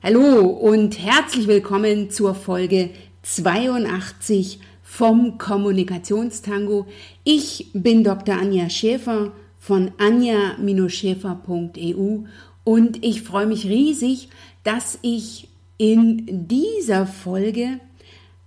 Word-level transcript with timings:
Hallo 0.00 0.46
und 0.46 1.00
herzlich 1.00 1.48
willkommen 1.48 2.08
zur 2.08 2.36
Folge 2.36 2.90
82 3.22 4.60
vom 4.80 5.38
Kommunikationstango. 5.38 6.86
Ich 7.24 7.70
bin 7.72 8.04
Dr. 8.04 8.36
Anja 8.36 8.70
Schäfer 8.70 9.32
von 9.58 9.90
anja-schäfer.eu 9.98 12.18
und 12.62 13.04
ich 13.04 13.22
freue 13.22 13.46
mich 13.46 13.66
riesig, 13.66 14.28
dass 14.62 15.00
ich 15.02 15.48
in 15.78 16.46
dieser 16.46 17.08
Folge 17.08 17.80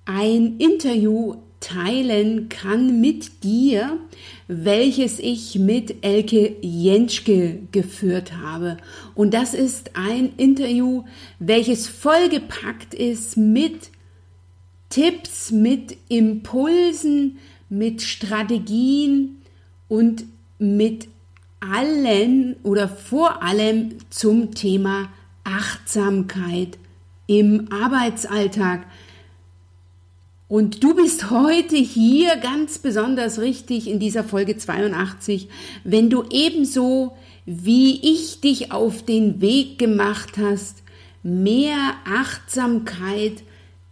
ein 0.06 0.56
Interview 0.58 1.36
teilen 1.62 2.50
kann 2.50 3.00
mit 3.00 3.44
dir, 3.44 3.98
welches 4.48 5.20
ich 5.20 5.58
mit 5.58 6.04
Elke 6.04 6.58
Jentschke 6.62 7.60
geführt 7.72 8.34
habe. 8.36 8.78
Und 9.16 9.34
das 9.34 9.54
ist 9.54 9.92
ein 9.96 10.34
Interview, 10.36 11.04
welches 11.40 11.88
vollgepackt 11.88 12.94
ist 12.94 13.38
mit 13.38 13.92
Tipps, 14.90 15.52
mit 15.52 15.96
Impulsen, 16.10 17.38
mit 17.70 18.02
Strategien 18.02 19.42
und 19.88 20.26
mit 20.60 21.08
allen 21.62 22.56
oder 22.64 22.90
vor 22.90 23.42
allem 23.42 23.96
zum 24.10 24.54
Thema 24.54 25.10
Achtsamkeit 25.44 26.78
im 27.28 27.72
Arbeitsalltag. 27.72 28.86
Und 30.52 30.84
du 30.84 30.94
bist 30.94 31.30
heute 31.30 31.78
hier 31.78 32.36
ganz 32.36 32.78
besonders 32.78 33.40
richtig 33.40 33.88
in 33.90 34.00
dieser 34.00 34.26
Folge 34.26 34.58
82, 34.58 35.48
wenn 35.86 36.10
du 36.10 36.26
ebenso 36.30 37.16
wie 37.46 38.02
ich 38.02 38.42
dich 38.42 38.74
auf 38.74 39.02
den 39.02 39.40
Weg 39.40 39.80
gemacht 39.80 40.32
hast, 40.38 40.84
mehr 41.24 41.78
Achtsamkeit 42.06 43.44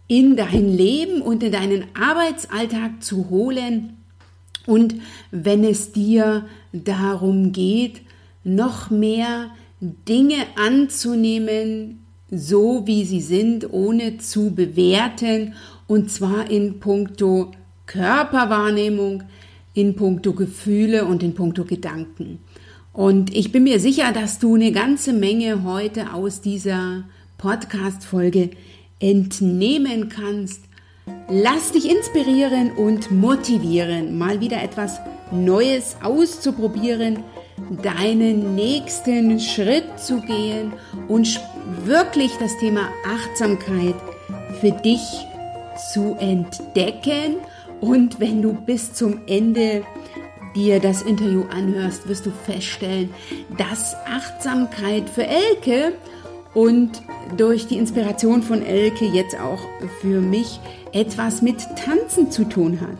in 0.06 0.36
dein 0.36 0.68
Leben 0.68 1.22
und 1.22 1.42
in 1.42 1.52
deinen 1.52 1.84
Arbeitsalltag 1.98 3.02
zu 3.02 3.30
holen. 3.30 3.96
Und 4.66 4.96
wenn 5.30 5.64
es 5.64 5.92
dir 5.92 6.44
darum 6.74 7.52
geht, 7.52 8.02
noch 8.44 8.90
mehr 8.90 9.50
Dinge 9.80 10.44
anzunehmen, 10.56 12.04
so 12.30 12.86
wie 12.86 13.04
sie 13.04 13.22
sind, 13.22 13.72
ohne 13.72 14.18
zu 14.18 14.54
bewerten 14.54 15.54
und 15.90 16.08
zwar 16.08 16.48
in 16.48 16.78
puncto 16.78 17.50
Körperwahrnehmung, 17.86 19.24
in 19.74 19.96
puncto 19.96 20.34
Gefühle 20.34 21.04
und 21.04 21.24
in 21.24 21.34
puncto 21.34 21.64
Gedanken. 21.64 22.38
Und 22.92 23.34
ich 23.34 23.50
bin 23.50 23.64
mir 23.64 23.80
sicher, 23.80 24.12
dass 24.12 24.38
du 24.38 24.54
eine 24.54 24.70
ganze 24.70 25.12
Menge 25.12 25.64
heute 25.64 26.14
aus 26.14 26.42
dieser 26.42 27.06
Podcast-Folge 27.38 28.50
entnehmen 29.00 30.08
kannst. 30.08 30.62
Lass 31.28 31.72
dich 31.72 31.90
inspirieren 31.90 32.70
und 32.76 33.10
motivieren, 33.10 34.16
mal 34.16 34.40
wieder 34.40 34.62
etwas 34.62 35.00
Neues 35.32 35.96
auszuprobieren, 36.04 37.24
deinen 37.82 38.54
nächsten 38.54 39.40
Schritt 39.40 39.98
zu 39.98 40.20
gehen 40.20 40.72
und 41.08 41.40
wirklich 41.84 42.30
das 42.38 42.56
Thema 42.58 42.90
Achtsamkeit 43.04 43.96
für 44.60 44.70
dich 44.70 45.00
zu 45.92 46.16
entdecken. 46.18 47.36
Und 47.80 48.20
wenn 48.20 48.42
du 48.42 48.52
bis 48.52 48.92
zum 48.92 49.20
Ende 49.26 49.82
dir 50.54 50.80
das 50.80 51.02
Interview 51.02 51.44
anhörst, 51.50 52.08
wirst 52.08 52.26
du 52.26 52.30
feststellen, 52.30 53.14
dass 53.56 53.96
Achtsamkeit 54.06 55.08
für 55.08 55.26
Elke 55.26 55.92
und 56.54 57.02
durch 57.36 57.68
die 57.68 57.76
Inspiration 57.76 58.42
von 58.42 58.64
Elke 58.64 59.04
jetzt 59.04 59.38
auch 59.38 59.60
für 60.00 60.20
mich 60.20 60.60
etwas 60.92 61.42
mit 61.42 61.60
Tanzen 61.84 62.30
zu 62.30 62.44
tun 62.44 62.80
hat. 62.80 62.98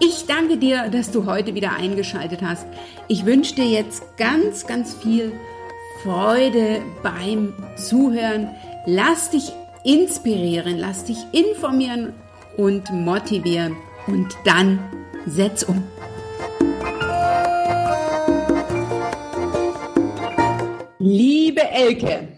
Ich 0.00 0.26
danke 0.26 0.56
dir, 0.56 0.88
dass 0.90 1.10
du 1.10 1.26
heute 1.26 1.54
wieder 1.54 1.72
eingeschaltet 1.72 2.42
hast. 2.42 2.66
Ich 3.08 3.26
wünsche 3.26 3.54
dir 3.54 3.66
jetzt 3.66 4.16
ganz, 4.16 4.66
ganz 4.66 4.94
viel 4.94 5.32
Freude 6.02 6.82
beim 7.02 7.54
Zuhören. 7.76 8.50
Lass 8.86 9.30
dich 9.30 9.52
inspirieren, 9.84 10.78
lass 10.78 11.04
dich 11.04 11.18
informieren 11.32 12.14
und 12.56 12.90
motivieren 12.90 13.76
und 14.06 14.36
dann 14.44 14.78
setz 15.26 15.62
um. 15.62 15.82
Liebe 20.98 21.60
Elke, 21.70 22.28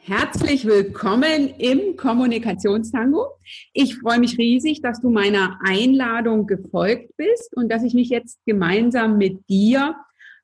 herzlich 0.00 0.64
willkommen 0.64 1.50
im 1.58 1.94
Kommunikationstango. 1.96 3.26
Ich 3.74 3.96
freue 3.96 4.18
mich 4.18 4.38
riesig, 4.38 4.80
dass 4.80 5.02
du 5.02 5.10
meiner 5.10 5.58
Einladung 5.62 6.46
gefolgt 6.46 7.14
bist 7.18 7.54
und 7.54 7.70
dass 7.70 7.82
ich 7.82 7.92
mich 7.92 8.08
jetzt 8.08 8.38
gemeinsam 8.46 9.18
mit 9.18 9.46
dir 9.50 9.94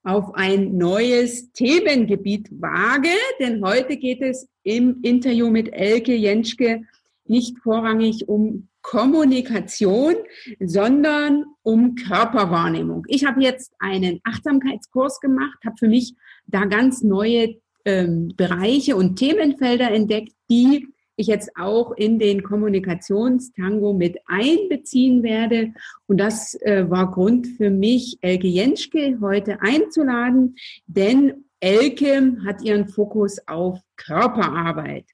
auf 0.02 0.34
ein 0.34 0.76
neues 0.76 1.52
Themengebiet 1.52 2.48
wage, 2.50 3.08
denn 3.38 3.64
heute 3.64 3.96
geht 3.96 4.20
es 4.20 4.49
im 4.62 5.00
Interview 5.02 5.50
mit 5.50 5.72
Elke 5.72 6.14
Jenschke 6.14 6.82
nicht 7.24 7.58
vorrangig 7.58 8.28
um 8.28 8.68
Kommunikation, 8.82 10.14
sondern 10.58 11.44
um 11.62 11.94
Körperwahrnehmung. 11.94 13.04
Ich 13.08 13.24
habe 13.24 13.42
jetzt 13.42 13.72
einen 13.78 14.20
Achtsamkeitskurs 14.24 15.20
gemacht, 15.20 15.58
habe 15.64 15.76
für 15.78 15.88
mich 15.88 16.14
da 16.46 16.64
ganz 16.64 17.02
neue 17.02 17.56
ähm, 17.84 18.32
Bereiche 18.36 18.96
und 18.96 19.16
Themenfelder 19.16 19.90
entdeckt, 19.90 20.32
die 20.50 20.88
ich 21.16 21.26
jetzt 21.26 21.50
auch 21.56 21.92
in 21.92 22.18
den 22.18 22.42
Kommunikationstango 22.42 23.92
mit 23.92 24.18
einbeziehen 24.26 25.22
werde. 25.22 25.74
Und 26.06 26.18
das 26.18 26.54
äh, 26.62 26.88
war 26.88 27.10
Grund 27.10 27.46
für 27.46 27.70
mich, 27.70 28.18
Elke 28.22 28.48
Jenschke 28.48 29.18
heute 29.20 29.60
einzuladen, 29.60 30.56
denn 30.86 31.44
Elke 31.60 32.36
hat 32.44 32.62
ihren 32.62 32.88
Fokus 32.88 33.38
auf 33.46 33.78
Körperarbeit. 33.96 35.04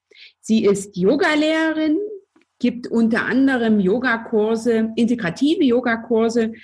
Sie 0.41 0.65
ist 0.65 0.97
Yogalehrerin, 0.97 1.99
gibt 2.59 2.87
unter 2.87 3.27
anderem 3.27 3.81
Yogakurse, 3.81 4.93
integrative 4.97 5.65
Yogakurse 5.65 6.55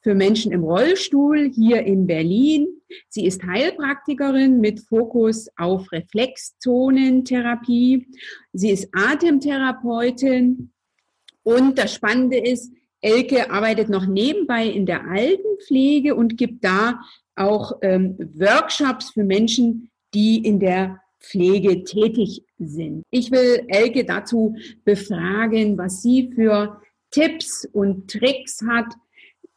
für 0.00 0.14
Menschen 0.14 0.52
im 0.52 0.64
Rollstuhl 0.64 1.50
hier 1.54 1.82
in 1.82 2.06
Berlin. 2.06 2.68
Sie 3.08 3.26
ist 3.26 3.42
Heilpraktikerin 3.44 4.60
mit 4.60 4.80
Fokus 4.80 5.48
auf 5.56 5.92
Reflexzonentherapie. 5.92 8.06
Sie 8.52 8.70
ist 8.70 8.88
Atemtherapeutin. 8.92 10.72
Und 11.42 11.78
das 11.78 11.94
Spannende 11.94 12.38
ist, 12.38 12.72
Elke 13.00 13.50
arbeitet 13.50 13.88
noch 13.88 14.06
nebenbei 14.06 14.66
in 14.66 14.86
der 14.86 15.08
Altenpflege 15.08 16.14
und 16.14 16.38
gibt 16.38 16.64
da 16.64 17.00
auch 17.36 17.78
ähm, 17.82 18.16
Workshops 18.34 19.10
für 19.10 19.24
Menschen, 19.24 19.90
die 20.14 20.38
in 20.44 20.60
der 20.60 21.00
Pflege 21.20 21.84
tätig 21.84 22.44
sind. 22.58 23.04
Ich 23.10 23.30
will 23.30 23.64
Elke 23.68 24.04
dazu 24.04 24.56
befragen, 24.84 25.78
was 25.78 26.02
sie 26.02 26.32
für 26.34 26.80
Tipps 27.10 27.68
und 27.72 28.10
Tricks 28.10 28.60
hat, 28.68 28.92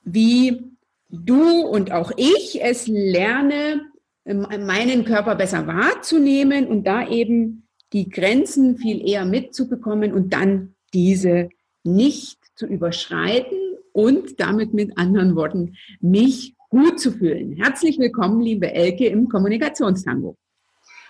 wie 0.03 0.61
du 1.09 1.61
und 1.61 1.91
auch 1.91 2.11
ich 2.17 2.61
es 2.61 2.87
lerne, 2.87 3.81
meinen 4.25 5.05
Körper 5.05 5.35
besser 5.35 5.67
wahrzunehmen 5.67 6.67
und 6.67 6.85
da 6.85 7.07
eben 7.07 7.67
die 7.93 8.09
Grenzen 8.09 8.77
viel 8.77 9.07
eher 9.07 9.25
mitzubekommen 9.25 10.13
und 10.13 10.33
dann 10.33 10.75
diese 10.93 11.49
nicht 11.83 12.39
zu 12.55 12.65
überschreiten 12.65 13.57
und 13.93 14.39
damit 14.39 14.73
mit 14.73 14.97
anderen 14.97 15.35
Worten 15.35 15.75
mich 15.99 16.54
gut 16.75 16.99
zu 16.99 17.13
fühlen. 17.13 17.53
Herzlich 17.53 17.99
willkommen, 17.99 18.41
liebe 18.41 18.69
Elke, 18.69 19.05
im 19.05 19.29
Kommunikationstango. 19.29 20.35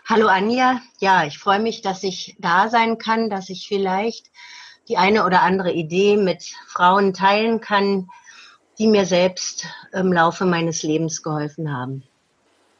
Hallo 0.07 0.27
Anja, 0.27 0.79
ja, 0.99 1.25
ich 1.25 1.39
freue 1.39 1.59
mich, 1.59 1.81
dass 1.81 2.03
ich 2.03 2.35
da 2.37 2.69
sein 2.69 2.99
kann, 2.99 3.31
dass 3.31 3.49
ich 3.49 3.67
vielleicht 3.67 4.27
die 4.87 4.97
eine 4.97 5.25
oder 5.25 5.41
andere 5.41 5.73
Idee 5.73 6.17
mit 6.17 6.43
Frauen 6.67 7.13
teilen 7.13 7.61
kann, 7.61 8.09
die 8.77 8.85
mir 8.85 9.05
selbst 9.05 9.65
im 9.91 10.13
Laufe 10.13 10.45
meines 10.45 10.83
Lebens 10.83 11.23
geholfen 11.23 11.75
haben. 11.75 12.03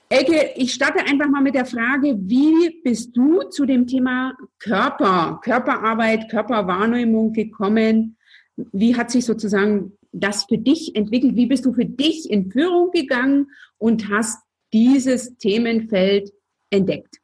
Elke, 0.09 0.51
ich 0.55 0.71
starte 0.71 0.99
einfach 0.99 1.27
mal 1.27 1.41
mit 1.41 1.55
der 1.55 1.65
Frage, 1.65 2.15
wie 2.19 2.81
bist 2.83 3.17
du 3.17 3.41
zu 3.49 3.65
dem 3.65 3.87
Thema 3.87 4.37
Körper, 4.59 5.39
Körperarbeit, 5.43 6.29
Körperwahrnehmung 6.29 7.33
gekommen? 7.33 8.15
Wie 8.55 8.95
hat 8.95 9.09
sich 9.09 9.25
sozusagen 9.25 9.93
das 10.19 10.45
für 10.45 10.57
dich 10.57 10.95
entwickelt? 10.95 11.35
Wie 11.35 11.45
bist 11.45 11.65
du 11.65 11.73
für 11.73 11.85
dich 11.85 12.29
in 12.29 12.51
Führung 12.51 12.91
gegangen 12.91 13.47
und 13.77 14.09
hast 14.09 14.39
dieses 14.73 15.37
Themenfeld 15.37 16.31
entdeckt? 16.69 17.17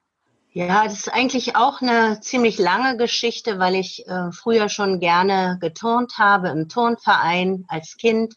Ja, 0.54 0.84
das 0.84 0.94
ist 0.94 1.14
eigentlich 1.14 1.56
auch 1.56 1.82
eine 1.82 2.20
ziemlich 2.20 2.58
lange 2.58 2.98
Geschichte, 2.98 3.58
weil 3.58 3.76
ich 3.76 4.06
äh, 4.08 4.32
früher 4.34 4.68
schon 4.68 5.00
gerne 5.00 5.58
geturnt 5.62 6.18
habe 6.18 6.50
im 6.50 6.68
Turnverein 6.68 7.64
als 7.70 7.96
Kind 7.96 8.36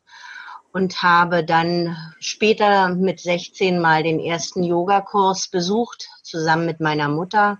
und 0.72 1.02
habe 1.02 1.44
dann 1.44 1.96
später 2.20 2.90
mit 2.90 3.18
16 3.18 3.80
mal 3.80 4.04
den 4.04 4.20
ersten 4.20 4.62
Yogakurs 4.62 5.48
besucht, 5.48 6.08
zusammen 6.22 6.66
mit 6.66 6.78
meiner 6.78 7.08
Mutter. 7.08 7.58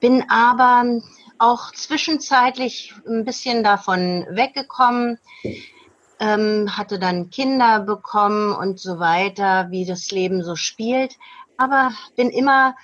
bin 0.00 0.24
aber 0.28 1.00
auch 1.38 1.72
zwischenzeitlich 1.72 2.94
ein 3.06 3.24
bisschen 3.24 3.62
davon 3.62 4.26
weggekommen, 4.30 5.18
ähm, 6.20 6.76
hatte 6.76 6.98
dann 6.98 7.30
Kinder 7.30 7.80
bekommen 7.80 8.54
und 8.54 8.80
so 8.80 8.98
weiter, 8.98 9.70
wie 9.70 9.84
das 9.84 10.10
Leben 10.10 10.42
so 10.42 10.56
spielt, 10.56 11.16
aber 11.56 11.92
bin 12.16 12.30
immer 12.30 12.74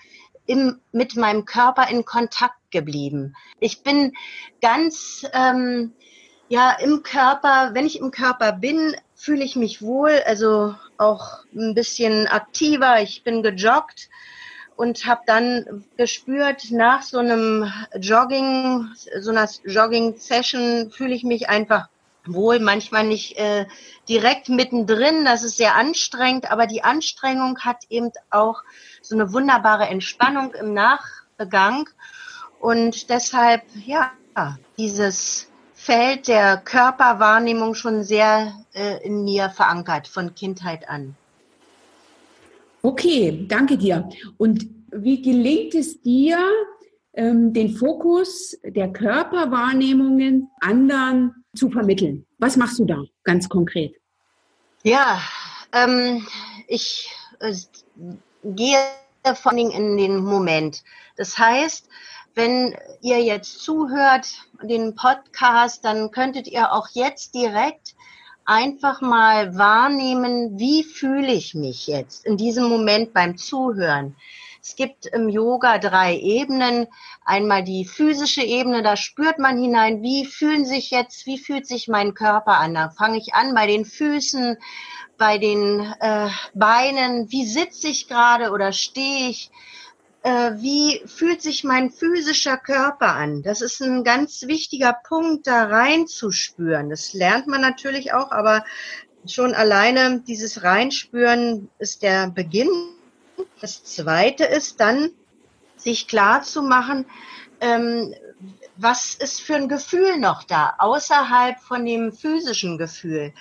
im, 0.46 0.80
mit 0.92 1.16
meinem 1.16 1.44
Körper 1.44 1.88
in 1.88 2.04
Kontakt 2.04 2.70
geblieben. 2.70 3.34
Ich 3.60 3.82
bin 3.82 4.12
ganz 4.60 5.26
ähm, 5.32 5.92
ja 6.48 6.72
im 6.72 7.02
Körper, 7.02 7.70
wenn 7.72 7.86
ich 7.86 7.98
im 7.98 8.10
Körper 8.10 8.52
bin, 8.52 8.94
fühle 9.14 9.44
ich 9.44 9.56
mich 9.56 9.80
wohl, 9.80 10.20
also 10.26 10.74
auch 10.98 11.44
ein 11.54 11.74
bisschen 11.74 12.26
aktiver. 12.26 13.00
Ich 13.00 13.24
bin 13.24 13.42
gejoggt 13.42 14.10
und 14.76 15.06
habe 15.06 15.22
dann 15.26 15.84
gespürt, 15.96 16.70
nach 16.70 17.02
so 17.02 17.18
einem 17.18 17.72
Jogging, 17.98 18.88
so 19.20 19.30
einer 19.30 19.48
Jogging-Session 19.64 20.90
fühle 20.90 21.14
ich 21.14 21.24
mich 21.24 21.48
einfach 21.48 21.88
wohl, 22.26 22.58
manchmal 22.58 23.06
nicht 23.06 23.36
äh, 23.38 23.66
direkt 24.08 24.48
mittendrin, 24.48 25.24
das 25.24 25.42
ist 25.42 25.56
sehr 25.56 25.74
anstrengend, 25.74 26.50
aber 26.50 26.66
die 26.66 26.82
Anstrengung 26.82 27.58
hat 27.60 27.84
eben 27.88 28.10
auch 28.30 28.62
so 29.02 29.14
eine 29.14 29.32
wunderbare 29.32 29.86
Entspannung 29.86 30.54
im 30.54 30.72
Nachgang 30.74 31.88
und 32.60 33.10
deshalb, 33.10 33.62
ja, 33.84 34.12
dieses 34.78 35.48
Feld 35.74 36.28
der 36.28 36.56
Körperwahrnehmung 36.56 37.74
schon 37.74 38.04
sehr 38.04 38.54
äh, 38.72 39.04
in 39.04 39.24
mir 39.24 39.50
verankert 39.50 40.08
von 40.08 40.34
Kindheit 40.34 40.88
an. 40.88 41.14
Okay, 42.80 43.46
danke 43.48 43.76
dir. 43.76 44.08
Und 44.38 44.66
wie 44.90 45.20
gelingt 45.20 45.74
es 45.74 46.00
dir, 46.00 46.38
den 47.16 47.76
Fokus 47.76 48.58
der 48.64 48.92
Körperwahrnehmungen 48.92 50.50
anderen 50.60 51.44
zu 51.54 51.70
vermitteln? 51.70 52.26
Was 52.38 52.56
machst 52.56 52.78
du 52.78 52.84
da 52.84 53.02
ganz 53.22 53.48
konkret? 53.48 53.94
Ja, 54.82 55.20
ähm, 55.72 56.26
ich 56.66 57.08
äh, 57.40 57.54
gehe 58.44 58.78
vor 59.34 59.52
allem 59.52 59.70
in 59.70 59.96
den 59.96 60.16
Moment. 60.18 60.82
Das 61.16 61.38
heißt, 61.38 61.88
wenn 62.34 62.76
ihr 63.00 63.22
jetzt 63.22 63.60
zuhört, 63.60 64.26
den 64.62 64.94
Podcast, 64.94 65.84
dann 65.84 66.10
könntet 66.10 66.48
ihr 66.48 66.72
auch 66.72 66.88
jetzt 66.92 67.34
direkt 67.34 67.94
einfach 68.44 69.00
mal 69.00 69.56
wahrnehmen, 69.56 70.58
wie 70.58 70.82
fühle 70.82 71.32
ich 71.32 71.54
mich 71.54 71.86
jetzt 71.86 72.26
in 72.26 72.36
diesem 72.36 72.68
Moment 72.68 73.14
beim 73.14 73.36
Zuhören. 73.36 74.16
Es 74.66 74.76
gibt 74.76 75.04
im 75.04 75.28
Yoga 75.28 75.76
drei 75.76 76.16
Ebenen. 76.16 76.86
Einmal 77.22 77.64
die 77.64 77.84
physische 77.84 78.40
Ebene, 78.40 78.82
da 78.82 78.96
spürt 78.96 79.38
man 79.38 79.58
hinein, 79.58 80.00
wie 80.00 80.24
fühlen 80.24 80.64
sich 80.64 80.90
jetzt, 80.90 81.26
wie 81.26 81.38
fühlt 81.38 81.66
sich 81.66 81.86
mein 81.86 82.14
Körper 82.14 82.56
an. 82.56 82.72
Da 82.72 82.88
fange 82.88 83.18
ich 83.18 83.34
an 83.34 83.54
bei 83.54 83.66
den 83.66 83.84
Füßen, 83.84 84.56
bei 85.18 85.36
den 85.36 85.80
äh, 86.00 86.30
Beinen, 86.54 87.30
wie 87.30 87.46
sitze 87.46 87.88
ich 87.88 88.08
gerade 88.08 88.52
oder 88.52 88.72
stehe 88.72 89.28
ich, 89.28 89.50
äh, 90.22 90.52
wie 90.54 91.02
fühlt 91.04 91.42
sich 91.42 91.62
mein 91.62 91.90
physischer 91.90 92.56
Körper 92.56 93.16
an. 93.16 93.42
Das 93.42 93.60
ist 93.60 93.82
ein 93.82 94.02
ganz 94.02 94.44
wichtiger 94.46 94.96
Punkt, 95.06 95.46
da 95.46 95.64
reinzuspüren. 95.64 96.88
Das 96.88 97.12
lernt 97.12 97.48
man 97.48 97.60
natürlich 97.60 98.14
auch, 98.14 98.30
aber 98.30 98.64
schon 99.26 99.52
alleine 99.52 100.20
dieses 100.20 100.62
Reinspüren 100.62 101.68
ist 101.78 102.02
der 102.02 102.30
Beginn 102.30 102.93
das 103.60 103.84
Zweite 103.84 104.44
ist 104.44 104.80
dann, 104.80 105.10
sich 105.76 106.08
klar 106.08 106.42
zu 106.42 106.62
machen, 106.62 107.06
ähm, 107.60 108.14
was 108.76 109.14
ist 109.14 109.40
für 109.40 109.54
ein 109.54 109.68
Gefühl 109.68 110.18
noch 110.18 110.42
da, 110.44 110.74
außerhalb 110.78 111.60
von 111.60 111.84
dem 111.84 112.12
physischen 112.12 112.78
Gefühl. 112.78 113.32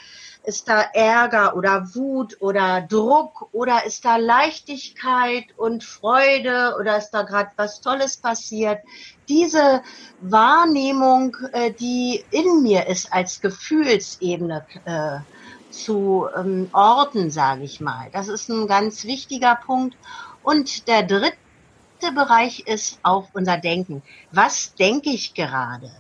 Ist 0.46 0.68
da 0.68 0.82
Ärger 0.94 1.56
oder 1.56 1.96
Wut 1.96 2.38
oder 2.42 2.82
Druck 2.82 3.48
oder 3.54 3.86
ist 3.86 4.04
da 4.04 4.18
Leichtigkeit 4.18 5.46
und 5.56 5.86
Freude 5.86 6.76
oder 6.80 6.98
ist 6.98 7.12
da 7.12 7.24
gerade 7.24 7.52
was 7.56 7.80
Tolles 7.80 8.18
passiert? 8.18 8.80
Diese 9.30 9.82
Wahrnehmung, 10.20 11.38
äh, 11.54 11.72
die 11.72 12.26
in 12.32 12.62
mir 12.62 12.88
ist 12.88 13.14
als 13.14 13.40
Gefühlsebene, 13.40 14.66
äh, 14.84 15.20
zu 15.74 16.28
ähm, 16.36 16.70
orten, 16.72 17.32
sage 17.32 17.64
ich 17.64 17.82
mal. 17.82 18.10
Das 18.14 18.28
ist 18.28 18.50
ein 18.50 18.68
ganz 18.68 19.04
wichtiger 19.04 19.56
Punkt. 19.56 19.98
Und 20.44 20.88
der 20.88 21.04
dritte 21.04 21.38
Bereich 22.14 22.68
ist 22.68 23.00
auch 23.04 23.30
unser 23.34 23.58
Denken. 23.58 24.04
Was 24.32 24.76
denke 24.76 25.10
ich 25.10 25.34
gerade? 25.34 25.92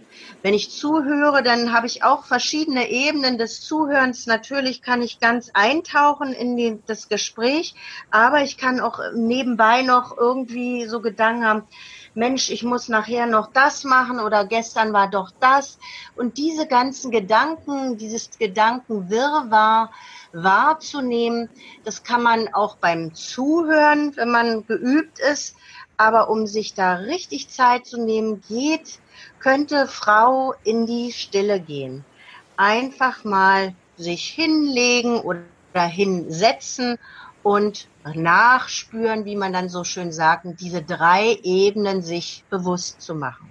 Wenn 0.41 0.53
ich 0.53 0.69
zuhöre, 0.71 1.43
dann 1.43 1.73
habe 1.73 1.87
ich 1.87 2.03
auch 2.03 2.25
verschiedene 2.25 2.89
Ebenen 2.89 3.37
des 3.37 3.61
Zuhörens. 3.61 4.27
Natürlich 4.27 4.81
kann 4.81 5.01
ich 5.01 5.19
ganz 5.19 5.49
eintauchen 5.53 6.33
in 6.33 6.57
die, 6.57 6.79
das 6.85 7.07
Gespräch, 7.07 7.73
aber 8.11 8.43
ich 8.43 8.57
kann 8.57 8.79
auch 8.79 8.99
nebenbei 9.15 9.81
noch 9.81 10.17
irgendwie 10.17 10.85
so 10.87 11.01
Gedanken 11.01 11.45
haben, 11.45 11.63
Mensch, 12.15 12.51
ich 12.51 12.63
muss 12.63 12.89
nachher 12.89 13.25
noch 13.25 13.51
das 13.51 13.83
machen 13.83 14.19
oder 14.19 14.45
gestern 14.45 14.93
war 14.93 15.09
doch 15.09 15.31
das. 15.39 15.79
Und 16.15 16.37
diese 16.37 16.67
ganzen 16.67 17.09
Gedanken, 17.09 17.97
dieses 17.97 18.29
Gedankenwirrwarr 18.37 19.91
wahrzunehmen, 20.31 21.49
das 21.83 22.03
kann 22.03 22.21
man 22.21 22.53
auch 22.53 22.77
beim 22.77 23.15
Zuhören, 23.15 24.15
wenn 24.15 24.29
man 24.29 24.65
geübt 24.67 25.19
ist. 25.19 25.55
Aber 25.97 26.29
um 26.29 26.45
sich 26.45 26.73
da 26.73 26.95
richtig 26.95 27.49
Zeit 27.49 27.87
zu 27.87 28.03
nehmen, 28.03 28.41
geht, 28.47 28.99
könnte 29.39 29.87
Frau 29.87 30.53
in 30.63 30.85
die 30.85 31.11
Stille 31.11 31.59
gehen. 31.59 32.05
Einfach 32.57 33.23
mal 33.23 33.73
sich 33.97 34.25
hinlegen 34.27 35.19
oder 35.19 35.41
hinsetzen 35.73 36.99
und 37.43 37.87
nachspüren, 38.15 39.25
wie 39.25 39.35
man 39.35 39.53
dann 39.53 39.69
so 39.69 39.83
schön 39.83 40.11
sagt, 40.11 40.45
diese 40.59 40.81
drei 40.81 41.37
Ebenen 41.43 42.01
sich 42.01 42.43
bewusst 42.49 43.01
zu 43.01 43.15
machen. 43.15 43.49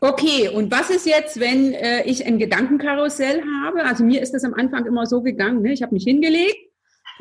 Okay, 0.00 0.48
und 0.48 0.70
was 0.70 0.90
ist 0.90 1.06
jetzt, 1.06 1.40
wenn 1.40 1.72
äh, 1.72 2.04
ich 2.04 2.26
ein 2.26 2.38
Gedankenkarussell 2.38 3.42
habe? 3.62 3.84
Also 3.84 4.04
mir 4.04 4.20
ist 4.20 4.32
das 4.32 4.44
am 4.44 4.54
Anfang 4.54 4.84
immer 4.86 5.06
so 5.06 5.22
gegangen, 5.22 5.62
ne? 5.62 5.72
ich 5.72 5.82
habe 5.82 5.94
mich 5.94 6.04
hingelegt. 6.04 6.56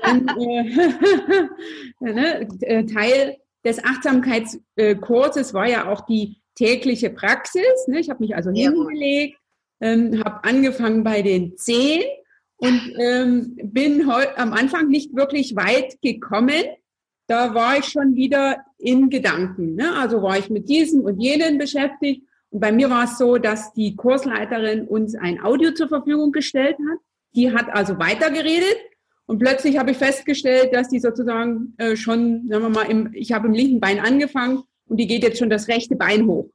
Und, 0.04 0.30
äh, 0.40 1.44
ne? 2.12 2.48
Äh, 2.62 2.86
Teil 2.86 3.38
des 3.64 3.84
Achtsamkeitskurses 3.84 5.54
war 5.54 5.68
ja 5.68 5.90
auch 5.90 6.02
die 6.02 6.38
tägliche 6.56 7.10
Praxis. 7.10 7.88
Ne? 7.88 8.00
Ich 8.00 8.10
habe 8.10 8.24
mich 8.24 8.36
also 8.36 8.52
ja. 8.52 8.72
hingelegt, 8.72 9.38
ähm, 9.80 10.24
habe 10.24 10.44
angefangen 10.44 11.04
bei 11.04 11.22
den 11.22 11.58
Zehen 11.58 12.04
und 12.66 12.94
ähm, 12.98 13.56
bin 13.64 14.10
am 14.10 14.54
Anfang 14.54 14.88
nicht 14.88 15.16
wirklich 15.16 15.56
weit 15.56 16.02
gekommen. 16.02 16.64
Da 17.28 17.54
war 17.54 17.78
ich 17.78 17.86
schon 17.86 18.16
wieder 18.16 18.58
in 18.78 19.10
Gedanken. 19.10 19.76
Ne? 19.76 19.94
Also 19.98 20.22
war 20.22 20.38
ich 20.38 20.50
mit 20.50 20.70
diesem 20.70 21.02
und 21.02 21.20
jenen 21.20 21.58
beschäftigt. 21.58 22.24
Und 22.50 22.60
bei 22.60 22.72
mir 22.72 22.90
war 22.90 23.06
es 23.06 23.18
so, 23.18 23.38
dass 23.38 23.74
die 23.74 23.96
Kursleiterin 23.96 24.88
uns 24.88 25.16
ein 25.16 25.44
Audio 25.44 25.72
zur 25.72 25.90
Verfügung 25.90 26.32
gestellt 26.32 26.78
hat. 26.90 27.00
Die 27.36 27.52
hat 27.52 27.68
also 27.70 28.00
weitergeredet. 28.00 28.78
Und 29.28 29.40
plötzlich 29.40 29.78
habe 29.78 29.92
ich 29.92 29.98
festgestellt, 29.98 30.74
dass 30.74 30.90
die 30.90 31.00
sozusagen 31.00 31.74
äh, 31.78 31.96
schon, 31.96 32.48
sagen 32.48 32.64
wir 32.64 32.70
mal, 32.70 32.90
im, 32.90 33.12
ich 33.14 33.32
habe 33.32 33.48
im 33.48 33.54
linken 33.54 33.80
Bein 33.80 34.00
angefangen 34.00 34.64
und 34.88 34.98
die 34.98 35.08
geht 35.08 35.24
jetzt 35.24 35.40
schon 35.40 35.50
das 35.50 35.68
rechte 35.68 35.96
Bein 35.96 36.28
hoch. 36.28 36.50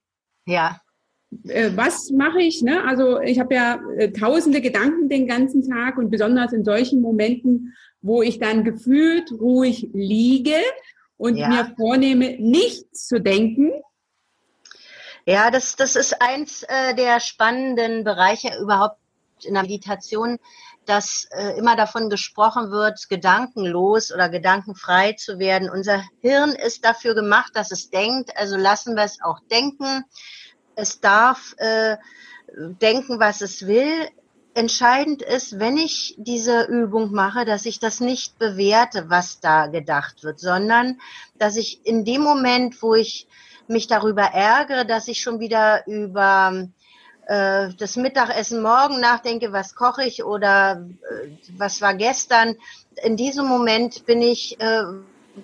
Ja 0.47 0.81
äh, 1.47 1.71
was 1.75 2.11
mache 2.11 2.41
ich? 2.41 2.63
Ne? 2.63 2.85
Also 2.85 3.21
ich 3.21 3.39
habe 3.39 3.55
ja 3.55 3.81
äh, 3.97 4.13
tausende 4.13 4.61
Gedanken 4.61 5.09
den 5.09 5.27
ganzen 5.27 5.69
Tag 5.69 5.99
und 5.99 6.11
besonders 6.11 6.53
in 6.53 6.65
solchen 6.65 7.01
Momenten, 7.01 7.75
wo 8.03 8.23
ich 8.23 8.39
dann 8.39 8.65
gefühlt 8.65 9.31
ruhig 9.33 9.89
liege 9.93 10.59
und 11.17 11.37
ja. 11.37 11.49
mir 11.49 11.75
vornehme, 11.77 12.37
nichts 12.39 13.07
zu 13.07 13.21
denken. 13.21 13.71
Ja, 15.27 15.51
das, 15.51 15.77
das 15.77 15.97
ist 15.97 16.21
eins 16.21 16.65
äh, 16.65 16.95
der 16.95 17.21
spannenden 17.21 18.05
Bereiche 18.05 18.51
überhaupt 18.61 18.99
in 19.45 19.55
der 19.55 19.63
Meditation, 19.63 20.39
dass 20.87 21.29
äh, 21.31 21.59
immer 21.59 21.77
davon 21.77 22.11
gesprochen 22.11 22.71
wird, 22.71 23.09
gedankenlos 23.09 24.13
oder 24.13 24.29
gedankenfrei 24.29 25.13
zu 25.13 25.39
werden. 25.39 25.71
Unser 25.71 26.03
Hirn 26.21 26.51
ist 26.51 26.85
dafür 26.85 27.15
gemacht, 27.15 27.53
dass 27.55 27.71
es 27.71 27.91
denkt, 27.91 28.37
also 28.37 28.57
lassen 28.57 28.97
wir 28.97 29.05
es 29.05 29.19
auch 29.23 29.39
denken 29.51 30.05
es 30.75 31.01
darf 31.01 31.55
äh, 31.59 31.97
denken, 32.57 33.21
was 33.21 33.41
es 33.41 33.67
will. 33.67 34.09
Entscheidend 34.55 35.23
ist, 35.23 35.61
wenn 35.61 35.77
ich 35.77 36.17
diese 36.19 36.65
Übung 36.65 37.13
mache, 37.13 37.45
dass 37.45 37.67
ich 37.67 37.79
das 37.79 38.01
nicht 38.01 38.39
bewerte, 38.39 39.09
was 39.09 39.41
da 39.41 39.69
gedacht 39.69 40.25
wird, 40.25 40.41
sondern 40.41 41.01
dass 41.39 41.57
ich 41.57 41.81
in 41.85 42.05
dem 42.05 42.23
Moment, 42.23 42.83
wo 42.83 42.95
ich 42.95 43.29
mich 43.69 43.87
darüber 43.87 44.23
ärgere, 44.23 44.85
dass 44.85 45.07
ich 45.07 45.21
schon 45.21 45.39
wieder 45.39 45.87
über 45.87 46.67
äh, 47.27 47.69
das 47.79 47.95
Mittagessen 47.95 48.61
morgen 48.61 48.99
nachdenke, 48.99 49.53
was 49.53 49.77
koche 49.77 50.05
ich 50.05 50.25
oder 50.25 50.85
äh, 51.09 51.29
was 51.57 51.81
war 51.81 51.95
gestern. 51.95 52.57
In 53.05 53.17
diesem 53.17 53.47
Moment 53.47 54.05
bin 54.05 54.21
ich 54.21 54.61
äh, 54.61 54.83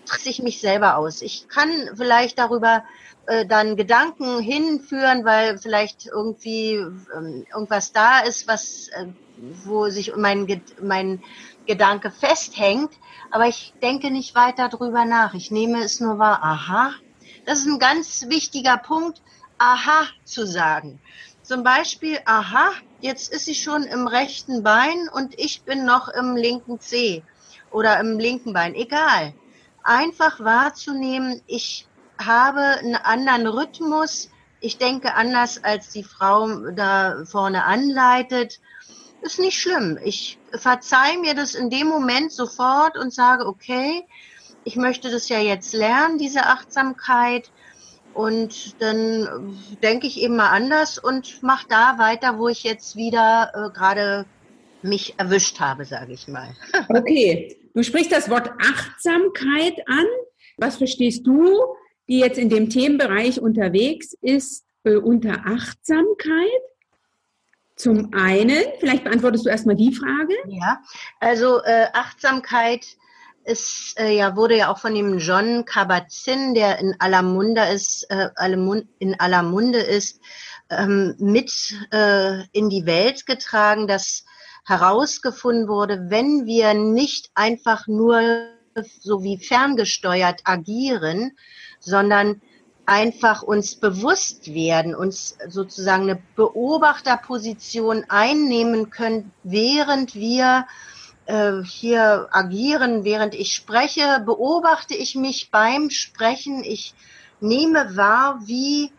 trickse 0.04 0.28
ich 0.28 0.42
mich 0.42 0.60
selber 0.60 0.96
aus. 0.96 1.22
Ich 1.22 1.48
kann 1.48 1.70
vielleicht 1.94 2.38
darüber 2.38 2.84
äh, 3.26 3.46
dann 3.46 3.76
Gedanken 3.76 4.40
hinführen, 4.40 5.24
weil 5.24 5.58
vielleicht 5.58 6.06
irgendwie 6.06 6.74
ähm, 6.74 7.46
irgendwas 7.52 7.92
da 7.92 8.20
ist, 8.20 8.46
was, 8.46 8.88
äh, 8.88 9.06
wo 9.64 9.88
sich 9.88 10.14
mein, 10.16 10.62
mein 10.82 11.22
Gedanke 11.66 12.10
festhängt. 12.10 12.92
Aber 13.30 13.46
ich 13.46 13.74
denke 13.82 14.10
nicht 14.10 14.34
weiter 14.34 14.68
drüber 14.68 15.04
nach. 15.04 15.34
Ich 15.34 15.50
nehme 15.50 15.82
es 15.82 16.00
nur 16.00 16.18
wahr. 16.18 16.40
Aha. 16.42 16.92
Das 17.44 17.60
ist 17.60 17.66
ein 17.66 17.78
ganz 17.78 18.26
wichtiger 18.28 18.76
Punkt, 18.76 19.22
aha 19.58 20.06
zu 20.24 20.46
sagen. 20.46 21.00
Zum 21.42 21.62
Beispiel, 21.62 22.18
aha, 22.24 22.72
jetzt 23.00 23.32
ist 23.32 23.44
sie 23.44 23.54
schon 23.54 23.84
im 23.84 24.08
rechten 24.08 24.62
Bein 24.62 25.08
und 25.12 25.38
ich 25.38 25.62
bin 25.62 25.84
noch 25.84 26.08
im 26.08 26.34
linken 26.34 26.80
Zeh 26.80 27.22
oder 27.70 28.00
im 28.00 28.18
linken 28.18 28.52
Bein. 28.52 28.74
Egal. 28.74 29.32
Einfach 29.86 30.40
wahrzunehmen, 30.40 31.40
ich 31.46 31.86
habe 32.18 32.60
einen 32.60 32.96
anderen 32.96 33.46
Rhythmus. 33.46 34.30
Ich 34.60 34.78
denke 34.78 35.14
anders, 35.14 35.62
als 35.62 35.90
die 35.90 36.02
Frau 36.02 36.48
da 36.72 37.24
vorne 37.24 37.64
anleitet. 37.64 38.60
Ist 39.20 39.38
nicht 39.38 39.60
schlimm. 39.60 39.96
Ich 40.02 40.40
verzeih 40.50 41.18
mir 41.18 41.34
das 41.34 41.54
in 41.54 41.70
dem 41.70 41.86
Moment 41.86 42.32
sofort 42.32 42.98
und 42.98 43.14
sage, 43.14 43.46
okay, 43.46 44.04
ich 44.64 44.74
möchte 44.74 45.08
das 45.08 45.28
ja 45.28 45.38
jetzt 45.38 45.72
lernen, 45.72 46.18
diese 46.18 46.46
Achtsamkeit. 46.46 47.52
Und 48.12 48.82
dann 48.82 49.56
denke 49.84 50.08
ich 50.08 50.20
eben 50.20 50.34
mal 50.34 50.48
anders 50.48 50.98
und 50.98 51.44
mache 51.44 51.68
da 51.68 51.98
weiter, 51.98 52.38
wo 52.38 52.48
ich 52.48 52.64
jetzt 52.64 52.96
wieder 52.96 53.52
äh, 53.54 53.70
gerade 53.72 54.26
mich 54.82 55.14
erwischt 55.18 55.60
habe, 55.60 55.84
sage 55.84 56.12
ich 56.12 56.26
mal. 56.26 56.48
Okay, 56.88 57.56
du 57.76 57.84
sprichst 57.84 58.10
das 58.10 58.28
Wort 58.30 58.50
Achtsamkeit 58.58 59.86
an. 59.86 60.06
Was 60.56 60.76
verstehst 60.76 61.26
du, 61.26 61.62
die 62.08 62.18
jetzt 62.18 62.38
in 62.38 62.48
dem 62.48 62.70
Themenbereich 62.70 63.40
unterwegs 63.40 64.16
ist, 64.22 64.64
äh, 64.84 64.96
unter 64.96 65.46
Achtsamkeit? 65.46 66.62
Zum 67.76 68.14
einen, 68.14 68.64
vielleicht 68.80 69.04
beantwortest 69.04 69.44
du 69.44 69.50
erstmal 69.50 69.76
die 69.76 69.92
Frage. 69.92 70.34
Ja, 70.48 70.80
also 71.20 71.62
äh, 71.62 71.88
Achtsamkeit 71.92 72.86
ist 73.44 74.00
äh, 74.00 74.16
ja 74.16 74.34
wurde 74.34 74.56
ja 74.56 74.72
auch 74.72 74.78
von 74.78 74.94
dem 74.94 75.18
John 75.18 75.66
Kabat-Zinn, 75.66 76.54
der 76.54 76.78
in 76.78 76.96
aller 76.98 77.22
Munde 77.22 77.62
ist, 77.66 78.04
äh, 78.10 78.30
in 78.98 79.20
aller 79.20 79.42
Munde 79.42 79.78
ist, 79.78 80.20
ähm, 80.70 81.14
mit 81.18 81.74
äh, 81.92 82.44
in 82.52 82.70
die 82.70 82.86
Welt 82.86 83.26
getragen, 83.26 83.86
dass 83.86 84.24
herausgefunden 84.66 85.68
wurde, 85.68 86.10
wenn 86.10 86.44
wir 86.44 86.74
nicht 86.74 87.30
einfach 87.34 87.86
nur 87.86 88.48
so 89.00 89.22
wie 89.22 89.38
ferngesteuert 89.38 90.40
agieren, 90.44 91.32
sondern 91.80 92.42
einfach 92.84 93.42
uns 93.42 93.76
bewusst 93.76 94.52
werden, 94.52 94.94
uns 94.94 95.38
sozusagen 95.48 96.04
eine 96.04 96.22
Beobachterposition 96.36 98.04
einnehmen 98.08 98.90
können, 98.90 99.32
während 99.42 100.14
wir 100.14 100.66
äh, 101.26 101.62
hier 101.64 102.28
agieren, 102.30 103.04
während 103.04 103.34
ich 103.34 103.54
spreche, 103.54 104.22
beobachte 104.24 104.94
ich 104.94 105.14
mich 105.14 105.50
beim 105.50 105.90
Sprechen. 105.90 106.62
Ich 106.62 106.94
nehme 107.40 107.96
wahr, 107.96 108.40
wie 108.44 108.92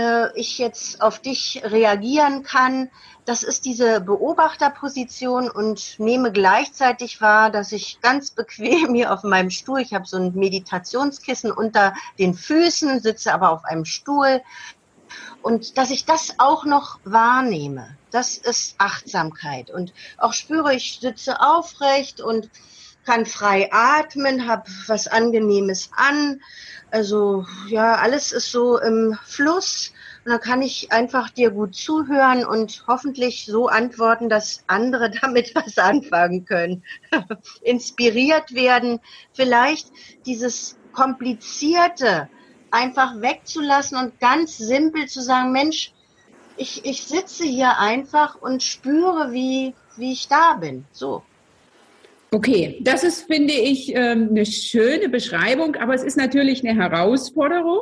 äh, 0.00 0.32
ich 0.34 0.58
jetzt 0.58 1.02
auf 1.02 1.18
dich 1.18 1.60
reagieren 1.64 2.42
kann. 2.42 2.90
Das 3.26 3.42
ist 3.42 3.64
diese 3.64 4.00
Beobachterposition 4.00 5.50
und 5.50 5.98
nehme 5.98 6.32
gleichzeitig 6.32 7.20
wahr, 7.20 7.50
dass 7.50 7.72
ich 7.72 8.00
ganz 8.00 8.30
bequem 8.40 8.94
hier 8.94 9.12
auf 9.12 9.22
meinem 9.22 9.50
Stuhl, 9.50 9.80
ich 9.80 9.92
habe 9.92 10.06
so 10.06 10.16
ein 10.16 10.34
Meditationskissen 10.34 11.52
unter 11.52 11.94
den 12.18 12.34
Füßen, 12.34 13.00
sitze 13.00 13.32
aber 13.32 13.50
auf 13.50 13.64
einem 13.64 13.84
Stuhl 13.84 14.40
und 15.42 15.76
dass 15.78 15.90
ich 15.90 16.04
das 16.04 16.34
auch 16.38 16.64
noch 16.64 16.98
wahrnehme. 17.04 17.96
Das 18.10 18.36
ist 18.36 18.74
Achtsamkeit. 18.78 19.70
Und 19.70 19.92
auch 20.18 20.32
spüre, 20.32 20.74
ich 20.74 20.98
sitze 21.00 21.40
aufrecht 21.40 22.20
und 22.20 22.50
kann 23.10 23.26
frei 23.26 23.68
atmen, 23.72 24.46
habe 24.46 24.70
was 24.86 25.08
Angenehmes 25.08 25.90
an. 25.96 26.40
Also 26.92 27.44
ja, 27.66 27.96
alles 27.96 28.30
ist 28.30 28.52
so 28.52 28.78
im 28.78 29.18
Fluss. 29.24 29.92
Und 30.24 30.30
dann 30.30 30.40
kann 30.40 30.62
ich 30.62 30.92
einfach 30.92 31.28
dir 31.28 31.50
gut 31.50 31.74
zuhören 31.74 32.44
und 32.44 32.84
hoffentlich 32.86 33.46
so 33.46 33.66
antworten, 33.66 34.28
dass 34.28 34.62
andere 34.68 35.10
damit 35.20 35.56
was 35.56 35.76
anfangen 35.76 36.44
können. 36.44 36.84
Inspiriert 37.62 38.54
werden, 38.54 39.00
vielleicht 39.32 39.88
dieses 40.24 40.76
komplizierte 40.92 42.28
einfach 42.70 43.20
wegzulassen 43.20 43.98
und 43.98 44.20
ganz 44.20 44.56
simpel 44.56 45.08
zu 45.08 45.20
sagen, 45.20 45.50
Mensch, 45.50 45.92
ich, 46.56 46.84
ich 46.84 47.02
sitze 47.02 47.42
hier 47.42 47.78
einfach 47.78 48.36
und 48.40 48.62
spüre, 48.62 49.32
wie, 49.32 49.74
wie 49.96 50.12
ich 50.12 50.28
da 50.28 50.54
bin. 50.54 50.84
So. 50.92 51.24
Okay, 52.32 52.78
das 52.82 53.02
ist, 53.02 53.22
finde 53.22 53.54
ich, 53.54 53.92
ähm, 53.94 54.28
eine 54.30 54.46
schöne 54.46 55.08
Beschreibung, 55.08 55.74
aber 55.76 55.94
es 55.94 56.04
ist 56.04 56.16
natürlich 56.16 56.66
eine 56.66 56.80
Herausforderung. 56.80 57.80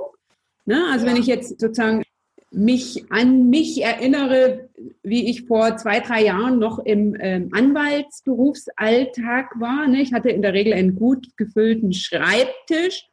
Ne? 0.65 0.87
Also 0.91 1.07
wenn 1.07 1.17
ich 1.17 1.27
jetzt 1.27 1.61
sozusagen 1.61 2.03
mich 2.51 3.05
an 3.11 3.51
mich 3.51 3.83
erinnere, 3.83 4.71
wie 5.03 5.29
ich 5.29 5.47
vor 5.47 5.77
zwei, 5.77 6.01
drei 6.01 6.25
Jahren 6.25 6.59
noch 6.59 6.79
im 6.79 7.15
ähm, 7.21 7.51
Anwaltsberufsalltag 7.53 9.61
war. 9.61 9.87
Ne? 9.87 10.01
Ich 10.01 10.15
hatte 10.15 10.31
in 10.31 10.41
der 10.41 10.55
Regel 10.55 10.73
einen 10.73 10.95
gut 10.95 11.37
gefüllten 11.37 11.93
Schreibtisch, 11.93 13.07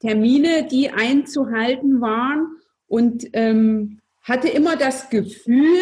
Termine, 0.00 0.66
die 0.70 0.90
einzuhalten 0.90 2.02
waren 2.02 2.58
und 2.86 3.26
ähm, 3.32 4.00
hatte 4.22 4.48
immer 4.48 4.76
das 4.76 5.08
Gefühl, 5.08 5.80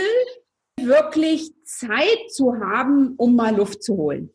wirklich 0.81 1.51
Zeit 1.65 2.31
zu 2.31 2.61
haben, 2.61 3.15
um 3.17 3.35
mal 3.35 3.57
Luft 3.57 3.83
zu 3.83 3.97
holen. 3.97 4.31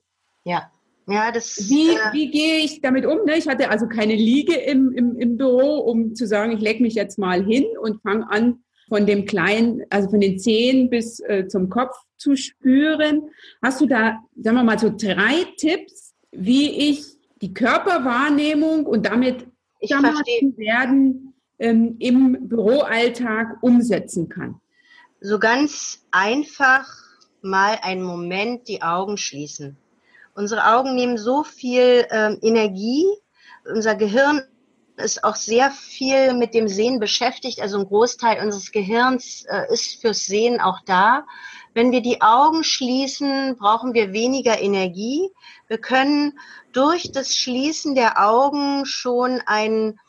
Ja. 0.47 0.71
Ja, 1.09 1.31
das, 1.31 1.69
wie, 1.69 1.91
äh, 1.91 2.13
wie 2.13 2.29
gehe 2.31 2.57
ich 2.57 2.81
damit 2.81 3.05
um? 3.05 3.23
Ne? 3.25 3.37
Ich 3.37 3.47
hatte 3.47 3.69
also 3.69 3.87
keine 3.87 4.15
Liege 4.15 4.55
im, 4.55 4.91
im, 4.91 5.17
im 5.17 5.37
Büro, 5.37 5.79
um 5.79 6.15
zu 6.15 6.27
sagen, 6.27 6.51
ich 6.51 6.59
lege 6.59 6.83
mich 6.83 6.95
jetzt 6.95 7.17
mal 7.17 7.43
hin 7.43 7.65
und 7.81 8.01
fange 8.01 8.29
an, 8.29 8.59
von 8.89 9.05
dem 9.05 9.25
kleinen, 9.25 9.83
also 9.89 10.09
von 10.09 10.19
den 10.19 10.39
Zehen 10.39 10.89
bis 10.89 11.19
äh, 11.21 11.47
zum 11.47 11.69
Kopf 11.69 11.95
zu 12.17 12.35
spüren. 12.35 13.29
Hast 13.61 13.81
du 13.81 13.85
da, 13.85 14.19
sagen 14.35 14.57
wir 14.57 14.63
mal, 14.63 14.79
so 14.79 14.89
drei 14.89 15.45
Tipps, 15.57 16.13
wie 16.31 16.89
ich 16.89 17.05
die 17.41 17.53
Körperwahrnehmung 17.53 18.85
und 18.85 19.05
damit 19.05 19.47
ich 19.79 19.91
werden 19.91 21.33
ähm, 21.59 21.95
im 21.99 22.49
Büroalltag 22.49 23.61
umsetzen 23.61 24.27
kann? 24.29 24.59
So 25.19 25.39
ganz 25.39 26.05
einfach 26.11 26.87
mal 27.41 27.77
einen 27.81 28.03
Moment 28.03 28.67
die 28.67 28.81
Augen 28.81 29.17
schließen. 29.17 29.77
Unsere 30.37 30.67
Augen 30.67 30.93
nehmen 30.93 31.17
so 31.17 31.43
viel 31.43 32.05
ähm, 32.11 32.37
Energie. 32.43 33.07
Unser 33.65 33.95
Gehirn 33.95 34.43
ist 34.97 35.23
auch 35.23 35.35
sehr 35.35 35.71
viel 35.71 36.35
mit 36.35 36.53
dem 36.53 36.67
Sehen 36.67 36.99
beschäftigt. 36.99 37.59
Also 37.59 37.79
ein 37.79 37.87
Großteil 37.87 38.45
unseres 38.45 38.71
Gehirns 38.71 39.45
äh, 39.49 39.73
ist 39.73 39.99
fürs 39.99 40.27
Sehen 40.27 40.61
auch 40.61 40.81
da. 40.85 41.25
Wenn 41.73 41.91
wir 41.91 42.01
die 42.01 42.21
Augen 42.21 42.63
schließen, 42.63 43.57
brauchen 43.57 43.95
wir 43.95 44.13
weniger 44.13 44.61
Energie. 44.61 45.27
Wir 45.69 45.79
können 45.79 46.37
durch 46.71 47.11
das 47.11 47.35
Schließen 47.35 47.95
der 47.95 48.23
Augen 48.23 48.85
schon 48.85 49.41
ein 49.47 49.99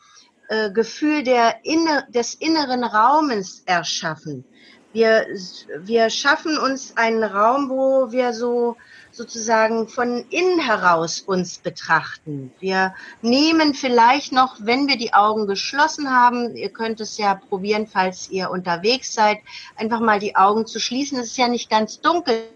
äh, 0.47 0.69
Gefühl 0.69 1.23
der 1.23 1.65
inner, 1.65 2.03
des 2.03 2.35
inneren 2.35 2.83
Raumes 2.83 3.63
erschaffen. 3.65 4.45
Wir, 4.93 5.25
wir 5.79 6.11
schaffen 6.11 6.59
uns 6.59 6.95
einen 6.97 7.23
Raum, 7.23 7.71
wo 7.71 8.11
wir 8.11 8.33
so 8.33 8.75
sozusagen 9.11 9.87
von 9.87 10.25
innen 10.29 10.59
heraus 10.59 11.21
uns 11.21 11.57
betrachten. 11.57 12.53
Wir 12.59 12.93
nehmen 13.21 13.73
vielleicht 13.73 14.31
noch, 14.31 14.57
wenn 14.59 14.87
wir 14.87 14.97
die 14.97 15.13
Augen 15.13 15.47
geschlossen 15.47 16.09
haben, 16.09 16.55
ihr 16.55 16.69
könnt 16.69 17.01
es 17.01 17.17
ja 17.17 17.35
probieren, 17.35 17.87
falls 17.87 18.29
ihr 18.29 18.49
unterwegs 18.49 19.13
seid, 19.13 19.39
einfach 19.75 19.99
mal 19.99 20.19
die 20.19 20.35
Augen 20.35 20.65
zu 20.65 20.79
schließen. 20.79 21.19
Es 21.19 21.27
ist 21.27 21.37
ja 21.37 21.47
nicht 21.47 21.69
ganz 21.69 22.01
dunkel, 22.01 22.49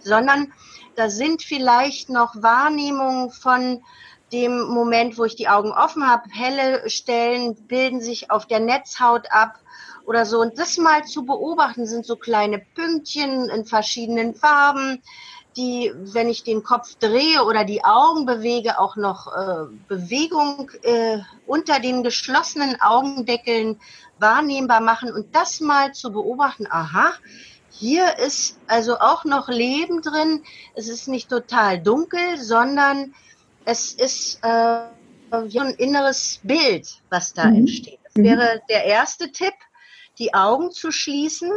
sondern 0.00 0.52
da 0.96 1.08
sind 1.08 1.42
vielleicht 1.42 2.10
noch 2.10 2.42
Wahrnehmungen 2.42 3.30
von 3.30 3.82
dem 4.32 4.68
Moment, 4.68 5.18
wo 5.18 5.24
ich 5.24 5.36
die 5.36 5.48
Augen 5.48 5.72
offen 5.72 6.08
habe, 6.08 6.28
helle 6.30 6.88
Stellen 6.88 7.54
bilden 7.66 8.00
sich 8.00 8.30
auf 8.30 8.46
der 8.46 8.60
Netzhaut 8.60 9.26
ab 9.30 9.58
oder 10.06 10.26
so. 10.26 10.40
Und 10.40 10.58
das 10.58 10.76
mal 10.78 11.04
zu 11.04 11.24
beobachten, 11.24 11.86
sind 11.86 12.06
so 12.06 12.16
kleine 12.16 12.58
Pünktchen 12.58 13.48
in 13.48 13.64
verschiedenen 13.64 14.34
Farben, 14.34 15.02
die, 15.56 15.92
wenn 15.96 16.28
ich 16.28 16.44
den 16.44 16.62
Kopf 16.62 16.94
drehe 16.96 17.44
oder 17.44 17.64
die 17.64 17.84
Augen 17.84 18.26
bewege, 18.26 18.78
auch 18.78 18.96
noch 18.96 19.26
äh, 19.26 19.66
Bewegung 19.88 20.70
äh, 20.82 21.18
unter 21.46 21.80
den 21.80 22.02
geschlossenen 22.02 22.80
Augendeckeln 22.80 23.80
wahrnehmbar 24.18 24.80
machen 24.80 25.12
und 25.12 25.34
das 25.34 25.60
mal 25.60 25.92
zu 25.92 26.12
beobachten, 26.12 26.66
aha, 26.70 27.12
hier 27.70 28.18
ist 28.18 28.58
also 28.66 28.98
auch 28.98 29.24
noch 29.24 29.48
Leben 29.48 30.02
drin. 30.02 30.42
Es 30.74 30.88
ist 30.88 31.08
nicht 31.08 31.30
total 31.30 31.80
dunkel, 31.80 32.36
sondern 32.38 33.14
es 33.64 33.92
ist 33.92 34.40
äh, 34.42 34.80
wie 35.30 35.60
ein 35.60 35.74
inneres 35.74 36.40
Bild, 36.42 37.00
was 37.08 37.32
da 37.32 37.46
mhm. 37.46 37.56
entsteht. 37.56 37.98
Das 38.04 38.14
mhm. 38.16 38.24
wäre 38.24 38.62
der 38.68 38.84
erste 38.84 39.32
Tipp, 39.32 39.54
die 40.18 40.34
Augen 40.34 40.70
zu 40.70 40.90
schließen. 40.90 41.50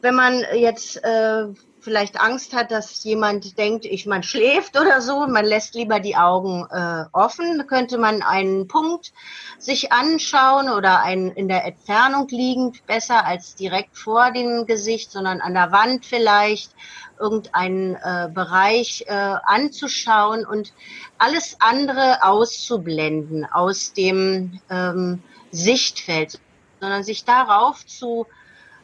Wenn 0.00 0.14
man 0.14 0.44
jetzt 0.54 1.02
äh, 1.02 1.46
vielleicht 1.88 2.20
Angst 2.20 2.54
hat, 2.54 2.70
dass 2.70 3.02
jemand 3.02 3.56
denkt, 3.56 3.86
ich 3.86 4.04
man 4.04 4.22
schläft 4.22 4.78
oder 4.78 5.00
so, 5.00 5.26
man 5.26 5.46
lässt 5.46 5.74
lieber 5.74 6.00
die 6.00 6.16
Augen 6.16 6.66
äh, 6.70 7.06
offen, 7.12 7.66
könnte 7.66 7.96
man 7.96 8.20
einen 8.20 8.68
Punkt 8.68 9.14
sich 9.58 9.90
anschauen 9.90 10.68
oder 10.68 11.00
einen 11.00 11.30
in 11.30 11.48
der 11.48 11.64
Entfernung 11.64 12.28
liegend, 12.28 12.86
besser 12.86 13.24
als 13.24 13.54
direkt 13.54 13.96
vor 13.96 14.32
dem 14.32 14.66
Gesicht, 14.66 15.10
sondern 15.10 15.40
an 15.40 15.54
der 15.54 15.72
Wand 15.72 16.04
vielleicht 16.04 16.72
irgendeinen 17.18 17.94
äh, 17.94 18.28
Bereich 18.34 19.06
äh, 19.06 19.12
anzuschauen 19.44 20.44
und 20.44 20.74
alles 21.16 21.56
andere 21.58 22.22
auszublenden 22.22 23.46
aus 23.46 23.94
dem 23.94 24.60
ähm, 24.68 25.22
Sichtfeld, 25.52 26.38
sondern 26.80 27.02
sich 27.02 27.24
darauf 27.24 27.86
zu 27.86 28.26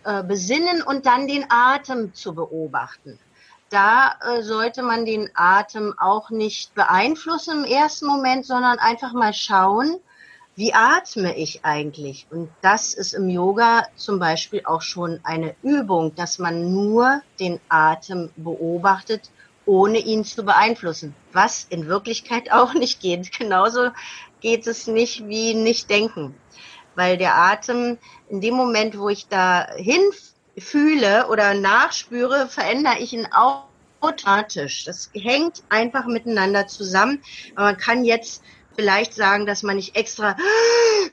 äh, 0.04 0.22
besinnen 0.22 0.82
und 0.82 1.06
dann 1.06 1.26
den 1.26 1.46
Atem 1.48 2.14
zu 2.14 2.34
beobachten. 2.34 3.18
Da 3.70 4.14
äh, 4.20 4.42
sollte 4.42 4.82
man 4.82 5.04
den 5.04 5.30
Atem 5.34 5.94
auch 5.98 6.30
nicht 6.30 6.74
beeinflussen 6.74 7.64
im 7.64 7.70
ersten 7.70 8.06
Moment, 8.06 8.46
sondern 8.46 8.78
einfach 8.78 9.12
mal 9.12 9.32
schauen, 9.32 9.98
wie 10.56 10.72
atme 10.72 11.36
ich 11.36 11.64
eigentlich? 11.64 12.28
Und 12.30 12.48
das 12.60 12.94
ist 12.94 13.14
im 13.14 13.28
Yoga 13.28 13.88
zum 13.96 14.20
Beispiel 14.20 14.62
auch 14.64 14.82
schon 14.82 15.18
eine 15.24 15.56
Übung, 15.62 16.14
dass 16.14 16.38
man 16.38 16.72
nur 16.72 17.22
den 17.40 17.60
Atem 17.68 18.30
beobachtet, 18.36 19.30
ohne 19.66 19.98
ihn 19.98 20.24
zu 20.24 20.44
beeinflussen, 20.44 21.14
was 21.32 21.66
in 21.70 21.88
Wirklichkeit 21.88 22.52
auch 22.52 22.74
nicht 22.74 23.00
geht. 23.00 23.36
Genauso 23.36 23.88
geht 24.40 24.66
es 24.66 24.86
nicht 24.86 25.26
wie 25.26 25.54
nicht 25.54 25.90
denken, 25.90 26.34
weil 26.94 27.16
der 27.16 27.36
Atem 27.36 27.98
in 28.28 28.40
dem 28.40 28.54
Moment, 28.54 28.98
wo 28.98 29.08
ich 29.08 29.28
da 29.28 29.66
hinfühle 29.76 31.28
oder 31.28 31.54
nachspüre, 31.54 32.48
verändere 32.48 32.98
ich 32.98 33.12
ihn 33.12 33.26
auch 33.32 33.64
automatisch. 34.04 34.84
Das 34.84 35.10
hängt 35.14 35.62
einfach 35.68 36.06
miteinander 36.06 36.66
zusammen. 36.66 37.22
Aber 37.54 37.66
man 37.66 37.76
kann 37.76 38.04
jetzt 38.04 38.42
vielleicht 38.76 39.14
sagen, 39.14 39.46
dass 39.46 39.62
man 39.62 39.76
nicht 39.76 39.96
extra 39.96 40.36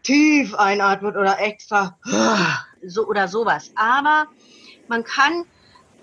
tief 0.04 0.54
einatmet 0.56 1.16
oder 1.16 1.40
extra 1.40 1.98
so 2.84 3.08
oder 3.08 3.28
sowas. 3.28 3.72
Aber 3.76 4.28
man 4.88 5.04
kann 5.04 5.46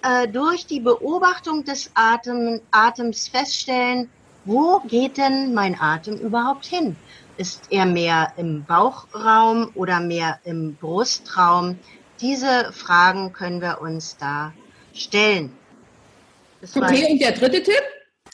äh, 0.02 0.28
durch 0.28 0.66
die 0.66 0.80
Beobachtung 0.80 1.64
des 1.64 1.90
Atem, 1.94 2.61
Atems 2.70 3.28
feststellen, 3.28 4.08
wo 4.44 4.80
geht 4.80 5.18
denn 5.18 5.52
mein 5.52 5.78
Atem 5.78 6.16
überhaupt 6.16 6.64
hin? 6.64 6.97
Ist 7.38 7.68
er 7.71 7.87
mehr 7.87 8.33
im 8.37 8.64
Bauchraum 8.64 9.71
oder 9.75 10.00
mehr 10.00 10.40
im 10.42 10.75
Brustraum? 10.75 11.78
Diese 12.21 12.73
Fragen 12.73 13.33
können 13.33 13.61
wir 13.61 13.80
uns 13.80 14.16
da 14.16 14.52
stellen. 14.92 15.52
okay, 16.75 17.12
und 17.12 17.21
der 17.21 17.33
dritte 17.33 17.62
Tipp? 17.62 17.83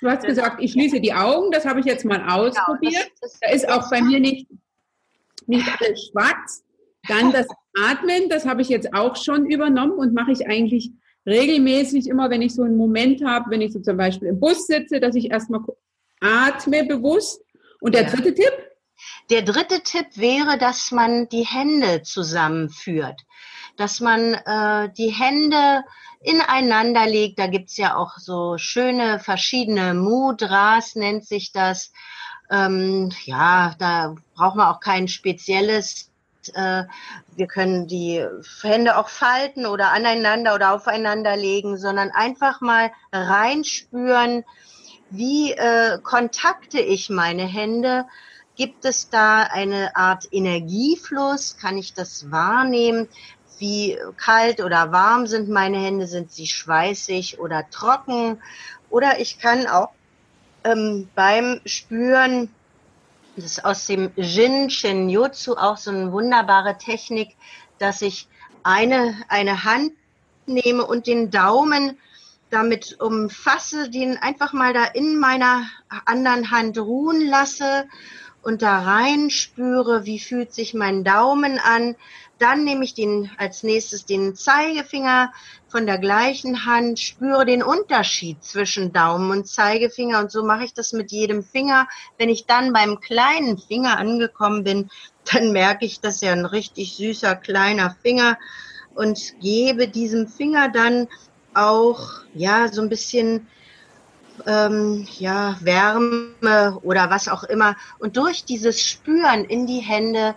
Du 0.00 0.08
hast 0.08 0.24
gesagt, 0.24 0.56
ich 0.62 0.72
schließe 0.72 1.00
die 1.00 1.12
Augen, 1.12 1.50
das 1.50 1.66
habe 1.66 1.80
ich 1.80 1.86
jetzt 1.86 2.06
mal 2.06 2.18
genau, 2.18 2.46
ausprobiert. 2.46 3.12
Das, 3.20 3.32
das 3.32 3.40
da 3.40 3.50
ist 3.50 3.68
auch 3.68 3.90
bei 3.90 4.00
mir 4.00 4.20
nicht, 4.20 4.46
nicht 5.46 5.68
alles 5.80 6.08
schwarz. 6.10 6.64
Dann 7.06 7.30
das 7.30 7.46
Atmen, 7.78 8.30
das 8.30 8.46
habe 8.46 8.62
ich 8.62 8.70
jetzt 8.70 8.94
auch 8.94 9.16
schon 9.16 9.44
übernommen 9.44 9.98
und 9.98 10.14
mache 10.14 10.32
ich 10.32 10.46
eigentlich 10.46 10.92
regelmäßig 11.26 12.08
immer, 12.08 12.30
wenn 12.30 12.40
ich 12.40 12.54
so 12.54 12.62
einen 12.62 12.78
Moment 12.78 13.22
habe, 13.22 13.50
wenn 13.50 13.60
ich 13.60 13.74
so 13.74 13.80
zum 13.80 13.98
Beispiel 13.98 14.28
im 14.28 14.40
Bus 14.40 14.66
sitze, 14.66 14.98
dass 14.98 15.14
ich 15.14 15.30
erstmal 15.30 15.60
atme 16.20 16.84
bewusst. 16.84 17.42
Und 17.80 17.94
der 17.94 18.04
ja. 18.04 18.10
dritte 18.10 18.34
Tipp? 18.34 18.73
Der 19.30 19.42
dritte 19.42 19.82
Tipp 19.82 20.06
wäre, 20.16 20.58
dass 20.58 20.90
man 20.90 21.28
die 21.28 21.46
Hände 21.46 22.02
zusammenführt, 22.02 23.22
dass 23.76 24.00
man 24.00 24.34
äh, 24.34 24.90
die 24.96 25.10
Hände 25.10 25.84
ineinander 26.24 27.06
legt. 27.06 27.38
Da 27.38 27.46
gibt's 27.46 27.76
ja 27.76 27.96
auch 27.96 28.18
so 28.18 28.58
schöne 28.58 29.20
verschiedene 29.20 29.94
Mudras, 29.94 30.94
nennt 30.96 31.26
sich 31.26 31.52
das. 31.52 31.92
Ähm, 32.50 33.10
ja, 33.24 33.74
da 33.78 34.14
braucht 34.34 34.56
man 34.56 34.68
auch 34.68 34.80
kein 34.80 35.08
spezielles. 35.08 36.10
Äh, 36.54 36.84
wir 37.36 37.46
können 37.46 37.86
die 37.86 38.24
Hände 38.62 38.96
auch 38.98 39.08
falten 39.08 39.66
oder 39.66 39.92
aneinander 39.92 40.54
oder 40.54 40.74
aufeinander 40.74 41.36
legen, 41.36 41.78
sondern 41.78 42.10
einfach 42.10 42.60
mal 42.60 42.90
reinspüren, 43.12 44.44
wie 45.10 45.52
äh, 45.52 45.98
kontakte 46.02 46.80
ich 46.80 47.08
meine 47.08 47.44
Hände. 47.44 48.06
Gibt 48.56 48.84
es 48.84 49.10
da 49.10 49.42
eine 49.42 49.96
Art 49.96 50.28
Energiefluss? 50.30 51.56
Kann 51.56 51.76
ich 51.76 51.94
das 51.94 52.30
wahrnehmen? 52.30 53.08
wie 53.58 53.98
kalt 54.16 54.60
oder 54.60 54.92
warm 54.92 55.26
sind 55.26 55.48
meine 55.48 55.78
Hände, 55.78 56.06
sind 56.06 56.32
sie 56.32 56.46
schweißig 56.46 57.38
oder 57.38 57.68
trocken. 57.70 58.40
Oder 58.90 59.20
ich 59.20 59.38
kann 59.38 59.66
auch 59.66 59.90
ähm, 60.64 61.08
beim 61.14 61.60
Spüren, 61.64 62.50
das 63.36 63.44
ist 63.44 63.64
aus 63.64 63.86
dem 63.86 64.10
Jin 64.16 64.70
Shinjutsu 64.70 65.54
auch 65.54 65.76
so 65.76 65.90
eine 65.90 66.12
wunderbare 66.12 66.78
Technik, 66.78 67.36
dass 67.78 68.02
ich 68.02 68.28
eine, 68.62 69.16
eine 69.28 69.64
Hand 69.64 69.92
nehme 70.46 70.84
und 70.84 71.06
den 71.06 71.30
Daumen 71.30 71.98
damit 72.50 73.00
umfasse, 73.00 73.90
den 73.90 74.16
einfach 74.18 74.52
mal 74.52 74.72
da 74.72 74.84
in 74.84 75.18
meiner 75.18 75.64
anderen 76.04 76.50
Hand 76.50 76.78
ruhen 76.78 77.26
lasse 77.26 77.86
und 78.44 78.62
da 78.62 78.80
rein 78.80 79.30
spüre, 79.30 80.04
wie 80.04 80.18
fühlt 80.18 80.52
sich 80.52 80.74
mein 80.74 81.02
Daumen 81.02 81.58
an, 81.58 81.96
dann 82.38 82.64
nehme 82.64 82.84
ich 82.84 82.94
den, 82.94 83.30
als 83.38 83.62
nächstes 83.62 84.04
den 84.04 84.34
Zeigefinger 84.34 85.32
von 85.68 85.86
der 85.86 85.98
gleichen 85.98 86.66
Hand, 86.66 86.98
spüre 86.98 87.46
den 87.46 87.62
Unterschied 87.62 88.42
zwischen 88.44 88.92
Daumen 88.92 89.30
und 89.30 89.46
Zeigefinger 89.46 90.20
und 90.20 90.30
so 90.30 90.44
mache 90.44 90.64
ich 90.64 90.74
das 90.74 90.92
mit 90.92 91.10
jedem 91.10 91.42
Finger. 91.42 91.88
Wenn 92.18 92.28
ich 92.28 92.46
dann 92.46 92.72
beim 92.72 93.00
kleinen 93.00 93.58
Finger 93.58 93.98
angekommen 93.98 94.64
bin, 94.64 94.90
dann 95.32 95.52
merke 95.52 95.86
ich, 95.86 96.00
dass 96.00 96.22
er 96.22 96.32
ein 96.32 96.44
richtig 96.44 96.96
süßer 96.96 97.36
kleiner 97.36 97.96
Finger 98.02 98.36
und 98.94 99.40
gebe 99.40 99.88
diesem 99.88 100.28
Finger 100.28 100.68
dann 100.68 101.08
auch 101.54 102.10
ja 102.34 102.68
so 102.68 102.82
ein 102.82 102.88
bisschen 102.88 103.46
ähm, 104.46 105.06
ja 105.18 105.56
Wärme 105.60 106.78
oder 106.82 107.10
was 107.10 107.28
auch 107.28 107.44
immer 107.44 107.76
und 107.98 108.16
durch 108.16 108.44
dieses 108.44 108.82
Spüren 108.82 109.44
in 109.44 109.66
die 109.66 109.80
Hände 109.80 110.34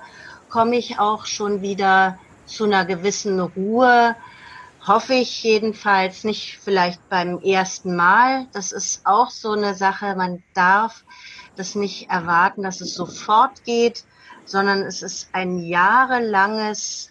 komme 0.50 0.78
ich 0.78 1.00
auch 1.00 1.26
schon 1.26 1.62
wieder 1.62 2.18
zu 2.46 2.64
einer 2.64 2.86
gewissen 2.86 3.40
Ruhe. 3.40 4.16
Hoffe 4.86 5.16
ich 5.16 5.44
jedenfalls 5.44 6.24
nicht 6.24 6.60
vielleicht 6.64 7.10
beim 7.10 7.40
ersten 7.40 7.96
Mal. 7.96 8.48
Das 8.54 8.72
ist 8.72 9.06
auch 9.06 9.30
so 9.30 9.52
eine 9.52 9.76
Sache. 9.76 10.16
Man 10.16 10.42
darf 10.54 11.04
das 11.58 11.76
nicht 11.76 12.10
erwarten, 12.10 12.64
dass 12.64 12.80
es 12.80 12.94
sofort 12.94 13.66
geht, 13.66 14.06
sondern 14.46 14.84
es 14.84 15.02
ist 15.02 15.30
ein 15.34 15.60
jahrelanges 15.60 17.10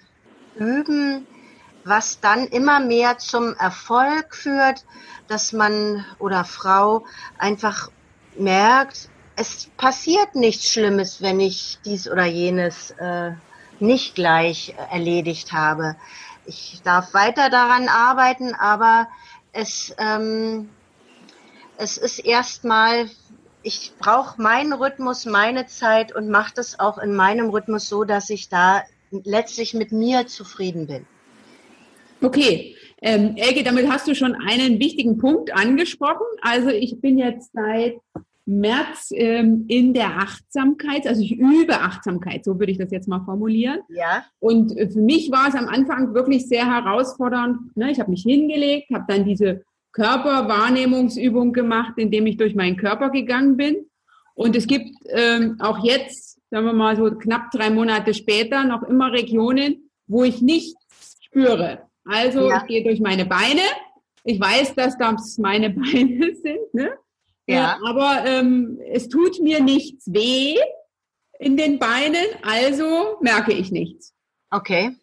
Üben, 0.55 1.27
was 1.87 2.21
dann 2.21 2.47
immer 2.49 2.81
mehr 2.81 3.19
zum 3.19 3.55
Erfolg 3.55 4.35
führt, 4.35 4.85
dass 5.29 5.53
man 5.53 6.05
oder 6.19 6.45
Frau 6.45 7.05
einfach 7.39 7.91
merkt, 8.37 9.09
es 9.37 9.69
passiert 9.77 10.35
nichts 10.35 10.73
Schlimmes, 10.73 11.23
wenn 11.23 11.41
ich 11.41 11.79
dies 11.85 12.11
oder 12.11 12.25
jenes 12.25 12.91
äh, 12.93 13.33
nicht 13.79 14.15
gleich 14.15 14.75
erledigt 14.91 15.53
habe. 15.53 15.97
Ich 16.47 16.81
darf 16.83 17.13
weiter 17.13 17.51
daran 17.51 17.89
arbeiten, 17.89 18.55
aber 18.55 19.09
es, 19.53 19.95
ähm, 19.99 20.71
es 21.77 21.99
ist 21.99 22.19
erstmal, 22.19 23.11
ich 23.63 23.93
brauche 23.99 24.41
meinen 24.41 24.73
Rhythmus, 24.73 25.27
meine 25.27 25.67
Zeit 25.67 26.15
und 26.15 26.31
mache 26.31 26.55
das 26.55 26.81
auch 26.81 26.99
in 26.99 27.15
meinem 27.15 27.51
Rhythmus 27.51 27.89
so, 27.89 28.05
dass 28.05 28.31
ich 28.31 28.49
da 28.49 28.83
letztlich 29.11 29.75
mit 29.75 29.93
mir 29.93 30.27
zufrieden 30.27 30.87
bin. 30.87 31.07
Okay, 32.21 32.77
ähm, 33.03 33.35
Elke, 33.37 33.63
damit 33.63 33.91
hast 33.91 34.09
du 34.09 34.15
schon 34.15 34.35
einen 34.35 34.81
wichtigen 34.81 35.19
Punkt 35.19 35.55
angesprochen. 35.55 36.27
Also 36.41 36.71
ich 36.71 37.01
bin 37.01 37.19
jetzt 37.19 37.53
seit 37.53 37.97
März 38.47 39.11
ähm, 39.13 39.65
in 39.69 39.93
der 39.93 40.19
Achtsamkeit, 40.19 41.07
also 41.07 41.21
ich 41.21 41.37
übe 41.37 41.81
Achtsamkeit, 41.81 42.45
so 42.45 42.59
würde 42.59 42.73
ich 42.73 42.79
das 42.79 42.93
jetzt 42.93 43.09
mal 43.09 43.25
formulieren. 43.25 43.81
Ja. 43.89 44.25
Und 44.39 44.77
äh, 44.77 44.89
für 44.89 45.01
mich 45.01 45.31
war 45.31 45.49
es 45.49 45.55
am 45.55 45.67
Anfang 45.67 46.15
wirklich 46.15 46.47
sehr 46.47 46.65
herausfordernd. 46.65 47.77
Ne? 47.77 47.91
Ich 47.91 48.01
habe 48.01 48.11
mich 48.11 48.23
hingelegt, 48.23 48.91
habe 48.95 49.05
dann 49.09 49.25
diese 49.25 49.65
Körperwahrnehmungsübung 49.93 51.53
gemacht, 51.53 51.95
indem 51.97 52.27
ich 52.27 52.37
durch 52.37 52.55
meinen 52.55 52.77
Körper 52.77 53.11
gegangen 53.11 53.57
bin. 53.57 53.87
Und 54.35 54.55
es 54.55 54.67
gibt 54.67 54.91
ähm, 55.09 55.57
auch 55.59 55.83
jetzt, 55.85 56.39
sagen 56.51 56.67
wir 56.67 56.73
mal 56.73 56.97
so 56.97 57.11
knapp 57.11 57.51
drei 57.51 57.71
Monate 57.71 58.15
später, 58.15 58.65
noch 58.65 58.85
immer 58.85 59.11
Regionen, 59.13 59.91
wo 60.07 60.23
ich 60.23 60.41
nichts 60.41 61.19
spüre. 61.21 61.81
Also 62.09 62.49
ja. 62.49 62.59
ich 62.59 62.67
gehe 62.67 62.85
durch 62.85 63.01
meine 63.01 63.27
Beine. 63.27 63.63
Ich 64.25 64.41
weiß, 64.41 64.75
dass 64.75 64.97
das 64.99 65.39
meine 65.39 65.71
Beine 65.71 66.35
sind. 66.35 66.75
Ne? 66.75 66.93
Ja. 67.47 67.79
Aber 67.85 68.25
ähm, 68.27 68.81
es 68.93 69.09
tut 69.09 69.41
mir 69.41 69.63
nichts 69.63 70.13
weh 70.13 70.57
in 71.39 71.57
den 71.57 71.79
Beinen, 71.79 72.25
also 72.43 73.19
merke 73.21 73.53
ich 73.53 73.71
nichts. 73.71 74.15
Okay. 74.51 74.97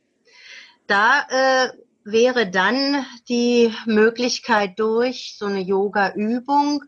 Da 0.88 1.26
äh, 1.30 1.70
wäre 2.04 2.50
dann 2.50 3.06
die 3.30 3.74
Möglichkeit 3.86 4.80
durch 4.80 5.36
so 5.38 5.46
eine 5.46 5.62
Yoga-Übung, 5.62 6.84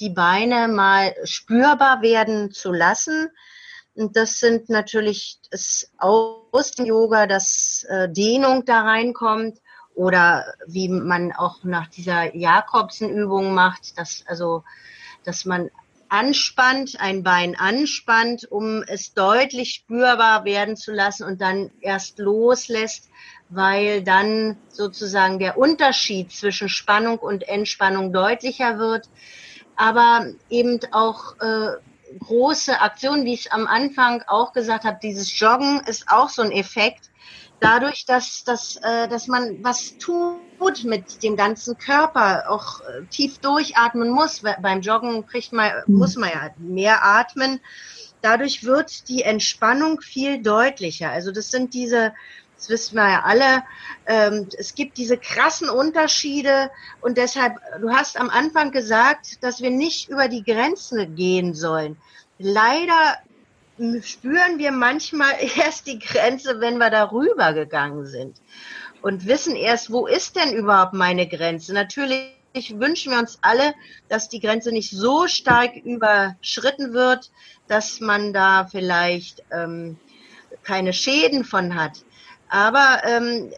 die 0.00 0.10
Beine 0.10 0.68
mal 0.68 1.14
spürbar 1.24 2.02
werden 2.02 2.50
zu 2.50 2.72
lassen. 2.72 3.28
Und 3.98 4.16
das 4.16 4.38
sind 4.38 4.68
natürlich 4.68 5.38
das 5.50 5.90
aus 5.98 6.70
dem 6.70 6.86
Yoga, 6.86 7.26
dass 7.26 7.84
äh, 7.88 8.08
Dehnung 8.08 8.64
da 8.64 8.82
reinkommt 8.82 9.58
oder 9.96 10.44
wie 10.68 10.88
man 10.88 11.32
auch 11.32 11.64
nach 11.64 11.88
dieser 11.88 12.32
Jakobsen-Übung 12.36 13.54
macht, 13.54 13.98
dass 13.98 14.22
also, 14.28 14.62
dass 15.24 15.44
man 15.44 15.68
anspannt, 16.08 17.00
ein 17.00 17.24
Bein 17.24 17.56
anspannt, 17.56 18.46
um 18.48 18.84
es 18.84 19.14
deutlich 19.14 19.74
spürbar 19.74 20.44
werden 20.44 20.76
zu 20.76 20.92
lassen 20.92 21.24
und 21.24 21.40
dann 21.40 21.72
erst 21.80 22.20
loslässt, 22.20 23.10
weil 23.48 24.04
dann 24.04 24.56
sozusagen 24.68 25.40
der 25.40 25.58
Unterschied 25.58 26.30
zwischen 26.30 26.68
Spannung 26.68 27.18
und 27.18 27.48
Entspannung 27.48 28.12
deutlicher 28.12 28.78
wird. 28.78 29.08
Aber 29.74 30.26
eben 30.50 30.78
auch 30.92 31.34
äh, 31.40 31.78
große 32.20 32.80
Aktionen, 32.80 33.24
wie 33.24 33.34
ich 33.34 33.52
am 33.52 33.66
Anfang 33.66 34.22
auch 34.26 34.52
gesagt 34.52 34.84
habe, 34.84 34.98
dieses 35.02 35.38
Joggen 35.38 35.80
ist 35.86 36.08
auch 36.08 36.28
so 36.28 36.42
ein 36.42 36.52
Effekt. 36.52 37.10
Dadurch, 37.60 38.04
dass, 38.06 38.44
dass, 38.44 38.76
äh, 38.76 39.08
dass 39.08 39.26
man 39.26 39.64
was 39.64 39.98
tut 39.98 40.84
mit 40.84 41.22
dem 41.22 41.36
ganzen 41.36 41.76
Körper, 41.76 42.44
auch 42.48 42.80
äh, 42.80 43.04
tief 43.10 43.38
durchatmen 43.38 44.10
muss. 44.10 44.42
Beim 44.62 44.80
Joggen 44.80 45.26
kriegt 45.26 45.52
man, 45.52 45.72
mhm. 45.86 45.96
muss 45.96 46.16
man 46.16 46.30
ja 46.30 46.50
mehr 46.58 47.04
atmen. 47.04 47.60
Dadurch 48.22 48.64
wird 48.64 49.08
die 49.08 49.22
Entspannung 49.22 50.00
viel 50.00 50.40
deutlicher. 50.40 51.10
Also 51.10 51.32
das 51.32 51.50
sind 51.50 51.74
diese 51.74 52.12
das 52.58 52.68
wissen 52.70 52.96
wir 52.96 53.08
ja 53.08 53.22
alle, 53.22 53.62
ähm, 54.06 54.48
es 54.58 54.74
gibt 54.74 54.98
diese 54.98 55.16
krassen 55.16 55.70
Unterschiede 55.70 56.70
und 57.00 57.16
deshalb, 57.16 57.54
du 57.80 57.90
hast 57.90 58.18
am 58.18 58.30
Anfang 58.30 58.72
gesagt, 58.72 59.42
dass 59.44 59.62
wir 59.62 59.70
nicht 59.70 60.08
über 60.08 60.26
die 60.28 60.42
Grenzen 60.42 61.14
gehen 61.14 61.54
sollen. 61.54 61.96
Leider 62.38 63.18
spüren 64.02 64.58
wir 64.58 64.72
manchmal 64.72 65.34
erst 65.56 65.86
die 65.86 66.00
Grenze, 66.00 66.60
wenn 66.60 66.78
wir 66.78 66.90
darüber 66.90 67.52
gegangen 67.52 68.06
sind 68.06 68.40
und 69.02 69.26
wissen 69.26 69.54
erst, 69.54 69.92
wo 69.92 70.08
ist 70.08 70.34
denn 70.34 70.52
überhaupt 70.52 70.94
meine 70.94 71.28
Grenze? 71.28 71.72
Natürlich 71.72 72.34
wünschen 72.74 73.12
wir 73.12 73.20
uns 73.20 73.38
alle, 73.40 73.72
dass 74.08 74.28
die 74.28 74.40
Grenze 74.40 74.72
nicht 74.72 74.90
so 74.90 75.28
stark 75.28 75.76
überschritten 75.76 76.92
wird, 76.92 77.30
dass 77.68 78.00
man 78.00 78.32
da 78.32 78.66
vielleicht 78.66 79.44
ähm, 79.52 79.96
keine 80.64 80.92
Schäden 80.92 81.44
von 81.44 81.74
hat. 81.76 82.04
Aber 82.48 83.02
ähm, 83.04 83.52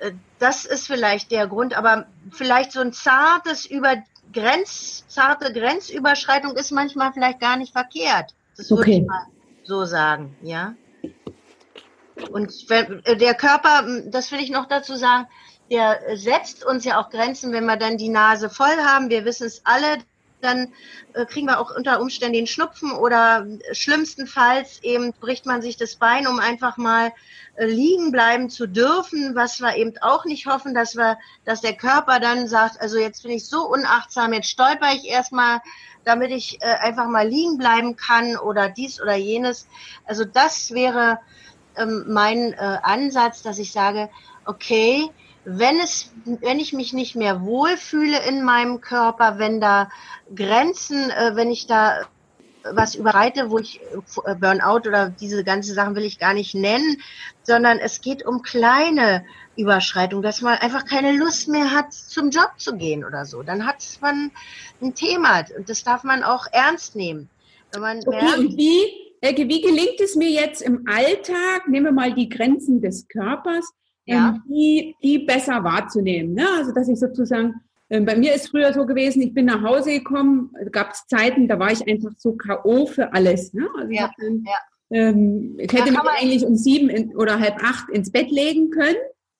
äh, 0.00 0.12
das 0.38 0.64
ist 0.64 0.86
vielleicht 0.86 1.30
der 1.30 1.46
Grund. 1.46 1.76
Aber 1.76 2.06
vielleicht 2.30 2.72
so 2.72 2.80
ein 2.80 2.92
zartes 2.92 3.66
über 3.66 3.96
Grenz, 4.32 5.04
zarte 5.08 5.52
Grenzüberschreitung 5.52 6.56
ist 6.56 6.70
manchmal 6.70 7.12
vielleicht 7.12 7.40
gar 7.40 7.56
nicht 7.56 7.72
verkehrt. 7.72 8.34
Das 8.56 8.70
würde 8.70 8.82
okay. 8.82 8.98
ich 9.00 9.06
mal 9.06 9.26
so 9.64 9.84
sagen, 9.84 10.36
ja. 10.42 10.74
Und 12.30 12.52
äh, 12.70 13.16
der 13.16 13.34
Körper, 13.34 13.86
das 14.06 14.30
will 14.30 14.40
ich 14.40 14.50
noch 14.50 14.66
dazu 14.66 14.94
sagen, 14.94 15.26
der 15.70 16.16
setzt 16.16 16.64
uns 16.64 16.84
ja 16.84 17.00
auch 17.00 17.10
Grenzen, 17.10 17.52
wenn 17.52 17.64
wir 17.64 17.76
dann 17.76 17.96
die 17.96 18.08
Nase 18.08 18.50
voll 18.50 18.76
haben. 18.84 19.08
Wir 19.08 19.24
wissen 19.24 19.46
es 19.46 19.62
alle, 19.64 19.98
dann 20.40 20.72
äh, 21.14 21.24
kriegen 21.26 21.46
wir 21.46 21.60
auch 21.60 21.74
unter 21.74 22.00
Umständen 22.00 22.34
den 22.34 22.46
Schnupfen 22.46 22.92
oder 22.92 23.46
schlimmstenfalls 23.72 24.82
eben 24.82 25.12
bricht 25.12 25.46
man 25.46 25.62
sich 25.62 25.76
das 25.76 25.96
Bein, 25.96 26.26
um 26.26 26.38
einfach 26.38 26.76
mal 26.76 27.12
äh, 27.56 27.66
liegen 27.66 28.12
bleiben 28.12 28.50
zu 28.50 28.66
dürfen, 28.66 29.34
was 29.34 29.60
wir 29.60 29.76
eben 29.76 29.94
auch 30.00 30.24
nicht 30.24 30.46
hoffen, 30.46 30.74
dass 30.74 30.96
wir, 30.96 31.18
dass 31.44 31.60
der 31.60 31.74
Körper 31.74 32.20
dann 32.20 32.48
sagt, 32.48 32.80
also 32.80 32.98
jetzt 32.98 33.22
bin 33.22 33.32
ich 33.32 33.46
so 33.46 33.66
unachtsam, 33.66 34.32
jetzt 34.32 34.50
stolper 34.50 34.92
ich 34.92 35.06
erstmal, 35.06 35.60
damit 36.04 36.30
ich 36.30 36.60
äh, 36.62 36.64
einfach 36.64 37.08
mal 37.08 37.28
liegen 37.28 37.58
bleiben 37.58 37.96
kann 37.96 38.36
oder 38.36 38.68
dies 38.68 39.00
oder 39.00 39.16
jenes. 39.16 39.68
Also 40.06 40.24
das 40.24 40.72
wäre 40.72 41.18
ähm, 41.76 42.04
mein 42.08 42.52
äh, 42.52 42.78
Ansatz, 42.82 43.42
dass 43.42 43.58
ich 43.58 43.72
sage, 43.72 44.08
okay, 44.44 45.10
wenn 45.44 45.78
es, 45.78 46.12
wenn 46.24 46.58
ich 46.58 46.72
mich 46.72 46.92
nicht 46.92 47.16
mehr 47.16 47.42
wohlfühle 47.42 48.18
in 48.28 48.42
meinem 48.42 48.80
Körper, 48.80 49.38
wenn 49.38 49.60
da 49.60 49.90
Grenzen, 50.34 51.10
äh, 51.10 51.32
wenn 51.34 51.50
ich 51.50 51.66
da 51.66 52.06
was 52.62 52.94
überreite, 52.94 53.50
wo 53.50 53.58
ich 53.58 53.80
äh, 54.24 54.34
Burnout 54.34 54.88
oder 54.88 55.08
diese 55.08 55.44
ganzen 55.44 55.74
Sachen 55.74 55.94
will 55.94 56.04
ich 56.04 56.18
gar 56.18 56.34
nicht 56.34 56.54
nennen, 56.54 56.98
sondern 57.42 57.78
es 57.78 58.00
geht 58.00 58.24
um 58.24 58.42
kleine 58.42 59.24
Überschreitungen, 59.56 60.22
dass 60.22 60.42
man 60.42 60.58
einfach 60.58 60.84
keine 60.84 61.12
Lust 61.12 61.48
mehr 61.48 61.70
hat, 61.70 61.92
zum 61.92 62.30
Job 62.30 62.52
zu 62.58 62.76
gehen 62.76 63.04
oder 63.04 63.24
so. 63.24 63.42
Dann 63.42 63.66
hat 63.66 63.82
man 64.00 64.30
ein 64.80 64.94
Thema 64.94 65.44
und 65.56 65.68
das 65.68 65.84
darf 65.84 66.04
man 66.04 66.22
auch 66.22 66.46
ernst 66.52 66.96
nehmen. 66.96 67.30
Okay, 68.06 68.24
merkt, 68.24 68.56
wie, 68.56 68.82
Elke, 69.20 69.48
wie 69.48 69.60
gelingt 69.60 70.00
es 70.00 70.16
mir 70.16 70.30
jetzt 70.30 70.62
im 70.62 70.84
Alltag, 70.86 71.68
nehmen 71.68 71.86
wir 71.86 71.92
mal 71.92 72.14
die 72.14 72.28
Grenzen 72.28 72.80
des 72.80 73.06
Körpers, 73.08 73.70
ja. 74.06 74.30
ähm, 74.30 74.42
die, 74.48 74.96
die 75.02 75.18
besser 75.20 75.62
wahrzunehmen? 75.64 76.34
Ne? 76.34 76.46
Also 76.58 76.72
dass 76.72 76.88
ich 76.88 76.98
sozusagen 76.98 77.54
ähm, 77.90 78.04
bei 78.04 78.16
mir 78.16 78.34
ist 78.34 78.48
früher 78.48 78.72
so 78.72 78.86
gewesen, 78.86 79.20
ich 79.20 79.34
bin 79.34 79.46
nach 79.46 79.62
Hause 79.62 79.90
gekommen, 79.90 80.52
gab 80.70 80.92
es 80.92 81.06
Zeiten, 81.08 81.48
da 81.48 81.58
war 81.58 81.72
ich 81.72 81.86
einfach 81.88 82.12
so 82.16 82.34
K.O. 82.34 82.86
für 82.86 83.12
alles. 83.12 83.52
Ne? 83.52 83.68
Also 83.76 83.92
ja, 83.92 84.08
ich, 84.08 84.24
dann, 84.24 84.44
ja. 84.44 84.56
ähm, 84.96 85.56
ich 85.58 85.72
hätte 85.72 85.90
mich 85.90 86.00
eigentlich 86.00 86.46
um 86.46 86.54
sieben 86.54 86.88
in, 86.88 87.16
oder 87.16 87.40
halb 87.40 87.62
acht 87.64 87.90
ins 87.90 88.12
Bett 88.12 88.30
legen 88.30 88.70
können, 88.70 88.96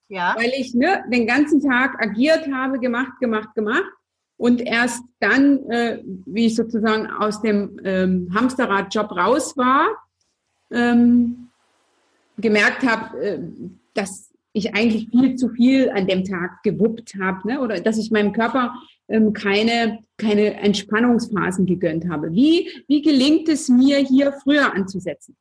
ja. 0.09 0.35
weil 0.37 0.51
ich 0.59 0.75
ne, 0.75 1.05
den 1.13 1.29
ganzen 1.29 1.63
Tag 1.63 2.03
agiert 2.03 2.53
habe, 2.53 2.81
gemacht, 2.81 3.21
gemacht, 3.21 3.55
gemacht. 3.55 3.85
Und 4.37 4.63
erst 4.63 5.05
dann, 5.21 5.71
äh, 5.71 6.03
wie 6.05 6.47
ich 6.47 6.57
sozusagen 6.57 7.07
aus 7.07 7.43
dem 7.43 7.79
ähm, 7.85 8.33
Hamsterrad-Job 8.35 9.13
raus 9.13 9.57
war, 9.57 9.87
ähm, 10.73 11.51
gemerkt 12.39 12.83
habe, 12.83 13.23
äh, 13.23 13.39
dass 13.95 14.30
ich 14.53 14.75
eigentlich 14.75 15.09
viel 15.11 15.37
zu 15.37 15.49
viel 15.51 15.91
an 15.91 16.07
dem 16.07 16.25
Tag 16.25 16.63
gewuppt 16.63 17.15
habe, 17.21 17.47
ne? 17.47 17.61
oder 17.61 17.81
dass 17.81 17.99
ich 17.99 18.11
meinem 18.11 18.33
Körper 18.33 18.75
ähm, 19.09 19.33
keine, 19.33 20.01
keine 20.17 20.55
Entspannungsphasen 20.55 21.67
gegönnt 21.67 22.09
habe. 22.09 22.33
Wie, 22.33 22.71
wie 22.89 23.03
gelingt 23.03 23.49
es 23.49 23.69
mir, 23.69 23.99
hier 23.99 24.33
früher 24.33 24.75
anzusetzen? 24.75 25.37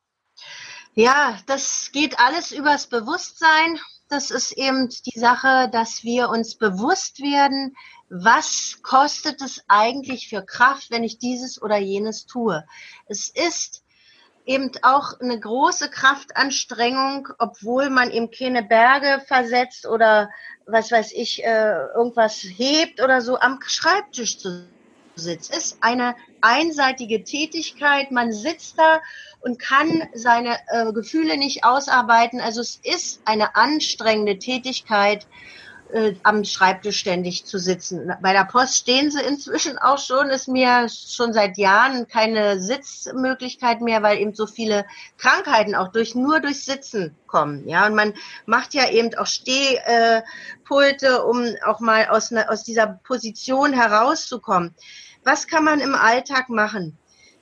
Ja, 0.96 1.38
das 1.46 1.92
geht 1.94 2.20
alles 2.20 2.52
übers 2.52 2.88
Bewusstsein. 2.88 3.80
Das 4.10 4.32
ist 4.32 4.52
eben 4.58 4.90
die 5.06 5.20
Sache, 5.20 5.70
dass 5.72 6.04
wir 6.04 6.30
uns 6.30 6.56
bewusst 6.56 7.20
werden, 7.20 7.76
was 8.10 8.80
kostet 8.82 9.42
es 9.42 9.64
eigentlich 9.68 10.30
für 10.30 10.44
Kraft, 10.44 10.90
wenn 10.90 11.04
ich 11.04 11.20
dieses 11.20 11.62
oder 11.62 11.78
jenes 11.78 12.26
tue. 12.26 12.66
Es 13.06 13.30
ist 13.30 13.84
eben 14.50 14.72
auch 14.82 15.20
eine 15.20 15.40
große 15.40 15.92
Kraftanstrengung, 15.92 17.28
obwohl 17.38 17.92
man 17.92 18.10
eben 18.10 18.32
keine 18.32 18.64
Berge 18.64 19.24
versetzt 19.28 19.86
oder 19.86 20.32
was 20.66 20.92
weiß 20.92 21.12
ich, 21.14 21.44
äh, 21.44 21.86
irgendwas 21.96 22.44
hebt 22.44 23.00
oder 23.00 23.22
so 23.22 23.40
am 23.40 23.60
Schreibtisch 23.62 24.40
zu 24.40 24.66
sitzen. 25.16 25.54
Ist 25.54 25.78
eine 25.82 26.16
einseitige 26.42 27.24
Tätigkeit. 27.24 28.10
Man 28.10 28.32
sitzt 28.32 28.80
da 28.80 29.02
und 29.42 29.60
kann 29.60 30.10
seine 30.14 30.58
äh, 30.70 30.92
Gefühle 30.94 31.38
nicht 31.38 31.64
ausarbeiten. 31.64 32.42
Also 32.42 32.62
es 32.62 32.80
ist 32.82 33.22
eine 33.26 33.56
anstrengende 33.56 34.40
Tätigkeit 34.40 35.28
äh, 35.92 36.16
am 36.24 36.44
Schreibtisch 36.44 37.00
ständig 37.00 37.46
zu 37.46 37.58
sitzen. 37.58 38.14
Bei 38.22 38.34
der 38.34 38.46
Post 38.46 38.78
stehen 38.78 39.12
sie 39.12 39.22
inzwischen 39.22 39.78
auch 39.78 39.98
schon, 39.98 40.30
ist 40.30 40.48
mir 40.48 40.88
schon 40.90 41.34
seit 41.34 41.58
Jahren 41.58 42.08
keine 42.08 42.60
Sitzmöglichkeit 42.60 43.82
mehr, 43.82 44.04
weil 44.04 44.20
eben 44.20 44.34
so 44.34 44.46
viele 44.46 44.86
Krankheiten 45.18 45.76
auch 45.76 45.90
durch 45.90 46.16
nur 46.16 46.40
durch 46.40 46.64
Sitzen 46.64 47.16
kommen. 47.28 47.68
Ja, 47.68 47.88
und 47.88 47.96
man 47.96 48.14
macht 48.46 48.74
ja 48.74 48.90
eben 48.90 49.16
auch 49.18 49.26
Stehpulte, 49.26 51.26
um 51.26 51.46
auch 51.66 51.80
mal 51.80 52.08
aus, 52.10 52.32
ne, 52.32 52.50
aus 52.50 52.64
dieser 52.64 53.00
Position 53.04 53.74
herauszukommen. 53.74 54.76
Was 55.24 55.48
kann 55.48 55.64
man 55.64 55.80
im 55.80 55.96
Alltag 55.96 56.50
machen? 56.50 56.98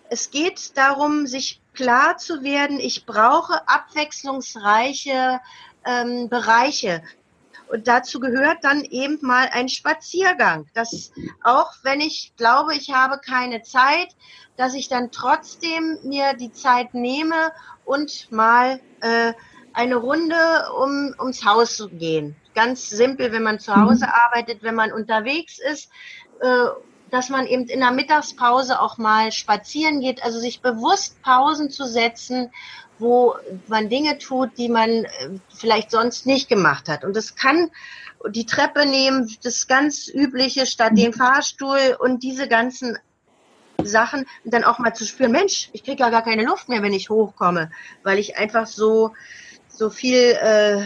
Es 0.09 0.31
geht 0.31 0.77
darum, 0.77 1.27
sich 1.27 1.61
klar 1.73 2.17
zu 2.17 2.43
werden, 2.43 2.79
ich 2.79 3.05
brauche 3.05 3.67
abwechslungsreiche 3.67 5.41
ähm, 5.85 6.29
Bereiche. 6.29 7.03
Und 7.69 7.87
dazu 7.87 8.19
gehört 8.19 8.63
dann 8.63 8.83
eben 8.83 9.19
mal 9.21 9.49
ein 9.51 9.69
Spaziergang. 9.69 10.67
Das 10.73 11.11
auch 11.43 11.71
wenn 11.83 12.01
ich 12.01 12.33
glaube, 12.37 12.75
ich 12.75 12.93
habe 12.93 13.19
keine 13.19 13.61
Zeit, 13.61 14.15
dass 14.55 14.73
ich 14.73 14.89
dann 14.89 15.11
trotzdem 15.11 15.99
mir 16.03 16.33
die 16.33 16.51
Zeit 16.51 16.93
nehme 16.93 17.51
und 17.85 18.31
mal 18.31 18.79
äh, 19.01 19.33
eine 19.73 19.95
Runde 19.95 20.35
um, 20.81 21.13
ums 21.19 21.45
Haus 21.45 21.77
zu 21.77 21.89
gehen. 21.89 22.35
Ganz 22.55 22.89
simpel, 22.89 23.31
wenn 23.31 23.43
man 23.43 23.59
zu 23.59 23.75
Hause 23.75 24.05
mhm. 24.05 24.11
arbeitet, 24.25 24.63
wenn 24.63 24.75
man 24.75 24.91
unterwegs 24.91 25.59
ist. 25.59 25.89
Äh, 26.41 26.67
dass 27.09 27.29
man 27.29 27.47
eben 27.47 27.65
in 27.67 27.79
der 27.79 27.91
Mittagspause 27.91 28.81
auch 28.81 28.97
mal 28.97 29.31
spazieren 29.31 30.01
geht, 30.01 30.23
also 30.23 30.39
sich 30.39 30.61
bewusst 30.61 31.21
Pausen 31.21 31.69
zu 31.69 31.85
setzen, 31.85 32.51
wo 32.99 33.35
man 33.67 33.89
Dinge 33.89 34.17
tut, 34.17 34.57
die 34.57 34.69
man 34.69 34.89
äh, 34.89 35.07
vielleicht 35.49 35.91
sonst 35.91 36.25
nicht 36.25 36.49
gemacht 36.49 36.89
hat. 36.89 37.03
Und 37.03 37.15
das 37.15 37.35
kann 37.35 37.69
die 38.29 38.45
Treppe 38.45 38.85
nehmen, 38.85 39.29
das 39.43 39.67
ganz 39.67 40.07
übliche 40.07 40.65
statt 40.65 40.97
dem 40.97 41.13
Fahrstuhl 41.13 41.97
und 41.99 42.23
diese 42.23 42.47
ganzen 42.47 42.97
Sachen 43.83 44.25
und 44.43 44.53
dann 44.53 44.63
auch 44.63 44.79
mal 44.79 44.93
zu 44.93 45.05
spüren, 45.05 45.31
Mensch, 45.31 45.69
ich 45.73 45.83
kriege 45.83 46.01
ja 46.01 46.09
gar 46.09 46.23
keine 46.23 46.43
Luft 46.43 46.67
mehr, 46.67 46.81
wenn 46.81 46.93
ich 46.93 47.09
hochkomme, 47.09 47.71
weil 48.03 48.17
ich 48.17 48.37
einfach 48.37 48.65
so 48.65 49.13
so 49.77 49.89
viel, 49.89 50.15
äh, 50.15 50.85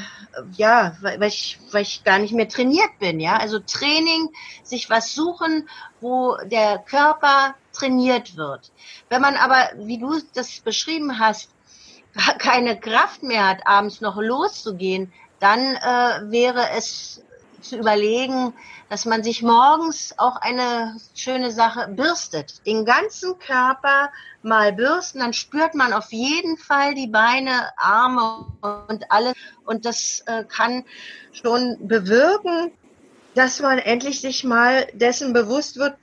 ja, 0.58 0.97
weil 1.02 1.24
ich, 1.24 1.60
weil 1.71 1.84
ich 1.84 2.04
gar 2.04 2.19
nicht 2.19 2.34
mehr 2.34 2.50
trainiert 2.50 3.00
bin, 3.00 3.19
ja. 3.19 3.38
Also 3.38 3.60
Training, 3.60 4.30
sich 4.63 4.89
was 4.89 5.13
suchen, 5.13 5.69
wo 6.02 6.36
der 6.45 6.80
Körper 6.80 7.56
trainiert 7.74 8.36
wird. 8.36 8.71
Wenn 9.10 9.21
man 9.21 9.36
aber, 9.36 9.69
wie 9.78 9.97
du 9.97 10.19
das 10.34 10.60
beschrieben 10.60 11.19
hast, 11.19 11.50
keine 12.39 12.80
Kraft 12.80 13.24
mehr 13.24 13.47
hat, 13.47 13.65
abends 13.65 14.02
noch 14.02 14.17
loszugehen, 14.17 15.12
dann 15.39 15.60
äh, 15.60 16.32
wäre 16.32 16.69
es 16.78 17.24
zu 17.62 17.78
überlegen, 17.78 18.54
dass 18.89 19.06
man 19.06 19.24
sich 19.24 19.41
morgens 19.41 20.15
auch 20.17 20.36
eine 20.36 20.97
schöne 21.15 21.52
Sache 21.52 21.88
bürstet. 21.88 22.65
Den 22.65 22.86
ganzen 22.86 23.39
Körper 23.39 24.12
mal 24.41 24.74
bürsten, 24.74 25.19
dann 25.19 25.34
spürt 25.34 25.76
man 25.76 25.93
auf 25.93 26.12
jeden 26.12 26.58
Fall 26.58 26.93
die 26.93 27.08
Beine, 27.08 27.69
Arme 27.78 28.47
und 28.62 29.12
alles. 29.12 29.34
Und 29.65 29.86
das 29.86 30.24
äh, 30.26 30.43
kann 30.43 30.84
schon 31.32 31.88
bewirken, 31.88 32.71
dass 33.36 33.62
man 33.62 33.80
endlich 33.80 34.19
sich 34.19 34.43
mal 34.43 34.88
dessen 34.93 35.32
bewusst 35.32 35.78
wird, 35.78 35.95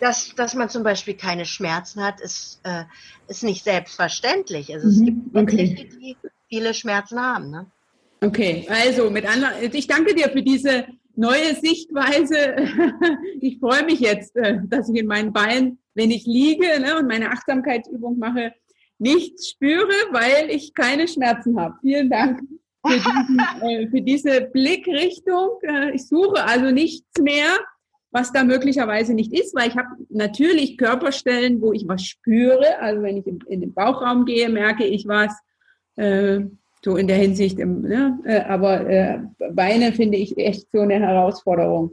dass, 0.00 0.34
dass 0.34 0.54
man 0.54 0.68
zum 0.68 0.82
Beispiel 0.82 1.14
keine 1.14 1.44
Schmerzen 1.44 2.02
hat, 2.02 2.20
ist, 2.20 2.60
äh, 2.64 2.84
ist 3.28 3.42
nicht 3.42 3.64
selbstverständlich. 3.64 4.72
Also 4.72 4.88
es 4.88 4.98
mhm, 4.98 5.04
gibt 5.04 5.36
okay. 5.36 5.88
die 6.00 6.16
viele 6.48 6.74
Schmerzen 6.74 7.20
haben. 7.20 7.50
Ne? 7.50 7.66
Okay, 8.20 8.66
also 8.68 9.10
mit 9.10 9.26
anderen, 9.26 9.52
ich 9.72 9.86
danke 9.86 10.14
dir 10.14 10.28
für 10.30 10.42
diese 10.42 10.86
neue 11.14 11.54
Sichtweise. 11.54 12.56
Ich 13.40 13.60
freue 13.60 13.84
mich 13.84 14.00
jetzt, 14.00 14.34
äh, 14.36 14.58
dass 14.64 14.88
ich 14.88 14.96
in 14.98 15.06
meinen 15.06 15.32
Beinen, 15.32 15.78
wenn 15.94 16.10
ich 16.10 16.26
liege 16.26 16.80
ne, 16.80 16.98
und 16.98 17.06
meine 17.06 17.30
Achtsamkeitsübung 17.30 18.18
mache, 18.18 18.52
nichts 18.98 19.50
spüre, 19.50 19.94
weil 20.10 20.50
ich 20.50 20.74
keine 20.74 21.06
Schmerzen 21.06 21.58
habe. 21.58 21.76
Vielen 21.80 22.10
Dank 22.10 22.40
für, 22.84 22.98
diesen, 22.98 23.38
äh, 23.62 23.88
für 23.88 24.00
diese 24.00 24.40
Blickrichtung. 24.40 25.50
Äh, 25.62 25.94
ich 25.94 26.08
suche 26.08 26.44
also 26.44 26.72
nichts 26.72 27.06
mehr, 27.20 27.58
was 28.18 28.32
da 28.32 28.44
möglicherweise 28.44 29.14
nicht 29.14 29.32
ist, 29.32 29.54
weil 29.54 29.68
ich 29.68 29.76
habe 29.76 29.88
natürlich 30.08 30.76
Körperstellen, 30.76 31.60
wo 31.60 31.72
ich 31.72 31.86
was 31.86 32.04
spüre. 32.04 32.78
Also 32.80 33.02
wenn 33.02 33.16
ich 33.16 33.26
in 33.26 33.60
den 33.60 33.72
Bauchraum 33.72 34.24
gehe, 34.24 34.48
merke 34.48 34.84
ich 34.84 35.06
was 35.06 35.32
so 36.84 36.96
in 36.96 37.08
der 37.08 37.16
Hinsicht, 37.16 37.58
ne? 37.58 38.18
Äh, 38.24 38.40
aber 38.42 38.88
äh, 38.88 39.18
Beine 39.52 39.92
finde 39.92 40.18
ich 40.18 40.36
echt 40.38 40.70
so 40.72 40.80
eine 40.80 41.00
Herausforderung. 41.00 41.92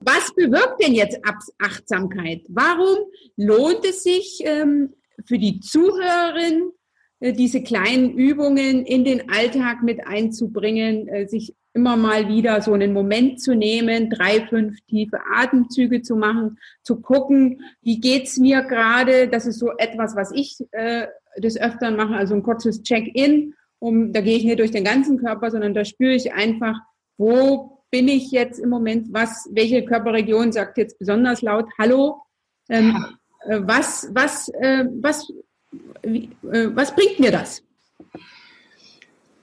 Was 0.00 0.34
bewirkt 0.34 0.82
denn 0.82 0.94
jetzt 0.94 1.18
Achtsamkeit? 1.58 2.42
Warum 2.48 2.98
lohnt 3.36 3.84
es 3.84 4.02
sich 4.02 4.42
ähm, 4.44 4.94
für 5.24 5.38
die 5.38 5.60
Zuhörerin, 5.60 6.70
äh, 7.20 7.32
diese 7.32 7.62
kleinen 7.62 8.10
Übungen 8.12 8.84
in 8.84 9.04
den 9.04 9.30
Alltag 9.30 9.82
mit 9.82 10.06
einzubringen, 10.06 11.08
äh, 11.08 11.26
sich 11.26 11.54
immer 11.74 11.96
mal 11.96 12.28
wieder 12.28 12.60
so 12.60 12.72
einen 12.72 12.92
Moment 12.92 13.40
zu 13.40 13.54
nehmen, 13.54 14.10
drei, 14.10 14.46
fünf 14.46 14.80
tiefe 14.82 15.20
Atemzüge 15.34 16.02
zu 16.02 16.16
machen, 16.16 16.58
zu 16.82 17.00
gucken, 17.00 17.62
wie 17.80 18.00
geht's 18.00 18.38
mir 18.38 18.62
gerade? 18.62 19.28
Das 19.28 19.46
ist 19.46 19.58
so 19.58 19.70
etwas, 19.78 20.14
was 20.14 20.32
ich 20.32 20.58
äh, 20.72 21.06
des 21.38 21.58
Öfteren 21.58 21.96
mache, 21.96 22.14
also 22.14 22.34
ein 22.34 22.42
kurzes 22.42 22.82
Check-in 22.82 23.54
um, 23.82 24.12
da 24.12 24.20
gehe 24.20 24.36
ich 24.36 24.44
nicht 24.44 24.60
durch 24.60 24.70
den 24.70 24.84
ganzen 24.84 25.18
Körper, 25.18 25.50
sondern 25.50 25.74
da 25.74 25.84
spüre 25.84 26.14
ich 26.14 26.32
einfach, 26.32 26.76
wo 27.18 27.82
bin 27.90 28.06
ich 28.06 28.30
jetzt 28.30 28.60
im 28.60 28.68
Moment, 28.68 29.08
was, 29.12 29.48
welche 29.50 29.84
Körperregion 29.84 30.52
sagt 30.52 30.78
jetzt 30.78 31.00
besonders 31.00 31.42
laut 31.42 31.68
Hallo, 31.78 32.22
ähm, 32.68 33.04
äh, 33.44 33.58
was, 33.60 34.08
was, 34.12 34.48
äh, 34.50 34.84
was, 35.00 35.32
wie, 36.02 36.30
äh, 36.52 36.68
was 36.72 36.94
bringt 36.94 37.18
mir 37.18 37.32
das? 37.32 37.64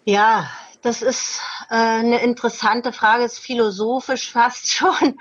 Ja, 0.06 0.50
das 0.82 1.02
ist 1.02 1.42
äh, 1.70 1.76
eine 1.76 2.22
interessante 2.22 2.94
Frage, 2.94 3.26
ist 3.26 3.39
philosophisch 3.39 4.32
fast 4.34 4.72
schon, 4.72 5.20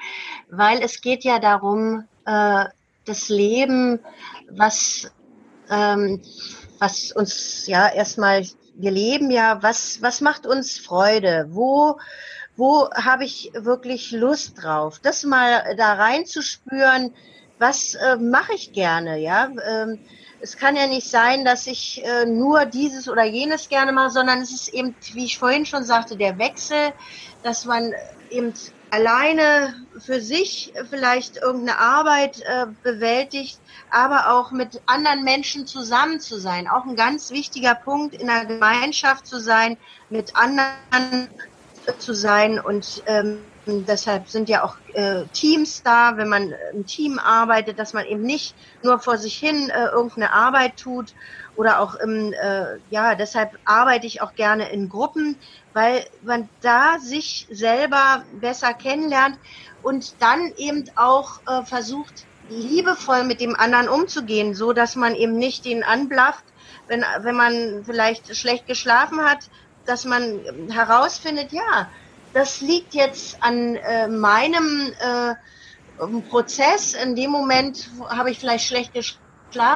weil 0.50 0.80
es 0.80 1.00
geht 1.00 1.24
ja 1.24 1.38
darum, 1.38 2.04
äh, 2.26 2.64
das 3.04 3.28
Leben, 3.28 4.00
was, 4.50 5.10
ähm, 5.70 6.22
was 6.78 7.12
uns 7.12 7.66
ja 7.66 7.88
erstmal 7.88 8.44
wir 8.78 8.92
leben 8.92 9.30
ja, 9.30 9.60
was, 9.62 10.00
was 10.02 10.20
macht 10.20 10.46
uns 10.46 10.78
Freude? 10.78 11.48
Wo, 11.50 11.98
wo 12.56 12.88
habe 12.92 13.24
ich 13.24 13.50
wirklich 13.54 14.12
Lust 14.12 14.62
drauf? 14.62 15.00
Das 15.00 15.24
mal 15.24 15.74
da 15.76 15.94
reinzuspüren, 15.94 17.12
was 17.58 17.94
äh, 17.94 18.16
mache 18.16 18.54
ich 18.54 18.72
gerne, 18.72 19.18
ja? 19.18 19.50
Ähm, 19.68 19.98
es 20.40 20.56
kann 20.56 20.76
ja 20.76 20.86
nicht 20.86 21.08
sein, 21.08 21.44
dass 21.44 21.66
ich 21.66 22.04
äh, 22.04 22.24
nur 22.26 22.64
dieses 22.66 23.08
oder 23.08 23.24
jenes 23.24 23.68
gerne 23.68 23.92
mache, 23.92 24.10
sondern 24.10 24.40
es 24.40 24.52
ist 24.52 24.68
eben, 24.68 24.94
wie 25.12 25.24
ich 25.24 25.38
vorhin 25.38 25.66
schon 25.66 25.84
sagte, 25.84 26.16
der 26.16 26.38
Wechsel, 26.38 26.92
dass 27.42 27.64
man 27.64 27.92
eben 28.30 28.52
alleine 28.90 29.74
für 29.98 30.20
sich 30.20 30.72
vielleicht 30.88 31.38
irgendeine 31.38 31.78
Arbeit 31.78 32.40
äh, 32.40 32.66
bewältigt, 32.82 33.58
aber 33.90 34.32
auch 34.32 34.50
mit 34.50 34.80
anderen 34.86 35.24
Menschen 35.24 35.66
zusammen 35.66 36.20
zu 36.20 36.38
sein. 36.38 36.68
Auch 36.68 36.84
ein 36.84 36.96
ganz 36.96 37.30
wichtiger 37.30 37.74
Punkt, 37.74 38.14
in 38.14 38.30
einer 38.30 38.46
Gemeinschaft 38.46 39.26
zu 39.26 39.40
sein, 39.40 39.76
mit 40.08 40.36
anderen 40.36 41.28
zu 41.98 42.14
sein 42.14 42.60
und 42.60 43.02
ähm, 43.06 43.40
deshalb 43.68 44.28
sind 44.28 44.48
ja 44.48 44.64
auch 44.64 44.76
äh, 44.94 45.24
Teams 45.32 45.82
da, 45.82 46.16
wenn 46.16 46.28
man 46.28 46.54
im 46.72 46.86
Team 46.86 47.18
arbeitet, 47.18 47.78
dass 47.78 47.92
man 47.92 48.06
eben 48.06 48.22
nicht 48.22 48.54
nur 48.82 48.98
vor 48.98 49.18
sich 49.18 49.36
hin 49.36 49.70
äh, 49.70 49.86
irgendeine 49.86 50.32
Arbeit 50.32 50.76
tut 50.76 51.14
oder 51.56 51.80
auch 51.80 51.94
im, 51.96 52.32
äh, 52.32 52.78
ja, 52.90 53.14
deshalb 53.14 53.58
arbeite 53.64 54.06
ich 54.06 54.22
auch 54.22 54.34
gerne 54.34 54.70
in 54.70 54.88
Gruppen, 54.88 55.36
weil 55.72 56.04
man 56.22 56.48
da 56.60 56.98
sich 56.98 57.46
selber 57.50 58.24
besser 58.40 58.74
kennenlernt 58.74 59.38
und 59.82 60.20
dann 60.22 60.52
eben 60.56 60.84
auch 60.96 61.40
äh, 61.46 61.64
versucht, 61.64 62.26
liebevoll 62.48 63.24
mit 63.24 63.40
dem 63.40 63.54
anderen 63.54 63.88
umzugehen, 63.88 64.54
so 64.54 64.72
dass 64.72 64.96
man 64.96 65.14
eben 65.14 65.36
nicht 65.36 65.64
den 65.64 65.84
anblafft, 65.84 66.44
wenn, 66.86 67.04
wenn 67.20 67.36
man 67.36 67.84
vielleicht 67.84 68.34
schlecht 68.34 68.66
geschlafen 68.66 69.20
hat, 69.20 69.50
dass 69.84 70.04
man 70.04 70.40
herausfindet, 70.70 71.52
ja, 71.52 71.88
das 72.38 72.60
liegt 72.60 72.94
jetzt 72.94 73.42
an 73.42 73.74
äh, 73.74 74.06
meinem 74.06 74.92
äh, 75.00 75.34
Prozess. 76.30 76.94
In 76.94 77.16
dem 77.16 77.32
Moment 77.32 77.90
habe 78.08 78.30
ich 78.30 78.38
vielleicht 78.38 78.68
schlecht 78.68 78.94
geschlafen, 78.94 79.18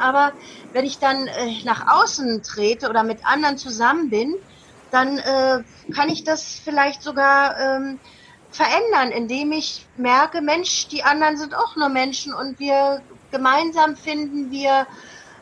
aber 0.03 0.31
wenn 0.71 0.85
ich 0.85 0.97
dann 0.97 1.27
äh, 1.27 1.61
nach 1.65 1.85
außen 1.93 2.41
trete 2.41 2.89
oder 2.89 3.03
mit 3.03 3.25
anderen 3.25 3.57
zusammen 3.57 4.09
bin, 4.09 4.33
dann 4.91 5.17
äh, 5.17 5.61
kann 5.93 6.07
ich 6.07 6.23
das 6.23 6.61
vielleicht 6.63 7.03
sogar 7.03 7.59
ähm, 7.59 7.99
verändern, 8.49 9.11
indem 9.11 9.51
ich 9.51 9.85
merke, 9.97 10.39
Mensch, 10.39 10.87
die 10.87 11.03
anderen 11.03 11.35
sind 11.35 11.53
auch 11.53 11.75
nur 11.75 11.89
Menschen 11.89 12.33
und 12.33 12.59
wir 12.59 13.01
gemeinsam 13.31 13.97
finden 13.97 14.51
wir 14.51 14.87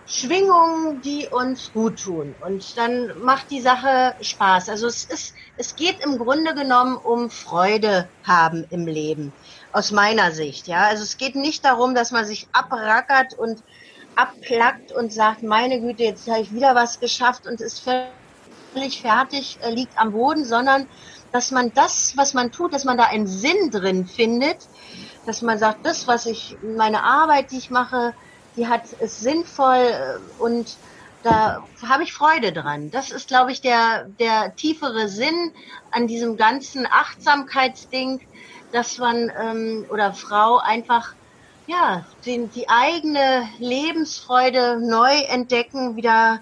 Schwingungen, 0.06 1.02
die 1.02 1.28
uns 1.30 1.72
gut 1.72 2.02
tun. 2.04 2.36
Und 2.44 2.78
dann 2.78 3.18
macht 3.20 3.52
die 3.52 3.62
Sache 3.62 4.16
Spaß. 4.22 4.70
Also 4.70 4.88
es 4.88 5.06
ist, 5.06 5.34
es 5.58 5.76
geht 5.76 6.04
im 6.04 6.18
Grunde 6.18 6.54
genommen 6.54 6.98
um 6.98 7.30
Freude 7.30 8.10
haben 8.24 8.66
im 8.70 8.88
Leben. 8.88 9.32
Aus 9.72 9.92
meiner 9.92 10.32
Sicht, 10.32 10.68
ja. 10.68 10.86
Also 10.88 11.04
es 11.04 11.18
geht 11.18 11.36
nicht 11.36 11.64
darum, 11.64 11.96
dass 11.96 12.12
man 12.12 12.26
sich 12.26 12.48
abrackert 12.52 13.38
und 13.38 13.64
abplackt 14.16 14.92
und 14.92 15.14
sagt, 15.14 15.44
meine 15.44 15.80
Güte, 15.80 16.04
jetzt 16.04 16.28
habe 16.28 16.42
ich 16.42 16.54
wieder 16.54 16.76
was 16.76 17.00
geschafft 17.00 17.48
und 17.48 17.62
ist 17.62 17.82
völlig 17.82 19.02
fertig, 19.02 19.60
äh, 19.62 19.72
liegt 19.72 19.98
am 19.98 20.12
Boden, 20.12 20.44
sondern 20.44 20.88
dass 21.32 21.52
man 21.52 21.74
das, 21.74 22.14
was 22.18 22.34
man 22.34 22.52
tut, 22.52 22.74
dass 22.74 22.84
man 22.84 22.98
da 22.98 23.06
einen 23.06 23.28
Sinn 23.28 23.72
drin 23.72 24.06
findet, 24.06 24.58
dass 25.26 25.42
man 25.42 25.58
sagt, 25.58 25.86
das, 25.86 26.08
was 26.08 26.26
ich, 26.26 26.58
meine 26.62 27.04
Arbeit, 27.04 27.52
die 27.52 27.58
ich 27.58 27.70
mache, 27.70 28.14
die 28.56 28.68
hat 28.68 28.92
ist 29.00 29.22
sinnvoll 29.22 29.78
äh, 29.78 30.42
und 30.42 30.78
da 31.24 31.64
habe 31.88 32.04
ich 32.04 32.14
Freude 32.14 32.52
dran. 32.52 32.90
Das 32.90 33.12
ist, 33.12 33.28
glaube 33.28 33.52
ich, 33.52 33.62
der, 33.62 34.06
der 34.20 34.56
tiefere 34.56 35.08
Sinn 35.08 35.52
an 35.92 36.08
diesem 36.08 36.36
ganzen 36.36 36.88
Achtsamkeitsding, 36.88 38.22
dass 38.72 38.98
man 38.98 39.32
ähm, 39.40 39.86
oder 39.90 40.14
Frau 40.14 40.58
einfach 40.58 41.14
ja 41.68 42.06
den, 42.26 42.52
die 42.52 42.70
eigene 42.70 43.48
Lebensfreude 43.60 44.80
neu 44.82 45.14
entdecken, 45.28 45.96
wieder 45.96 46.40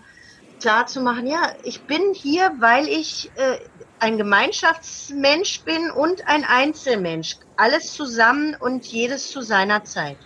klar 0.61 0.87
zu 0.87 1.01
machen. 1.01 1.27
Ja, 1.27 1.53
ich 1.63 1.81
bin 1.81 2.13
hier, 2.13 2.51
weil 2.59 2.87
ich 2.87 3.31
äh, 3.35 3.57
ein 3.99 4.17
Gemeinschaftsmensch 4.17 5.61
bin 5.61 5.91
und 5.91 6.27
ein 6.27 6.45
Einzelmensch. 6.45 7.37
alles 7.57 7.93
zusammen 7.93 8.55
und 8.57 8.85
jedes 8.85 9.31
zu 9.31 9.41
seiner 9.41 9.83
Zeit. 9.83 10.17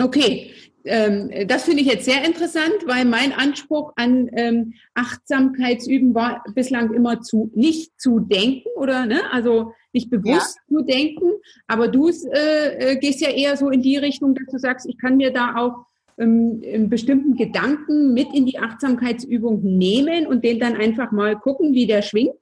Okay, 0.00 0.54
ähm, 0.90 1.46
das 1.46 1.62
finde 1.62 1.82
ich 1.82 1.86
jetzt 1.86 2.04
sehr 2.04 2.24
interessant, 2.24 2.74
weil 2.84 3.04
mein 3.04 3.32
Anspruch 3.32 3.92
an 3.94 4.28
ähm, 4.32 4.74
Achtsamkeitsüben 4.94 6.14
war 6.16 6.42
bislang 6.54 6.92
immer 6.92 7.20
zu 7.20 7.50
nicht 7.54 7.92
zu 8.00 8.18
denken 8.18 8.68
oder 8.74 9.06
ne, 9.06 9.20
also 9.30 9.72
nicht 9.92 10.10
bewusst 10.10 10.58
ja. 10.68 10.76
zu 10.76 10.84
denken. 10.84 11.30
Aber 11.68 11.86
du 11.86 12.08
äh, 12.08 12.92
äh, 12.92 12.96
gehst 12.96 13.20
ja 13.20 13.30
eher 13.30 13.56
so 13.56 13.70
in 13.70 13.82
die 13.82 13.98
Richtung, 13.98 14.34
dass 14.34 14.46
du 14.50 14.58
sagst, 14.58 14.86
ich 14.88 14.98
kann 14.98 15.16
mir 15.16 15.32
da 15.32 15.54
auch 15.56 15.86
ähm, 16.18 16.60
einen 16.66 16.90
bestimmten 16.90 17.36
Gedanken 17.36 18.12
mit 18.12 18.34
in 18.34 18.46
die 18.46 18.58
Achtsamkeitsübung 18.58 19.62
nehmen 19.62 20.26
und 20.26 20.44
den 20.44 20.58
dann 20.58 20.74
einfach 20.76 21.12
mal 21.12 21.36
gucken, 21.36 21.72
wie 21.72 21.86
der 21.86 22.02
schwingt. 22.02 22.34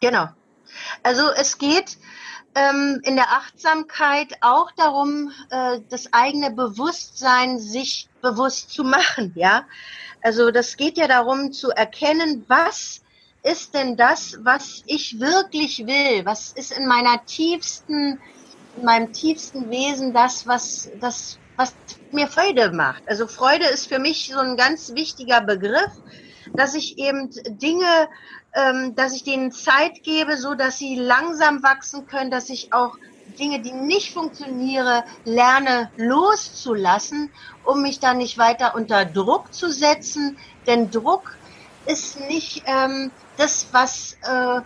Genau. 0.00 0.26
Also 1.04 1.22
es 1.36 1.58
geht 1.58 1.96
ähm, 2.54 3.00
in 3.02 3.16
der 3.16 3.30
Achtsamkeit 3.30 4.34
auch 4.40 4.70
darum, 4.72 5.32
äh, 5.50 5.80
das 5.88 6.12
eigene 6.12 6.50
Bewusstsein 6.50 7.58
sich 7.58 8.08
bewusst 8.22 8.70
zu 8.70 8.84
machen, 8.84 9.32
ja. 9.34 9.64
Also 10.22 10.50
das 10.50 10.76
geht 10.76 10.96
ja 10.96 11.06
darum 11.06 11.52
zu 11.52 11.70
erkennen, 11.70 12.44
was 12.48 13.02
ist 13.42 13.74
denn 13.74 13.96
das, 13.96 14.38
was 14.40 14.82
ich 14.86 15.20
wirklich 15.20 15.86
will? 15.86 16.24
Was 16.24 16.52
ist 16.52 16.72
in 16.72 16.86
meiner 16.86 17.24
tiefsten, 17.26 18.18
in 18.76 18.84
meinem 18.84 19.12
tiefsten 19.12 19.70
Wesen 19.70 20.14
das, 20.14 20.46
was, 20.46 20.90
das, 20.98 21.38
was 21.56 21.74
mir 22.10 22.26
Freude 22.26 22.72
macht? 22.72 23.02
Also 23.06 23.26
Freude 23.26 23.66
ist 23.66 23.86
für 23.86 23.98
mich 23.98 24.30
so 24.32 24.38
ein 24.38 24.56
ganz 24.56 24.94
wichtiger 24.94 25.42
Begriff, 25.42 25.92
dass 26.54 26.74
ich 26.74 26.98
eben 26.98 27.30
Dinge 27.58 28.08
ähm, 28.54 28.94
dass 28.94 29.14
ich 29.14 29.24
denen 29.24 29.52
Zeit 29.52 30.02
gebe, 30.02 30.36
so 30.36 30.54
dass 30.54 30.78
sie 30.78 30.96
langsam 30.96 31.62
wachsen 31.62 32.06
können, 32.06 32.30
dass 32.30 32.50
ich 32.50 32.72
auch 32.72 32.96
Dinge, 33.38 33.60
die 33.60 33.72
nicht 33.72 34.12
funktionieren, 34.12 35.02
lerne 35.24 35.90
loszulassen, 35.96 37.32
um 37.64 37.82
mich 37.82 37.98
dann 37.98 38.18
nicht 38.18 38.38
weiter 38.38 38.74
unter 38.74 39.04
Druck 39.04 39.52
zu 39.52 39.70
setzen. 39.70 40.38
Denn 40.66 40.90
Druck 40.90 41.36
ist 41.86 42.20
nicht 42.20 42.62
ähm, 42.66 43.10
das, 43.36 43.68
was 43.72 44.16
äh, 44.22 44.60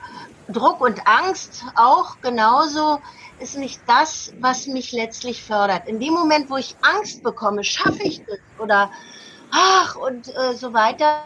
Druck 0.52 0.80
und 0.80 1.06
Angst 1.06 1.64
auch 1.74 2.20
genauso 2.20 3.00
ist 3.40 3.56
nicht 3.56 3.80
das, 3.86 4.32
was 4.40 4.66
mich 4.66 4.92
letztlich 4.92 5.42
fördert. 5.42 5.86
In 5.86 6.00
dem 6.00 6.12
Moment, 6.12 6.50
wo 6.50 6.56
ich 6.56 6.76
Angst 6.82 7.22
bekomme, 7.22 7.64
schaffe 7.64 8.02
ich 8.02 8.24
das 8.24 8.38
oder 8.58 8.90
ach 9.50 9.96
und 9.96 10.28
äh, 10.28 10.54
so 10.54 10.72
weiter, 10.72 11.24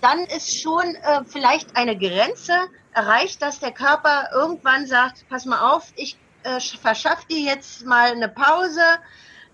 dann 0.00 0.20
ist 0.24 0.60
schon 0.60 0.94
äh, 0.94 1.24
vielleicht 1.26 1.76
eine 1.76 1.96
Grenze 1.96 2.54
erreicht, 2.92 3.42
dass 3.42 3.60
der 3.60 3.72
Körper 3.72 4.30
irgendwann 4.34 4.86
sagt, 4.86 5.26
pass 5.28 5.44
mal 5.46 5.72
auf, 5.72 5.92
ich 5.96 6.16
äh, 6.42 6.60
verschaff 6.60 7.24
dir 7.26 7.40
jetzt 7.40 7.84
mal 7.84 8.12
eine 8.12 8.28
Pause, 8.28 8.80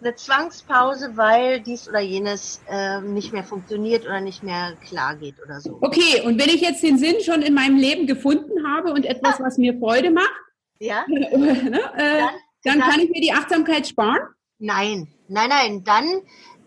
eine 0.00 0.14
Zwangspause, 0.14 1.16
weil 1.16 1.60
dies 1.60 1.88
oder 1.88 2.00
jenes 2.00 2.60
äh, 2.68 3.00
nicht 3.00 3.32
mehr 3.32 3.44
funktioniert 3.44 4.04
oder 4.04 4.20
nicht 4.20 4.42
mehr 4.42 4.74
klar 4.86 5.16
geht 5.16 5.42
oder 5.42 5.60
so. 5.60 5.78
Okay, 5.80 6.22
und 6.24 6.38
wenn 6.38 6.48
ich 6.48 6.60
jetzt 6.60 6.82
den 6.82 6.98
Sinn 6.98 7.16
schon 7.24 7.42
in 7.42 7.54
meinem 7.54 7.76
Leben 7.76 8.06
gefunden 8.06 8.66
habe 8.66 8.92
und 8.92 9.06
etwas, 9.06 9.40
was 9.40 9.58
mir 9.58 9.78
Freude 9.78 10.10
macht, 10.10 10.32
ja. 10.78 11.04
ne, 11.08 11.80
äh, 11.96 12.20
dann, 12.62 12.80
dann, 12.80 12.80
kann 12.80 13.00
ich 13.00 13.10
mir 13.10 13.20
die 13.20 13.32
Achtsamkeit 13.32 13.86
sparen? 13.86 14.20
Nein, 14.58 15.08
nein, 15.28 15.48
nein, 15.48 15.84
dann 15.84 16.06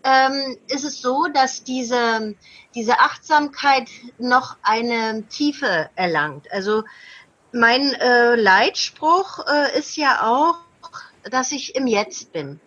ähm, 0.04 0.56
ist 0.68 0.84
es 0.84 1.00
so, 1.00 1.26
dass 1.32 1.64
diese, 1.64 2.34
diese 2.74 3.00
Achtsamkeit 3.00 3.88
noch 4.18 4.56
eine 4.62 5.24
Tiefe 5.28 5.90
erlangt. 5.94 6.50
Also 6.52 6.84
mein 7.52 7.92
äh, 7.94 8.36
Leitspruch 8.36 9.46
äh, 9.46 9.78
ist 9.78 9.96
ja 9.96 10.22
auch, 10.22 10.56
dass 11.30 11.52
ich 11.52 11.74
im 11.74 11.86
Jetzt 11.86 12.32
bin, 12.32 12.60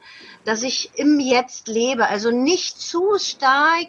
dass 0.46 0.62
ich 0.62 0.92
im 0.96 1.20
Jetzt 1.20 1.68
lebe, 1.68 2.08
also 2.08 2.30
nicht 2.32 2.80
zu 2.80 3.18
stark 3.18 3.88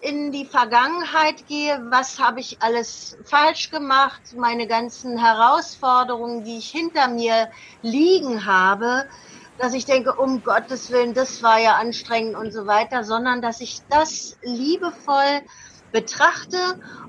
in 0.00 0.32
die 0.32 0.44
Vergangenheit 0.44 1.46
gehe, 1.48 1.82
was 1.88 2.18
habe 2.18 2.40
ich 2.40 2.60
alles 2.60 3.16
falsch 3.24 3.70
gemacht, 3.70 4.20
meine 4.36 4.66
ganzen 4.66 5.16
Herausforderungen, 5.16 6.44
die 6.44 6.58
ich 6.58 6.70
hinter 6.70 7.08
mir 7.08 7.50
liegen 7.80 8.44
habe, 8.44 9.08
dass 9.58 9.74
ich 9.74 9.86
denke, 9.86 10.14
um 10.16 10.42
Gottes 10.42 10.90
Willen, 10.90 11.14
das 11.14 11.42
war 11.42 11.58
ja 11.58 11.76
anstrengend 11.76 12.36
und 12.36 12.52
so 12.52 12.66
weiter, 12.66 13.04
sondern 13.04 13.42
dass 13.42 13.60
ich 13.60 13.80
das 13.88 14.36
liebevoll 14.42 15.42
betrachte 15.92 16.58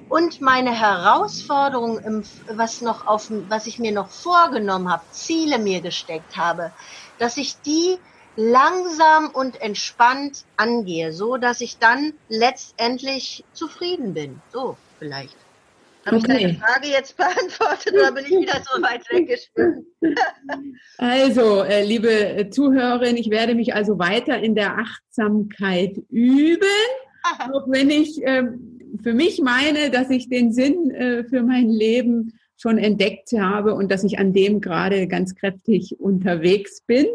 und 0.08 0.42
meine 0.42 0.72
Herausforderungen, 0.72 2.24
was 2.48 2.82
noch 2.82 3.08
auf, 3.08 3.28
was 3.30 3.66
ich 3.66 3.80
mir 3.80 3.92
noch 3.92 4.12
vorgenommen 4.12 4.92
habe, 4.92 5.04
Ziele 5.10 5.58
mir 5.58 5.82
gesteckt 5.82 6.38
habe, 6.38 6.72
dass 7.18 7.38
ich 7.38 7.62
die 7.62 7.98
langsam 8.36 9.32
und 9.32 9.60
entspannt 9.62 10.44
angehe, 10.56 11.14
so 11.14 11.38
dass 11.38 11.62
ich 11.62 11.80
dann 11.80 12.14
letztendlich 12.28 13.48
zufrieden 13.54 14.14
bin. 14.14 14.44
So 14.50 14.78
vielleicht. 15.00 15.45
Habe 16.06 16.18
okay. 16.18 16.36
ich 16.36 16.42
deine 16.42 16.54
Frage 16.56 16.88
jetzt 16.88 17.18
beantwortet 17.18 17.94
oder 17.94 18.12
bin 18.12 18.26
ich 18.26 18.32
wieder 18.32 18.62
so 18.64 18.82
weit 18.82 19.02
weggeschwimmt? 19.10 19.86
Also, 20.98 21.64
äh, 21.64 21.84
liebe 21.84 22.50
Zuhörerin, 22.52 23.18
ich 23.18 23.30
werde 23.30 23.54
mich 23.54 23.74
also 23.74 24.00
weiter 24.00 24.40
in 24.40 24.56
der 24.56 24.78
Achtsamkeit 24.78 25.98
üben, 26.10 26.64
auch 27.52 27.66
wenn 27.68 27.90
ich 27.90 28.24
äh, 28.24 28.44
für 29.04 29.14
mich 29.14 29.42
meine, 29.42 29.90
dass 29.90 30.10
ich 30.10 30.30
den 30.30 30.54
Sinn 30.54 30.92
äh, 30.92 31.24
für 31.26 31.44
mein 31.44 31.70
Leben 31.70 32.34
schon 32.56 32.78
entdeckt 32.78 33.34
habe 33.38 33.76
und 33.76 33.92
dass 33.92 34.06
ich 34.06 34.20
an 34.20 34.32
dem 34.32 34.62
gerade 34.62 35.08
ganz 35.08 35.36
kräftig 35.36 36.00
unterwegs 36.00 36.82
bin, 36.82 37.08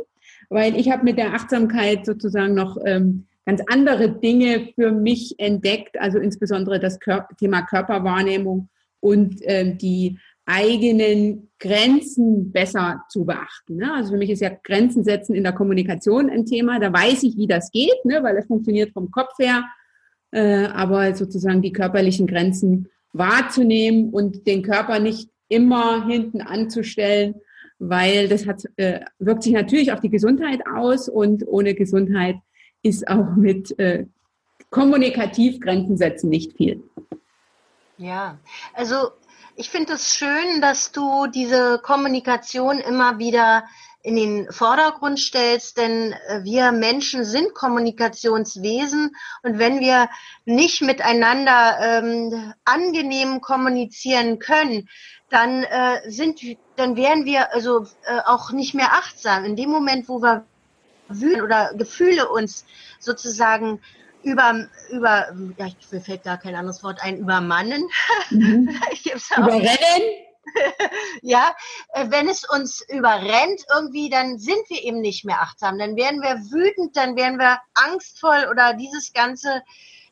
weil 0.51 0.79
ich 0.79 0.91
habe 0.91 1.05
mit 1.05 1.17
der 1.17 1.33
Achtsamkeit 1.33 2.05
sozusagen 2.05 2.55
noch 2.55 2.77
ähm, 2.85 3.27
ganz 3.47 3.63
andere 3.69 4.11
Dinge 4.11 4.69
für 4.75 4.93
mich 4.93 5.37
entdeckt, 5.39 5.99
also 5.99 6.19
insbesondere 6.19 6.79
das 6.79 7.01
Kör 7.01 7.27
Thema 7.39 7.63
Körperwahrnehmung 7.63 8.69
und 9.01 9.43
äh, 9.43 9.75
die 9.75 10.19
eigenen 10.47 11.51
Grenzen 11.59 12.51
besser 12.51 13.05
zu 13.09 13.25
beachten. 13.25 13.77
Ne? 13.77 13.93
Also 13.95 14.13
für 14.13 14.19
mich 14.19 14.31
ist 14.31 14.41
ja 14.41 14.51
Grenzen 14.63 15.05
setzen 15.05 15.35
in 15.35 15.45
der 15.45 15.53
Kommunikation 15.53 16.29
ein 16.29 16.45
Thema. 16.45 16.81
Da 16.81 16.93
weiß 16.93 17.23
ich, 17.23 17.37
wie 17.37 17.47
das 17.47 17.71
geht, 17.71 18.05
ne? 18.05 18.21
weil 18.23 18.37
es 18.37 18.47
funktioniert 18.47 18.93
vom 18.93 19.11
Kopf 19.11 19.39
her. 19.39 19.65
Äh, 20.33 20.67
aber 20.67 21.15
sozusagen 21.15 21.63
die 21.63 21.73
körperlichen 21.73 22.27
Grenzen 22.27 22.89
wahrzunehmen 23.13 24.11
und 24.11 24.47
den 24.47 24.63
Körper 24.63 24.99
nicht 24.99 25.29
immer 25.49 26.07
hinten 26.07 26.41
anzustellen, 26.41 27.35
weil 27.79 28.29
das 28.29 28.47
hat, 28.47 28.65
äh, 28.77 29.01
wirkt 29.19 29.43
sich 29.43 29.53
natürlich 29.53 29.93
auf 29.93 30.01
die 30.01 30.11
Gesundheit 30.11 30.61
aus 30.67 31.09
und 31.09 31.47
ohne 31.47 31.75
Gesundheit 31.75 32.37
ist 32.83 33.09
auch 33.09 33.35
mit 33.37 33.77
äh, 33.79 34.07
kommunikativ 34.71 35.61
Grenzen 35.61 35.97
setzen 35.97 36.31
nicht 36.31 36.57
viel. 36.57 36.83
Ja, 38.01 38.39
also 38.73 39.11
ich 39.57 39.69
finde 39.69 39.93
es 39.93 40.15
schön, 40.15 40.63
dass 40.63 40.91
du 40.91 41.27
diese 41.27 41.79
Kommunikation 41.83 42.79
immer 42.79 43.19
wieder 43.19 43.65
in 44.03 44.17
den 44.17 44.51
Vordergrund 44.51 45.21
stellst, 45.21 45.77
denn 45.77 46.15
äh, 46.29 46.43
wir 46.43 46.73
Menschen 46.73 47.27
sind 47.27 47.53
Kommunikationswesen 47.53 49.15
und 49.43 49.59
wenn 49.59 49.81
wir 49.81 50.09
nicht 50.47 50.81
miteinander 50.81 51.77
ähm, 51.79 52.55
angenehm 52.65 53.43
kommunizieren 53.43 54.39
können, 54.39 54.89
dann 55.29 55.65
äh, 55.65 56.11
sind, 56.11 56.41
dann 56.77 56.97
wären 56.97 57.27
wir 57.27 57.53
also 57.53 57.87
äh, 58.07 58.21
auch 58.25 58.53
nicht 58.53 58.73
mehr 58.73 58.95
achtsam. 58.95 59.45
In 59.45 59.57
dem 59.57 59.69
Moment, 59.69 60.09
wo 60.09 60.23
wir 60.23 60.47
wühlen 61.09 61.43
oder 61.43 61.75
Gefühle 61.75 62.31
uns 62.31 62.65
sozusagen 62.99 63.83
über, 64.23 64.69
über, 64.91 65.33
ja, 65.57 65.69
mir 65.91 66.01
fällt 66.01 66.25
gar 66.25 66.39
kein 66.39 66.55
anderes 66.55 66.83
Wort 66.83 67.03
ein, 67.03 67.19
übermannen. 67.19 67.89
Mhm. 68.31 68.69
Überrennen? 69.37 70.27
ja, 71.23 71.55
äh, 71.93 72.07
wenn 72.09 72.29
es 72.29 72.49
uns 72.49 72.85
überrennt 72.89 73.63
irgendwie, 73.75 74.09
dann 74.09 74.39
sind 74.39 74.69
wir 74.69 74.83
eben 74.83 75.01
nicht 75.01 75.25
mehr 75.25 75.41
achtsam. 75.41 75.79
Dann 75.79 75.97
werden 75.97 76.23
wir 76.23 76.37
wütend, 76.51 76.97
dann 76.97 77.17
werden 77.17 77.39
wir 77.39 77.59
angstvoll 77.75 78.49
oder 78.51 78.75
dieses 78.75 79.13
ganze 79.13 79.63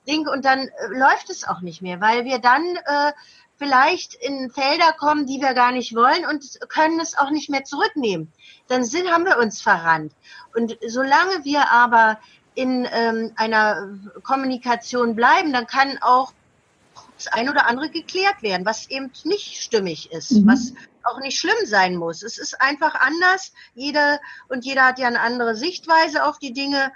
Ding 0.06 0.26
und 0.28 0.44
dann 0.44 0.61
äh, 0.61 0.70
läuft 0.90 1.30
es 1.30 1.46
auch 1.46 1.61
nicht 1.61 1.82
mehr, 1.82 2.00
weil 2.00 2.24
wir 2.24 2.38
dann 2.38 2.64
äh, 2.76 3.12
vielleicht 3.56 4.14
in 4.14 4.50
Felder 4.50 4.92
kommen, 4.92 5.26
die 5.26 5.40
wir 5.40 5.52
gar 5.52 5.72
nicht 5.72 5.94
wollen 5.94 6.24
und 6.26 6.44
können 6.68 7.00
es 7.00 7.18
auch 7.18 7.30
nicht 7.30 7.50
mehr 7.50 7.64
zurücknehmen. 7.64 8.32
Dann 8.68 8.84
sind, 8.84 9.11
haben 9.11 9.24
wir 9.24 9.38
uns 9.38 9.61
verrannt. 9.61 10.12
Und 10.54 10.78
solange 10.86 11.44
wir 11.44 11.70
aber 11.70 12.18
in 12.59 12.88
ähm, 12.90 13.30
einer 13.36 13.88
Kommunikation 14.24 15.14
bleiben, 15.14 15.52
dann 15.52 15.68
kann 15.68 15.96
auch 16.00 16.32
das 17.16 17.28
ein 17.28 17.48
oder 17.48 17.68
andere 17.68 17.88
geklärt 17.88 18.42
werden, 18.42 18.66
was 18.66 18.90
eben 18.90 19.12
nicht 19.22 19.62
stimmig 19.62 20.11
ist, 20.11 20.32
mhm. 20.32 20.48
was 20.48 20.72
auch 21.04 21.20
nicht 21.20 21.38
schlimm 21.38 21.66
sein 21.66 21.94
muss. 21.94 22.24
Es 22.24 22.36
ist 22.36 22.61
einfach 22.61 22.96
anders. 22.96 23.52
Jeder 23.76 24.18
und 24.48 24.64
jeder 24.64 24.86
hat 24.86 24.98
ja 24.98 25.06
eine 25.06 25.20
andere 25.20 25.54
Sichtweise 25.54 26.24
auf 26.24 26.40
die 26.40 26.52
Dinge. 26.52 26.90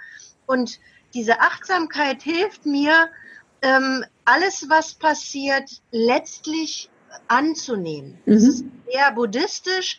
Und 0.47 0.81
diese 1.13 1.39
Achtsamkeit 1.39 2.21
hilft 2.21 2.65
mir, 2.65 3.09
ähm, 3.61 4.03
alles, 4.25 4.67
was 4.67 4.95
passiert, 4.95 5.81
letztlich 5.91 6.89
anzunehmen. 7.29 8.17
Mhm. 8.25 8.33
Es 8.33 8.43
ist 8.43 8.65
eher 8.87 9.13
buddhistisch. 9.13 9.97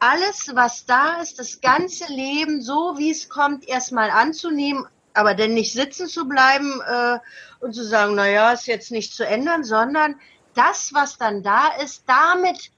alles, 0.00 0.50
was 0.54 0.84
da 0.84 1.20
ist, 1.22 1.38
das 1.38 1.60
ganze 1.60 2.12
Leben, 2.12 2.60
so 2.60 2.96
wie 2.98 3.12
es 3.12 3.28
kommt, 3.28 3.68
erstmal 3.68 4.10
anzunehmen, 4.10 4.84
aber 5.16 5.34
dann 5.34 5.54
nicht 5.54 5.72
sitzen 5.72 6.08
zu 6.08 6.28
bleiben 6.28 6.80
äh, 6.86 7.18
und 7.60 7.74
zu 7.74 7.84
sagen, 7.84 8.14
naja, 8.14 8.52
ist 8.52 8.66
jetzt 8.66 8.90
nicht 8.90 9.14
zu 9.14 9.26
ändern, 9.26 9.64
sondern 9.64 10.16
das, 10.54 10.92
was 10.92 11.18
dann 11.18 11.42
da 11.42 11.68
ist, 11.82 12.04
damit 12.06 12.70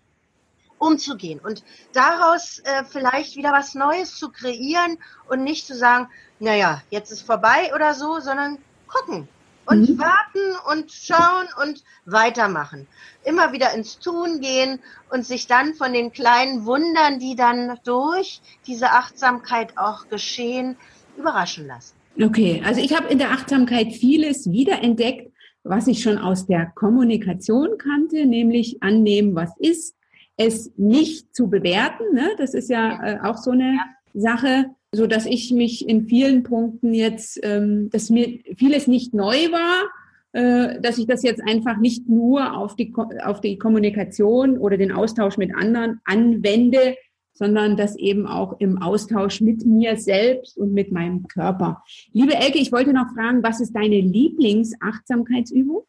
umzugehen 0.78 1.40
und 1.40 1.64
daraus 1.92 2.60
äh, 2.60 2.84
vielleicht 2.84 3.36
wieder 3.36 3.52
was 3.52 3.74
Neues 3.74 4.16
zu 4.16 4.30
kreieren 4.30 4.98
und 5.28 5.42
nicht 5.42 5.66
zu 5.66 5.76
sagen, 5.76 6.08
naja, 6.38 6.82
jetzt 6.90 7.10
ist 7.10 7.22
vorbei 7.22 7.72
oder 7.74 7.94
so, 7.94 8.20
sondern 8.20 8.58
gucken 8.86 9.28
und 9.66 9.88
mhm. 9.88 9.98
warten 9.98 10.56
und 10.70 10.92
schauen 10.92 11.48
und 11.60 11.82
weitermachen. 12.06 12.86
Immer 13.24 13.52
wieder 13.52 13.72
ins 13.74 13.98
Tun 13.98 14.40
gehen 14.40 14.80
und 15.10 15.26
sich 15.26 15.46
dann 15.48 15.74
von 15.74 15.92
den 15.92 16.12
kleinen 16.12 16.64
Wundern, 16.64 17.18
die 17.18 17.34
dann 17.34 17.78
durch 17.84 18.40
diese 18.66 18.92
Achtsamkeit 18.92 19.76
auch 19.76 20.08
geschehen, 20.08 20.76
überraschen 21.16 21.66
lassen. 21.66 21.97
Okay, 22.20 22.62
also 22.64 22.80
ich 22.80 22.96
habe 22.96 23.08
in 23.08 23.18
der 23.18 23.30
Achtsamkeit 23.30 23.92
vieles 23.92 24.50
wiederentdeckt, 24.50 25.32
was 25.62 25.86
ich 25.86 26.02
schon 26.02 26.18
aus 26.18 26.46
der 26.46 26.66
Kommunikation 26.74 27.78
kannte, 27.78 28.26
nämlich 28.26 28.82
annehmen, 28.82 29.34
was 29.34 29.52
ist, 29.58 29.94
es 30.36 30.72
nicht 30.76 31.34
zu 31.34 31.48
bewerten. 31.48 32.14
Ne? 32.14 32.30
Das 32.38 32.54
ist 32.54 32.70
ja 32.70 33.04
äh, 33.04 33.18
auch 33.22 33.36
so 33.36 33.50
eine. 33.50 33.78
Sache, 34.14 34.70
so 34.92 35.06
dass 35.06 35.26
ich 35.26 35.52
mich 35.52 35.88
in 35.88 36.06
vielen 36.06 36.42
Punkten 36.42 36.94
jetzt, 36.94 37.38
ähm, 37.42 37.90
dass 37.90 38.10
mir 38.10 38.40
vieles 38.56 38.86
nicht 38.86 39.14
neu 39.14 39.36
war, 39.50 39.88
äh, 40.32 40.80
dass 40.80 40.98
ich 40.98 41.06
das 41.06 41.22
jetzt 41.22 41.42
einfach 41.46 41.78
nicht 41.78 42.08
nur 42.08 42.56
auf 42.56 42.76
die, 42.76 42.94
auf 43.24 43.40
die 43.40 43.58
Kommunikation 43.58 44.58
oder 44.58 44.76
den 44.76 44.92
Austausch 44.92 45.36
mit 45.36 45.54
anderen 45.54 46.00
anwende, 46.04 46.96
sondern 47.38 47.76
das 47.76 47.94
eben 47.94 48.26
auch 48.26 48.58
im 48.58 48.82
Austausch 48.82 49.40
mit 49.40 49.64
mir 49.64 49.96
selbst 49.96 50.58
und 50.58 50.74
mit 50.74 50.90
meinem 50.90 51.28
Körper. 51.28 51.84
Liebe 52.12 52.34
Elke, 52.34 52.58
ich 52.58 52.72
wollte 52.72 52.92
noch 52.92 53.14
fragen, 53.14 53.44
was 53.44 53.60
ist 53.60 53.76
deine 53.76 54.00
Lieblingsachtsamkeitsübung? 54.00 55.84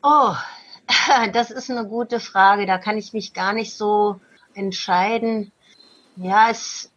Oh, 0.00 0.34
das 1.32 1.50
ist 1.50 1.72
eine 1.72 1.88
gute 1.88 2.20
Frage. 2.20 2.66
Da 2.66 2.78
kann 2.78 2.96
ich 2.98 3.12
mich 3.12 3.34
gar 3.34 3.52
nicht 3.52 3.74
so 3.74 4.20
entscheiden. 4.54 5.50
Ja, 6.14 6.50
es 6.50 6.92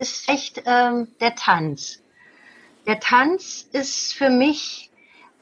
ist 0.00 0.28
echt 0.28 0.64
ähm, 0.66 1.08
der 1.20 1.36
Tanz. 1.36 2.02
Der 2.88 2.98
Tanz 2.98 3.68
ist 3.70 4.14
für 4.14 4.30
mich 4.30 4.90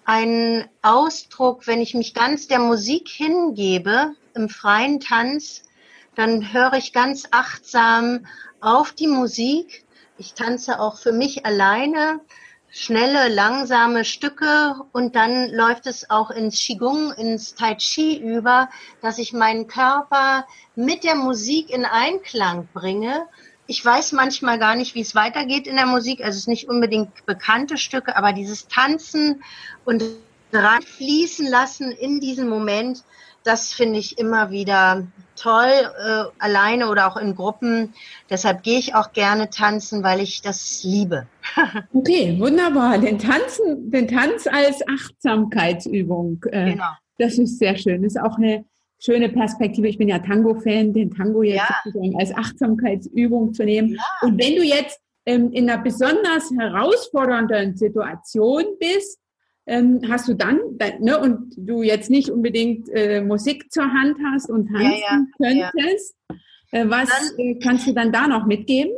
ein 0.04 0.68
Ausdruck, 0.82 1.66
wenn 1.66 1.80
ich 1.80 1.94
mich 1.94 2.12
ganz 2.12 2.46
der 2.46 2.58
Musik 2.58 3.08
hingebe, 3.08 4.12
im 4.34 4.50
freien 4.50 5.00
Tanz, 5.00 5.62
dann 6.18 6.52
höre 6.52 6.72
ich 6.72 6.92
ganz 6.92 7.28
achtsam 7.30 8.26
auf 8.60 8.90
die 8.90 9.06
Musik. 9.06 9.86
Ich 10.18 10.34
tanze 10.34 10.80
auch 10.80 10.98
für 10.98 11.12
mich 11.12 11.46
alleine 11.46 12.18
schnelle, 12.70 13.28
langsame 13.28 14.04
Stücke 14.04 14.74
und 14.90 15.14
dann 15.14 15.48
läuft 15.48 15.86
es 15.86 16.10
auch 16.10 16.32
ins 16.32 16.58
Qigong, 16.58 17.12
ins 17.12 17.54
Tai 17.54 17.76
Chi 17.76 18.18
über, 18.18 18.68
dass 19.00 19.18
ich 19.18 19.32
meinen 19.32 19.68
Körper 19.68 20.44
mit 20.74 21.04
der 21.04 21.14
Musik 21.14 21.70
in 21.70 21.84
Einklang 21.84 22.68
bringe. 22.74 23.28
Ich 23.68 23.84
weiß 23.84 24.10
manchmal 24.10 24.58
gar 24.58 24.74
nicht, 24.74 24.96
wie 24.96 25.02
es 25.02 25.14
weitergeht 25.14 25.68
in 25.68 25.76
der 25.76 25.86
Musik. 25.86 26.18
Also 26.18 26.30
es 26.30 26.38
ist 26.38 26.48
nicht 26.48 26.68
unbedingt 26.68 27.26
bekannte 27.26 27.78
Stücke, 27.78 28.16
aber 28.16 28.32
dieses 28.32 28.66
Tanzen 28.66 29.44
und 29.84 30.02
reinfließen 30.52 31.46
lassen 31.46 31.92
in 31.92 32.18
diesen 32.18 32.48
Moment, 32.48 33.04
das 33.44 33.72
finde 33.72 33.98
ich 33.98 34.18
immer 34.18 34.50
wieder 34.50 35.06
toll, 35.36 35.70
äh, 35.70 36.24
alleine 36.38 36.88
oder 36.88 37.06
auch 37.06 37.16
in 37.16 37.34
Gruppen. 37.34 37.94
Deshalb 38.28 38.62
gehe 38.62 38.78
ich 38.78 38.94
auch 38.94 39.12
gerne 39.12 39.50
tanzen, 39.50 40.02
weil 40.02 40.20
ich 40.20 40.42
das 40.42 40.82
liebe. 40.84 41.26
okay, 41.94 42.38
wunderbar. 42.38 42.98
Den 42.98 43.18
Tanzen, 43.18 43.90
den 43.90 44.08
Tanz 44.08 44.46
als 44.46 44.82
Achtsamkeitsübung. 44.86 46.44
Äh, 46.50 46.72
genau. 46.72 46.90
Das 47.18 47.38
ist 47.38 47.58
sehr 47.58 47.76
schön. 47.76 48.02
Das 48.02 48.14
ist 48.14 48.20
auch 48.20 48.36
eine 48.36 48.64
schöne 48.98 49.28
Perspektive. 49.28 49.88
Ich 49.88 49.98
bin 49.98 50.08
ja 50.08 50.18
Tango-Fan, 50.18 50.92
den 50.92 51.10
Tango 51.10 51.42
jetzt 51.42 51.62
ja. 51.84 52.18
als 52.18 52.34
Achtsamkeitsübung 52.34 53.54
zu 53.54 53.64
nehmen. 53.64 53.94
Ja. 53.94 54.02
Und 54.22 54.38
wenn 54.38 54.56
du 54.56 54.62
jetzt 54.62 55.00
ähm, 55.26 55.52
in 55.52 55.68
einer 55.68 55.82
besonders 55.82 56.50
herausfordernden 56.56 57.76
Situation 57.76 58.64
bist, 58.78 59.18
ähm, 59.68 60.00
hast 60.08 60.26
du 60.28 60.34
dann, 60.34 60.58
ne, 61.00 61.18
und 61.20 61.52
du 61.56 61.82
jetzt 61.82 62.10
nicht 62.10 62.30
unbedingt 62.30 62.88
äh, 62.88 63.20
Musik 63.20 63.70
zur 63.70 63.84
Hand 63.84 64.16
hast 64.24 64.48
und 64.48 64.66
tanzen 64.68 64.92
ja, 64.92 65.50
ja, 65.50 65.70
könntest, 65.72 66.16
ja. 66.30 66.36
Äh, 66.70 66.90
was 66.90 67.08
dann, 67.08 67.38
äh, 67.38 67.58
kannst 67.62 67.86
du 67.86 67.92
dann 67.92 68.10
da 68.10 68.26
noch 68.26 68.46
mitgeben? 68.46 68.92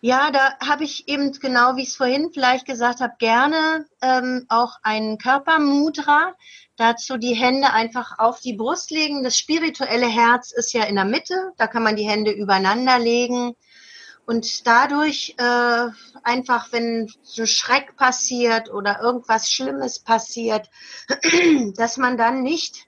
Ja, 0.00 0.30
da 0.30 0.58
habe 0.66 0.84
ich 0.84 1.08
eben 1.08 1.32
genau, 1.32 1.76
wie 1.76 1.82
ich 1.82 1.90
es 1.90 1.96
vorhin 1.96 2.30
vielleicht 2.32 2.66
gesagt 2.66 3.00
habe, 3.00 3.14
gerne 3.18 3.86
ähm, 4.02 4.46
auch 4.48 4.76
ein 4.82 5.16
Körpermudra. 5.16 6.34
Dazu 6.76 7.18
die 7.18 7.34
Hände 7.34 7.72
einfach 7.72 8.18
auf 8.18 8.40
die 8.40 8.54
Brust 8.54 8.90
legen. 8.90 9.22
Das 9.22 9.38
spirituelle 9.38 10.08
Herz 10.08 10.52
ist 10.52 10.72
ja 10.72 10.84
in 10.84 10.96
der 10.96 11.04
Mitte. 11.04 11.52
Da 11.56 11.68
kann 11.68 11.84
man 11.84 11.96
die 11.96 12.08
Hände 12.08 12.32
übereinander 12.32 12.98
legen. 12.98 13.54
Und 14.24 14.66
dadurch 14.66 15.34
äh, 15.38 15.88
einfach, 16.22 16.72
wenn 16.72 17.10
so 17.22 17.44
Schreck 17.44 17.96
passiert 17.96 18.72
oder 18.72 19.00
irgendwas 19.00 19.50
Schlimmes 19.50 19.98
passiert, 19.98 20.70
dass 21.76 21.96
man 21.96 22.16
dann 22.16 22.42
nicht 22.42 22.86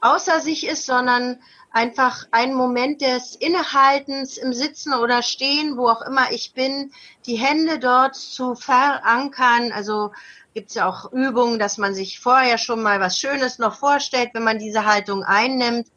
außer 0.00 0.40
sich 0.40 0.66
ist, 0.66 0.86
sondern 0.86 1.38
einfach 1.70 2.26
einen 2.30 2.54
Moment 2.54 3.00
des 3.00 3.36
Innehaltens 3.36 4.38
im 4.38 4.52
Sitzen 4.52 4.94
oder 4.94 5.22
Stehen, 5.22 5.76
wo 5.76 5.88
auch 5.88 6.02
immer 6.02 6.32
ich 6.32 6.54
bin, 6.54 6.92
die 7.26 7.36
Hände 7.36 7.78
dort 7.78 8.16
zu 8.16 8.54
verankern. 8.54 9.72
Also 9.72 10.12
gibt 10.54 10.70
es 10.70 10.74
ja 10.74 10.88
auch 10.88 11.12
Übungen, 11.12 11.58
dass 11.58 11.76
man 11.76 11.94
sich 11.94 12.18
vorher 12.18 12.56
schon 12.56 12.82
mal 12.82 12.98
was 12.98 13.18
Schönes 13.18 13.58
noch 13.58 13.76
vorstellt, 13.76 14.30
wenn 14.32 14.42
man 14.44 14.58
diese 14.58 14.86
Haltung 14.86 15.22
einnimmt. 15.22 15.88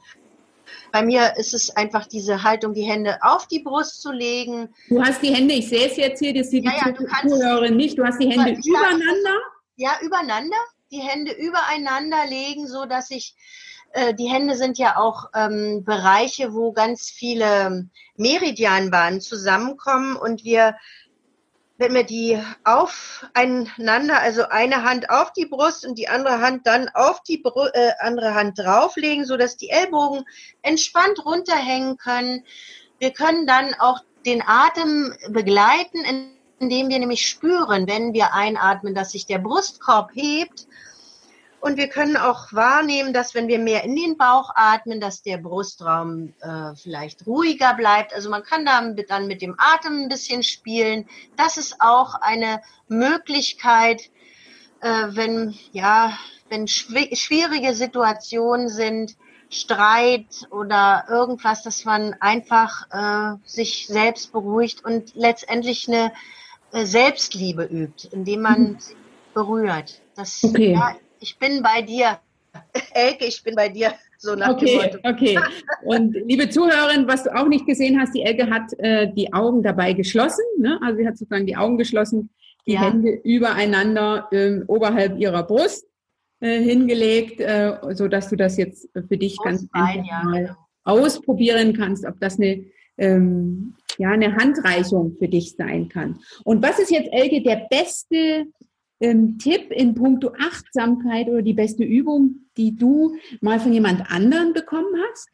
Bei 0.91 1.03
mir 1.03 1.35
ist 1.37 1.53
es 1.53 1.75
einfach 1.75 2.07
diese 2.07 2.43
Haltung, 2.43 2.73
die 2.73 2.83
Hände 2.83 3.17
auf 3.21 3.47
die 3.47 3.59
Brust 3.59 4.01
zu 4.01 4.11
legen. 4.11 4.73
Du 4.87 5.01
hast 5.03 5.21
die 5.21 5.33
Hände, 5.33 5.53
ich 5.53 5.69
sehe 5.69 5.87
es 5.87 5.97
jetzt 5.97 6.19
hier, 6.19 6.33
das 6.33 6.49
sieht 6.49 6.65
ja, 6.65 6.71
die 6.91 7.03
ja, 7.03 7.29
Zuhörerin 7.29 7.77
nicht, 7.77 7.97
du 7.97 8.05
hast 8.05 8.19
die 8.19 8.29
Hände 8.29 8.59
übereinander? 8.65 9.39
Ja, 9.75 9.91
übereinander, 10.01 10.57
die 10.91 11.01
Hände 11.01 11.31
übereinander 11.31 12.25
legen, 12.27 12.67
so 12.67 12.85
dass 12.85 13.11
ich 13.11 13.35
äh, 13.93 14.13
die 14.13 14.27
Hände 14.27 14.55
sind 14.55 14.77
ja 14.77 14.97
auch 14.97 15.29
ähm, 15.33 15.83
Bereiche, 15.83 16.53
wo 16.53 16.71
ganz 16.71 17.09
viele 17.09 17.87
Meridianbahnen 18.17 19.21
zusammenkommen 19.21 20.15
und 20.15 20.43
wir 20.43 20.75
wenn 21.79 21.93
wir 21.93 22.03
die 22.03 22.37
aufeinander, 22.65 24.19
also 24.19 24.43
eine 24.49 24.83
Hand 24.83 25.09
auf 25.09 25.31
die 25.31 25.45
Brust 25.45 25.87
und 25.87 25.97
die 25.97 26.09
andere 26.09 26.41
Hand 26.41 26.67
dann 26.67 26.89
auf 26.89 27.23
die 27.23 27.37
Br 27.37 27.73
äh, 27.73 27.93
andere 27.99 28.35
Hand 28.35 28.59
drauflegen, 28.59 29.25
so 29.25 29.37
dass 29.37 29.55
die 29.55 29.69
Ellbogen 29.69 30.25
entspannt 30.61 31.25
runterhängen 31.25 31.97
können. 31.97 32.43
Wir 32.99 33.11
können 33.11 33.47
dann 33.47 33.73
auch 33.79 34.01
den 34.25 34.43
Atem 34.45 35.15
begleiten, 35.29 36.03
indem 36.59 36.89
wir 36.89 36.99
nämlich 36.99 37.25
spüren, 37.25 37.87
wenn 37.87 38.13
wir 38.13 38.33
einatmen, 38.33 38.93
dass 38.93 39.13
sich 39.13 39.25
der 39.25 39.39
Brustkorb 39.39 40.11
hebt 40.13 40.67
und 41.61 41.77
wir 41.77 41.87
können 41.87 42.15
auch 42.15 42.53
wahrnehmen, 42.53 43.13
dass 43.13 43.35
wenn 43.35 43.47
wir 43.47 43.59
mehr 43.59 43.83
in 43.83 43.95
den 43.95 44.17
Bauch 44.17 44.51
atmen, 44.55 45.01
dass 45.01 45.23
der 45.23 45.37
Brustraum 45.37 46.33
äh, 46.39 46.75
vielleicht 46.75 47.27
ruhiger 47.27 47.73
bleibt. 47.73 48.13
Also 48.13 48.29
man 48.29 48.43
kann 48.43 48.65
damit 48.65 49.09
dann 49.09 49.27
mit 49.27 49.41
dem 49.41 49.55
Atem 49.57 50.03
ein 50.03 50.09
bisschen 50.09 50.43
spielen. 50.43 51.05
Das 51.35 51.57
ist 51.57 51.81
auch 51.81 52.15
eine 52.15 52.61
Möglichkeit, 52.87 54.09
äh, 54.81 55.07
wenn 55.09 55.53
ja, 55.71 56.17
wenn 56.49 56.67
schwierige 56.67 57.73
Situationen 57.73 58.69
sind, 58.69 59.17
Streit 59.49 60.47
oder 60.51 61.05
irgendwas, 61.09 61.63
dass 61.63 61.83
man 61.83 62.13
einfach 62.19 62.87
äh, 62.91 63.37
sich 63.45 63.87
selbst 63.87 64.31
beruhigt 64.31 64.85
und 64.85 65.15
letztendlich 65.15 65.87
eine 65.87 66.13
äh, 66.71 66.85
Selbstliebe 66.85 67.63
übt, 67.63 68.07
indem 68.11 68.41
man 68.41 68.61
mhm. 68.61 68.79
sich 68.79 68.95
berührt. 69.33 70.01
Das 70.15 70.43
okay. 70.43 70.73
ja, 70.73 70.95
ich 71.19 71.37
bin 71.37 71.61
bei 71.61 71.81
dir. 71.81 72.19
Elke, 72.93 73.25
ich 73.25 73.43
bin 73.43 73.55
bei 73.55 73.69
dir. 73.69 73.93
So 74.17 74.35
nach 74.35 74.49
okay, 74.49 74.97
okay. 75.03 75.39
Und 75.83 76.13
liebe 76.13 76.49
Zuhörerin, 76.49 77.07
was 77.07 77.23
du 77.23 77.35
auch 77.35 77.47
nicht 77.47 77.65
gesehen 77.65 77.99
hast, 77.99 78.13
die 78.13 78.23
Elke 78.23 78.49
hat 78.49 78.77
äh, 78.79 79.13
die 79.13 79.31
Augen 79.31 79.63
dabei 79.63 79.93
geschlossen. 79.93 80.43
Ne? 80.57 80.77
Also 80.81 80.97
sie 80.97 81.07
hat 81.07 81.17
sozusagen 81.17 81.45
die 81.45 81.55
Augen 81.55 81.77
geschlossen, 81.77 82.29
die 82.67 82.73
ja. 82.73 82.81
Hände 82.81 83.11
übereinander 83.23 84.27
äh, 84.31 84.61
oberhalb 84.67 85.17
ihrer 85.19 85.43
Brust 85.43 85.85
äh, 86.41 86.59
hingelegt, 86.61 87.39
äh, 87.39 87.77
so 87.91 88.07
dass 88.07 88.29
du 88.29 88.35
das 88.35 88.57
jetzt 88.57 88.89
für 88.93 89.17
dich 89.17 89.37
ganz 89.41 89.67
einfach 89.71 90.05
ja, 90.05 90.23
mal 90.23 90.43
genau. 90.43 90.55
ausprobieren 90.83 91.73
kannst, 91.73 92.05
ob 92.05 92.19
das 92.19 92.37
eine 92.37 92.65
ähm, 92.97 93.75
ja 93.97 94.09
eine 94.09 94.35
Handreichung 94.35 95.15
für 95.17 95.27
dich 95.27 95.55
sein 95.55 95.89
kann. 95.89 96.19
Und 96.43 96.61
was 96.61 96.79
ist 96.79 96.91
jetzt 96.91 97.09
Elke 97.11 97.41
der 97.41 97.67
beste 97.69 98.47
ähm, 98.99 99.37
Tipp 99.39 99.71
in 99.71 99.95
puncto 99.95 100.33
Achtsamkeit 100.39 101.27
oder 101.27 101.41
die 101.41 101.53
beste 101.53 101.83
Übung, 101.83 102.47
die 102.57 102.75
du 102.75 103.15
mal 103.41 103.59
von 103.59 103.73
jemand 103.73 104.11
anderen 104.11 104.53
bekommen 104.53 104.93
hast? 105.09 105.29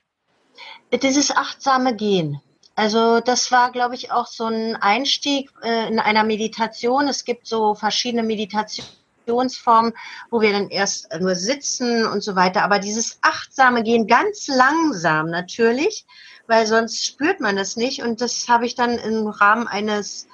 Dieses 1.01 1.31
achtsame 1.31 1.95
Gehen. 1.95 2.41
Also 2.75 3.21
das 3.21 3.51
war, 3.51 3.71
glaube 3.71 3.95
ich, 3.95 4.11
auch 4.11 4.27
so 4.27 4.45
ein 4.45 4.75
Einstieg 4.75 5.49
äh, 5.63 5.87
in 5.87 5.99
einer 5.99 6.23
Meditation. 6.23 7.07
Es 7.07 7.23
gibt 7.23 7.47
so 7.47 7.73
verschiedene 7.73 8.23
Meditationsformen, 8.23 9.93
wo 10.29 10.41
wir 10.41 10.51
dann 10.51 10.69
erst 10.69 11.07
nur 11.19 11.35
sitzen 11.35 12.05
und 12.05 12.21
so 12.21 12.35
weiter. 12.35 12.63
Aber 12.63 12.79
dieses 12.79 13.17
achtsame 13.21 13.81
Gehen 13.81 14.07
ganz 14.07 14.47
langsam 14.47 15.29
natürlich, 15.29 16.05
weil 16.47 16.67
sonst 16.67 17.05
spürt 17.05 17.39
man 17.39 17.55
das 17.55 17.77
nicht. 17.77 18.03
Und 18.03 18.19
das 18.19 18.49
habe 18.49 18.65
ich 18.65 18.75
dann 18.75 18.97
im 18.97 19.27
Rahmen 19.27 19.67
eines 19.67 20.27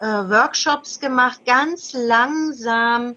Workshops 0.00 1.00
gemacht, 1.00 1.40
ganz 1.46 1.92
langsam 1.94 3.16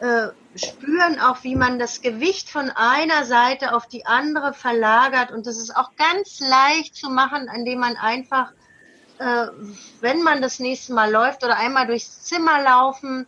äh, 0.00 0.28
spüren 0.56 1.18
auch, 1.20 1.42
wie 1.42 1.56
man 1.56 1.78
das 1.78 2.00
Gewicht 2.00 2.50
von 2.50 2.70
einer 2.70 3.24
Seite 3.24 3.74
auf 3.74 3.86
die 3.86 4.06
andere 4.06 4.52
verlagert. 4.52 5.32
Und 5.32 5.46
das 5.46 5.58
ist 5.58 5.74
auch 5.76 5.90
ganz 5.96 6.40
leicht 6.40 6.94
zu 6.94 7.10
machen, 7.10 7.48
indem 7.54 7.80
man 7.80 7.96
einfach, 7.96 8.52
äh, 9.18 9.46
wenn 10.00 10.22
man 10.22 10.42
das 10.42 10.58
nächste 10.58 10.92
Mal 10.92 11.10
läuft 11.10 11.44
oder 11.44 11.56
einmal 11.56 11.86
durchs 11.86 12.22
Zimmer 12.22 12.62
laufen, 12.62 13.26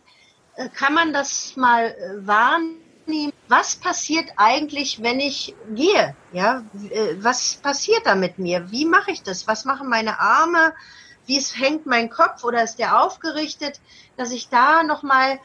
äh, 0.55 0.69
kann 0.69 0.93
man 0.93 1.13
das 1.13 1.55
mal 1.55 1.85
äh, 1.85 2.27
wahrnehmen. 2.27 3.33
Was 3.47 3.75
passiert 3.75 4.29
eigentlich, 4.35 5.01
wenn 5.01 5.19
ich 5.19 5.55
gehe? 5.73 6.15
Ja, 6.31 6.63
äh, 6.91 7.15
was 7.19 7.55
passiert 7.55 8.05
da 8.05 8.15
mit 8.15 8.39
mir? 8.39 8.71
Wie 8.71 8.85
mache 8.85 9.11
ich 9.11 9.23
das? 9.23 9.47
Was 9.47 9.65
machen 9.65 9.89
meine 9.89 10.19
Arme? 10.19 10.73
Wie 11.27 11.37
es 11.37 11.57
hängt 11.57 11.85
mein 11.85 12.09
Kopf 12.09 12.43
oder 12.43 12.63
ist 12.63 12.77
der 12.77 13.01
aufgerichtet? 13.01 13.79
Dass 14.15 14.31
ich 14.31 14.49
da 14.49 14.83
nochmal 14.83 15.39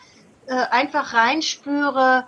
äh, 0.47 0.55
einfach 0.55 1.13
reinspüre, 1.13 2.27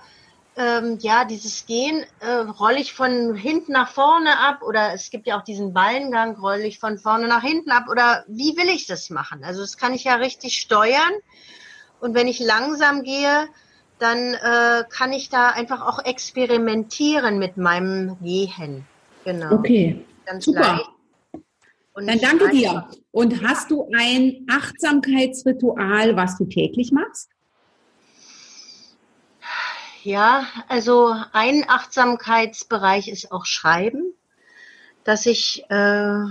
ähm, 0.57 0.99
ja, 1.01 1.25
dieses 1.25 1.67
Gehen, 1.67 2.05
äh, 2.21 2.31
rolle 2.31 2.79
ich 2.79 2.93
von 2.93 3.35
hinten 3.35 3.73
nach 3.73 3.89
vorne 3.89 4.39
ab 4.39 4.63
oder 4.63 4.93
es 4.93 5.11
gibt 5.11 5.27
ja 5.27 5.39
auch 5.39 5.43
diesen 5.43 5.73
Ballengang, 5.73 6.37
rolle 6.37 6.67
ich 6.67 6.79
von 6.79 6.99
vorne 6.99 7.27
nach 7.27 7.43
hinten 7.43 7.71
ab 7.71 7.85
oder 7.91 8.25
wie 8.29 8.57
will 8.57 8.69
ich 8.69 8.87
das 8.87 9.11
machen? 9.11 9.43
Also 9.43 9.63
das 9.63 9.77
kann 9.77 9.95
ich 9.95 10.05
ja 10.05 10.15
richtig 10.15 10.61
steuern 10.61 11.13
und 12.01 12.15
wenn 12.15 12.29
ich 12.29 12.39
langsam 12.39 13.03
gehe, 13.03 13.49
dann 13.99 14.35
äh, 14.35 14.85
kann 14.89 15.13
ich 15.13 15.29
da 15.29 15.51
einfach 15.51 15.83
auch 15.87 16.05
experimentieren 16.05 17.39
mit 17.39 17.57
meinem 17.57 18.17
Gehen. 18.21 18.87
Genau. 19.25 19.55
Okay. 19.55 20.05
Ganz 20.27 20.45
Super. 20.45 20.61
Leicht. 20.61 20.94
Und 21.95 22.09
dann 22.09 22.19
danke 22.19 22.51
dir. 22.51 22.89
Und 23.13 23.43
hast 23.43 23.71
du 23.71 23.89
ein 23.97 24.45
Achtsamkeitsritual, 24.51 26.17
was 26.17 26.37
du 26.37 26.45
täglich 26.45 26.91
machst? 26.91 27.31
Ja, 30.03 30.47
also 30.69 31.15
ein 31.33 31.65
Achtsamkeitsbereich 31.69 33.09
ist 33.09 33.31
auch 33.31 33.47
Schreiben, 33.47 34.13
dass 35.05 35.25
ich 35.25 35.65
äh, 35.71 36.25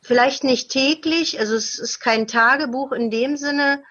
vielleicht 0.00 0.44
nicht 0.44 0.70
täglich, 0.70 1.40
also 1.40 1.56
es 1.56 1.78
ist 1.78 1.98
kein 1.98 2.28
Tagebuch 2.28 2.92
in 2.92 3.10
dem 3.10 3.36
Sinne, 3.36 3.82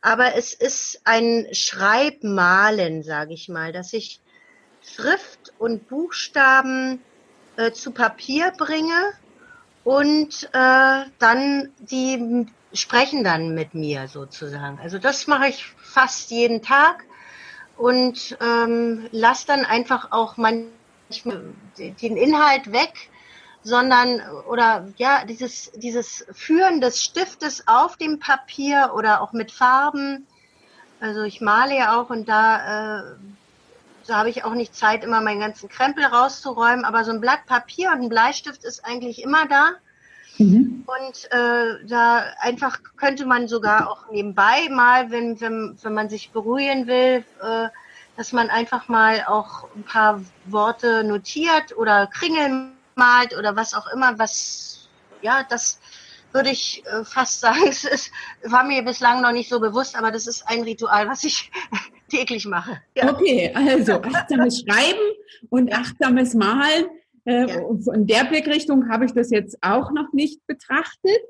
aber 0.00 0.36
es 0.36 0.54
ist 0.54 1.00
ein 1.04 1.48
Schreibmalen, 1.52 3.02
sage 3.02 3.34
ich 3.34 3.48
mal, 3.48 3.72
dass 3.72 3.92
ich 3.92 4.20
Schrift 4.82 5.52
und 5.58 5.88
Buchstaben 5.88 7.02
äh, 7.56 7.72
zu 7.72 7.90
Papier 7.90 8.52
bringe 8.56 9.12
und 9.88 10.50
äh, 10.52 11.04
dann 11.18 11.72
die 11.78 12.46
sprechen 12.74 13.24
dann 13.24 13.54
mit 13.54 13.72
mir 13.72 14.06
sozusagen. 14.06 14.78
Also 14.82 14.98
das 14.98 15.26
mache 15.26 15.48
ich 15.48 15.64
fast 15.64 16.30
jeden 16.30 16.60
Tag 16.60 17.04
und 17.78 18.36
ähm, 18.42 19.08
lass 19.12 19.46
dann 19.46 19.64
einfach 19.64 20.12
auch 20.12 20.36
manchmal 20.36 21.54
den 21.78 22.18
Inhalt 22.18 22.70
weg, 22.70 23.08
sondern 23.62 24.20
oder 24.46 24.92
ja 24.98 25.24
dieses 25.24 25.72
dieses 25.72 26.26
Führen 26.32 26.82
des 26.82 27.02
Stiftes 27.02 27.66
auf 27.66 27.96
dem 27.96 28.18
Papier 28.18 28.92
oder 28.94 29.22
auch 29.22 29.32
mit 29.32 29.50
Farben. 29.50 30.26
Also 31.00 31.22
ich 31.22 31.40
male 31.40 31.74
ja 31.74 31.98
auch 31.98 32.10
und 32.10 32.28
da 32.28 32.98
äh, 32.98 33.14
da 34.08 34.16
habe 34.16 34.30
ich 34.30 34.44
auch 34.44 34.54
nicht 34.54 34.74
Zeit, 34.74 35.04
immer 35.04 35.20
meinen 35.20 35.40
ganzen 35.40 35.68
Krempel 35.68 36.04
rauszuräumen, 36.04 36.84
aber 36.84 37.04
so 37.04 37.12
ein 37.12 37.20
Blatt 37.20 37.44
Papier 37.46 37.92
und 37.92 38.02
ein 38.02 38.08
Bleistift 38.08 38.64
ist 38.64 38.84
eigentlich 38.84 39.22
immer 39.22 39.46
da. 39.46 39.72
Mhm. 40.38 40.84
Und 40.86 41.32
äh, 41.32 41.86
da 41.86 42.24
einfach 42.40 42.80
könnte 42.96 43.26
man 43.26 43.48
sogar 43.48 43.90
auch 43.90 44.10
nebenbei 44.10 44.68
mal, 44.70 45.10
wenn, 45.10 45.40
wenn, 45.40 45.76
wenn 45.82 45.94
man 45.94 46.08
sich 46.08 46.30
beruhigen 46.30 46.86
will, 46.86 47.24
äh, 47.42 47.68
dass 48.16 48.32
man 48.32 48.48
einfach 48.48 48.88
mal 48.88 49.24
auch 49.26 49.68
ein 49.76 49.84
paar 49.84 50.22
Worte 50.46 51.04
notiert 51.04 51.76
oder 51.76 52.06
Kringel 52.06 52.70
malt 52.94 53.36
oder 53.36 53.56
was 53.56 53.74
auch 53.74 53.86
immer, 53.92 54.18
was, 54.18 54.88
ja, 55.20 55.44
das 55.48 55.80
würde 56.32 56.50
ich 56.50 56.84
äh, 56.86 57.04
fast 57.04 57.40
sagen, 57.40 57.66
es 57.68 57.84
ist, 57.84 58.10
war 58.42 58.64
mir 58.64 58.82
bislang 58.82 59.20
noch 59.20 59.32
nicht 59.32 59.50
so 59.50 59.60
bewusst, 59.60 59.96
aber 59.96 60.10
das 60.10 60.26
ist 60.26 60.48
ein 60.48 60.62
Ritual, 60.62 61.08
was 61.08 61.24
ich 61.24 61.50
täglich 62.08 62.46
mache. 62.46 62.78
Ja. 62.96 63.12
Okay, 63.12 63.52
also 63.54 63.92
achtsames 64.02 64.60
Schreiben 64.60 64.98
und 65.50 65.72
achtsames 65.72 66.34
Malen 66.34 66.86
äh, 67.28 67.46
ja. 67.46 67.94
In 67.94 68.06
der 68.06 68.24
Blickrichtung 68.24 68.88
habe 68.88 69.04
ich 69.04 69.12
das 69.12 69.30
jetzt 69.30 69.58
auch 69.60 69.92
noch 69.92 70.14
nicht 70.14 70.46
betrachtet. 70.46 71.20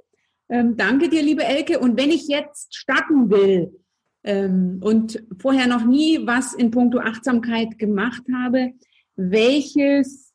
Ähm, 0.48 0.76
danke 0.76 1.08
dir, 1.08 1.22
liebe 1.22 1.44
Elke. 1.44 1.80
Und 1.80 1.98
wenn 1.98 2.10
ich 2.10 2.28
jetzt 2.28 2.76
starten 2.76 3.30
will 3.30 3.76
ähm, 4.22 4.78
und 4.80 5.20
vorher 5.40 5.66
noch 5.66 5.84
nie 5.84 6.24
was 6.24 6.54
in 6.54 6.70
puncto 6.70 7.00
Achtsamkeit 7.00 7.80
gemacht 7.80 8.22
habe, 8.32 8.74
welches, 9.16 10.32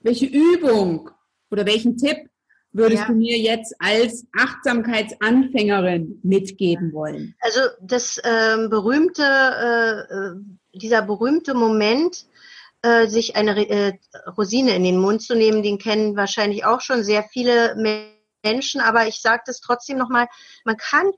welche 0.00 0.26
Übung 0.26 1.10
oder 1.50 1.66
welchen 1.66 1.98
Tipp 1.98 2.30
würdest 2.74 3.02
ja. 3.02 3.06
du 3.06 3.14
mir 3.14 3.38
jetzt 3.38 3.74
als 3.78 4.26
Achtsamkeitsanfängerin 4.38 6.20
mitgeben 6.22 6.92
wollen? 6.92 7.34
Also 7.40 7.60
das 7.80 8.20
ähm, 8.24 8.68
berühmte, 8.68 9.22
äh, 9.22 10.14
äh 10.14 10.34
dieser 10.76 11.02
berühmte 11.02 11.54
Moment, 11.54 12.26
äh, 12.82 13.06
sich 13.06 13.36
eine 13.36 13.68
äh, 13.70 13.92
Rosine 14.36 14.74
in 14.74 14.82
den 14.82 14.98
Mund 14.98 15.22
zu 15.22 15.34
nehmen, 15.34 15.62
den 15.62 15.78
kennen 15.78 16.16
wahrscheinlich 16.16 16.64
auch 16.64 16.80
schon 16.80 17.04
sehr 17.04 17.22
viele 17.22 17.76
Menschen, 18.42 18.80
aber 18.80 19.06
ich 19.06 19.22
sage 19.22 19.44
das 19.46 19.60
trotzdem 19.60 19.96
nochmal, 19.96 20.26
man 20.64 20.76
kann, 20.76 21.12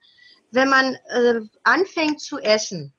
wenn 0.51 0.69
man 0.69 0.95
äh, 1.09 1.41
anfängt 1.65 2.21
zu 2.21 2.39
essen, 2.39 2.93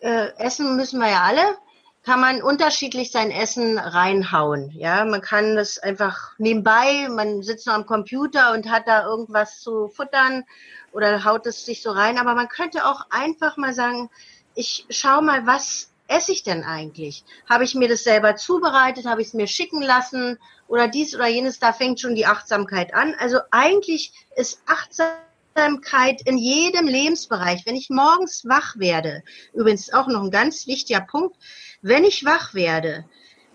äh, 0.00 0.28
essen 0.36 0.76
müssen 0.76 1.00
wir 1.00 1.08
ja 1.08 1.22
alle, 1.22 1.56
kann 2.04 2.20
man 2.20 2.42
unterschiedlich 2.42 3.10
sein 3.10 3.30
Essen 3.30 3.78
reinhauen. 3.78 4.70
Ja, 4.70 5.04
man 5.04 5.20
kann 5.20 5.56
das 5.56 5.78
einfach 5.78 6.32
nebenbei, 6.38 7.08
man 7.10 7.42
sitzt 7.42 7.66
noch 7.66 7.74
am 7.74 7.86
Computer 7.86 8.52
und 8.52 8.70
hat 8.70 8.86
da 8.86 9.04
irgendwas 9.04 9.60
zu 9.60 9.88
futtern 9.88 10.44
oder 10.92 11.24
haut 11.24 11.46
es 11.46 11.64
sich 11.66 11.82
so 11.82 11.90
rein, 11.90 12.18
aber 12.18 12.34
man 12.34 12.48
könnte 12.48 12.86
auch 12.86 13.06
einfach 13.10 13.56
mal 13.56 13.74
sagen, 13.74 14.10
ich 14.54 14.86
schau 14.90 15.20
mal, 15.20 15.46
was 15.46 15.90
esse 16.08 16.32
ich 16.32 16.42
denn 16.42 16.64
eigentlich? 16.64 17.24
Habe 17.48 17.64
ich 17.64 17.74
mir 17.74 17.88
das 17.88 18.02
selber 18.02 18.34
zubereitet? 18.34 19.06
Habe 19.06 19.20
ich 19.20 19.28
es 19.28 19.34
mir 19.34 19.46
schicken 19.46 19.82
lassen? 19.82 20.38
Oder 20.66 20.88
dies 20.88 21.14
oder 21.14 21.28
jenes? 21.28 21.58
Da 21.58 21.72
fängt 21.72 22.00
schon 22.00 22.14
die 22.14 22.26
Achtsamkeit 22.26 22.94
an. 22.94 23.14
Also 23.18 23.38
eigentlich 23.50 24.12
ist 24.34 24.62
Achtsamkeit 24.66 26.22
in 26.24 26.38
jedem 26.38 26.86
Lebensbereich. 26.86 27.66
Wenn 27.66 27.76
ich 27.76 27.90
morgens 27.90 28.44
wach 28.46 28.78
werde, 28.78 29.22
übrigens 29.52 29.92
auch 29.92 30.08
noch 30.08 30.22
ein 30.22 30.30
ganz 30.30 30.66
wichtiger 30.66 31.02
Punkt, 31.02 31.36
wenn 31.82 32.04
ich 32.04 32.24
wach 32.24 32.54
werde, 32.54 33.04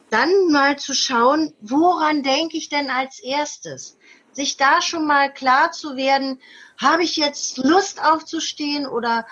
dann 0.09 0.51
mal 0.51 0.78
zu 0.78 0.93
schauen, 0.93 1.53
woran 1.61 2.24
denke 2.24 2.57
ich 2.57 2.69
denn 2.69 2.89
als 2.89 3.19
erstes? 3.19 3.97
Sich 4.32 4.57
da 4.57 4.82
schon 4.82 5.07
mal 5.07 5.34
klar 5.34 5.71
zu 5.71 5.95
werden, 5.95 6.39
habe 6.78 7.03
ich 7.03 7.15
jetzt 7.15 7.57
Lust 7.57 8.03
aufzustehen 8.03 8.88
oder 8.88 9.26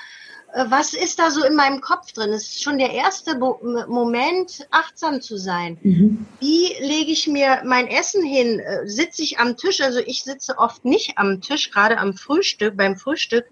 äh, 0.54 0.66
was 0.68 0.94
ist 0.94 1.20
da 1.20 1.32
so 1.32 1.44
in 1.44 1.56
meinem 1.56 1.82
Kopf 1.82 2.12
drin? 2.12 2.32
Es 2.32 2.44
ist 2.44 2.64
schon 2.64 2.78
der 2.78 2.92
erste 2.92 3.36
Bo 3.36 3.60
Moment, 3.88 4.68
achtsam 4.72 5.22
zu 5.22 5.38
sein. 5.38 5.78
Mhm. 5.82 6.26
Wie 6.40 6.74
lege 6.80 7.12
ich 7.12 7.28
mir 7.28 7.62
mein 7.66 7.88
Essen 7.88 8.24
hin? 8.24 8.60
Äh, 8.60 8.88
sitze 8.88 9.24
ich 9.24 9.40
am 9.40 9.58
Tisch? 9.58 9.82
Also 9.82 10.00
ich 10.00 10.24
sitze 10.24 10.58
oft 10.58 10.86
nicht 10.86 11.18
am 11.18 11.42
Tisch, 11.42 11.72
gerade 11.72 11.98
am 11.98 12.14
Frühstück, 12.14 12.78
beim 12.78 12.96
Frühstück. 12.98 13.46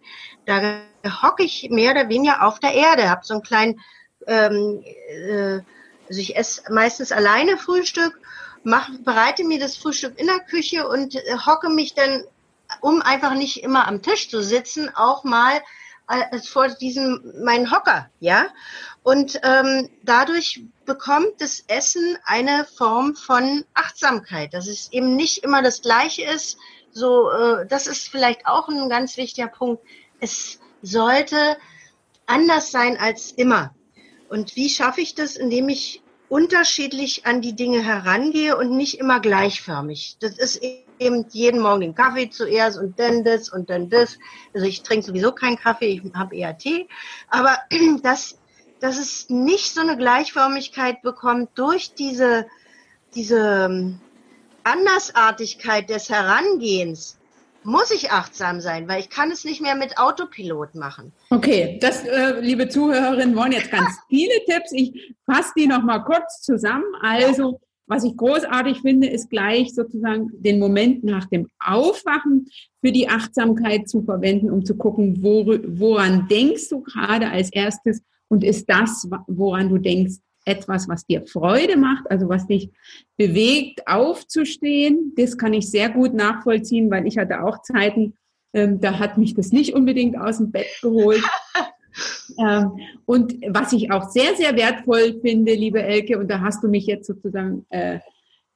Da 0.45 0.81
hocke 1.21 1.43
ich 1.43 1.69
mehr 1.69 1.91
oder 1.91 2.09
weniger 2.09 2.45
auf 2.45 2.59
der 2.59 2.73
Erde, 2.73 3.09
habe 3.09 3.21
so 3.23 3.35
einen 3.35 3.43
kleinen, 3.43 3.79
ähm, 4.27 4.83
äh, 4.83 5.59
also 6.07 6.21
ich 6.21 6.35
esse 6.35 6.63
meistens 6.71 7.11
alleine 7.11 7.57
Frühstück, 7.57 8.19
mach, 8.63 8.89
bereite 8.99 9.43
mir 9.43 9.59
das 9.59 9.77
Frühstück 9.77 10.19
in 10.19 10.27
der 10.27 10.39
Küche 10.39 10.87
und 10.87 11.15
äh, 11.15 11.37
hocke 11.45 11.69
mich 11.69 11.93
dann, 11.93 12.23
um 12.81 13.01
einfach 13.01 13.33
nicht 13.33 13.63
immer 13.63 13.87
am 13.87 14.01
Tisch 14.01 14.29
zu 14.29 14.41
sitzen, 14.41 14.89
auch 14.95 15.23
mal 15.23 15.61
vor 16.45 16.69
diesem 16.69 17.33
mein 17.43 17.71
Hocker, 17.71 18.09
ja. 18.19 18.47
Und 19.03 19.39
ähm, 19.43 19.89
dadurch 20.03 20.63
bekommt 20.85 21.39
das 21.39 21.63
Essen 21.67 22.17
eine 22.25 22.65
Form 22.65 23.15
von 23.15 23.63
Achtsamkeit, 23.73 24.53
dass 24.53 24.67
es 24.67 24.91
eben 24.91 25.15
nicht 25.15 25.43
immer 25.43 25.61
das 25.61 25.81
Gleiche 25.81 26.23
ist. 26.23 26.57
So, 26.91 27.29
äh, 27.29 27.67
das 27.67 27.87
ist 27.87 28.09
vielleicht 28.09 28.47
auch 28.47 28.67
ein 28.69 28.89
ganz 28.89 29.17
wichtiger 29.17 29.47
Punkt. 29.47 29.83
Es 30.19 30.59
sollte 30.81 31.57
anders 32.25 32.71
sein 32.71 32.97
als 32.97 33.31
immer. 33.31 33.73
Und 34.29 34.55
wie 34.55 34.69
schaffe 34.69 35.01
ich 35.01 35.15
das, 35.15 35.35
indem 35.35 35.69
ich 35.69 36.01
unterschiedlich 36.29 37.25
an 37.25 37.41
die 37.41 37.55
Dinge 37.55 37.83
herangehe 37.83 38.55
und 38.55 38.77
nicht 38.77 38.99
immer 38.99 39.19
gleichförmig. 39.19 40.17
Das 40.19 40.37
ist 40.37 40.61
eben 40.99 41.25
jeden 41.31 41.59
Morgen 41.59 41.81
den 41.81 41.95
Kaffee 41.95 42.29
zuerst 42.29 42.77
und 42.77 42.99
dann 42.99 43.23
das 43.23 43.49
und 43.49 43.69
dann 43.69 43.89
das. 43.89 44.17
Also 44.53 44.67
ich 44.67 44.83
trinke 44.83 45.07
sowieso 45.07 45.31
keinen 45.31 45.57
Kaffee, 45.57 45.87
ich 45.87 46.13
habe 46.13 46.35
eher 46.35 46.57
Tee. 46.57 46.87
Aber 47.29 47.57
dass, 48.03 48.37
dass 48.79 48.99
es 48.99 49.29
nicht 49.29 49.73
so 49.73 49.81
eine 49.81 49.97
Gleichförmigkeit 49.97 51.01
bekommt 51.01 51.49
durch 51.55 51.95
diese, 51.95 52.45
diese 53.15 53.65
ähm, 53.65 53.99
Andersartigkeit 54.63 55.89
des 55.89 56.09
Herangehens, 56.09 57.18
muss 57.63 57.91
ich 57.91 58.11
achtsam 58.11 58.61
sein, 58.61 58.87
weil 58.87 58.99
ich 58.99 59.09
kann 59.09 59.31
es 59.31 59.45
nicht 59.45 59.61
mehr 59.61 59.75
mit 59.75 59.97
Autopilot 59.97 60.75
machen. 60.75 61.13
Okay, 61.29 61.77
das, 61.81 62.03
äh, 62.05 62.39
liebe 62.39 62.69
Zuhörerinnen, 62.69 63.35
wollen 63.35 63.51
jetzt 63.51 63.71
ganz 63.71 63.89
viele 64.09 64.33
Tipps. 64.45 64.71
Ich 64.71 65.15
fasse 65.25 65.51
die 65.57 65.67
noch 65.67 65.83
mal 65.83 65.99
kurz 65.99 66.41
zusammen. 66.41 66.85
Also, 67.01 67.59
was 67.87 68.03
ich 68.03 68.15
großartig 68.15 68.81
finde, 68.81 69.07
ist 69.07 69.29
gleich 69.29 69.73
sozusagen 69.73 70.29
den 70.33 70.59
Moment 70.59 71.03
nach 71.03 71.25
dem 71.25 71.47
Aufwachen 71.59 72.47
für 72.81 72.91
die 72.91 73.09
Achtsamkeit 73.09 73.89
zu 73.89 74.03
verwenden, 74.03 74.51
um 74.51 74.63
zu 74.63 74.75
gucken, 74.75 75.23
wo, 75.23 75.45
woran 75.67 76.27
denkst 76.27 76.69
du 76.69 76.81
gerade 76.81 77.29
als 77.29 77.51
erstes 77.51 78.01
und 78.27 78.43
ist 78.43 78.69
das, 78.69 79.09
woran 79.27 79.69
du 79.69 79.79
denkst, 79.79 80.17
etwas, 80.49 80.89
was 80.89 81.05
dir 81.05 81.25
Freude 81.27 81.77
macht, 81.77 82.09
also 82.09 82.27
was 82.27 82.47
dich 82.47 82.69
bewegt, 83.17 83.87
aufzustehen. 83.87 85.13
Das 85.15 85.37
kann 85.37 85.53
ich 85.53 85.69
sehr 85.69 85.89
gut 85.89 86.13
nachvollziehen, 86.13 86.89
weil 86.89 87.05
ich 87.07 87.17
hatte 87.17 87.43
auch 87.43 87.61
Zeiten, 87.61 88.15
ähm, 88.53 88.81
da 88.81 88.97
hat 88.97 89.17
mich 89.17 89.35
das 89.35 89.51
nicht 89.51 89.73
unbedingt 89.73 90.17
aus 90.17 90.37
dem 90.37 90.51
Bett 90.51 90.67
geholt. 90.81 91.23
ähm, 92.39 92.71
und 93.05 93.33
was 93.47 93.73
ich 93.73 93.91
auch 93.91 94.09
sehr, 94.09 94.35
sehr 94.35 94.55
wertvoll 94.55 95.19
finde, 95.21 95.53
liebe 95.53 95.81
Elke, 95.83 96.17
und 96.17 96.29
da 96.29 96.41
hast 96.41 96.63
du 96.63 96.67
mich 96.67 96.87
jetzt 96.87 97.07
sozusagen 97.07 97.65
äh, 97.69 97.99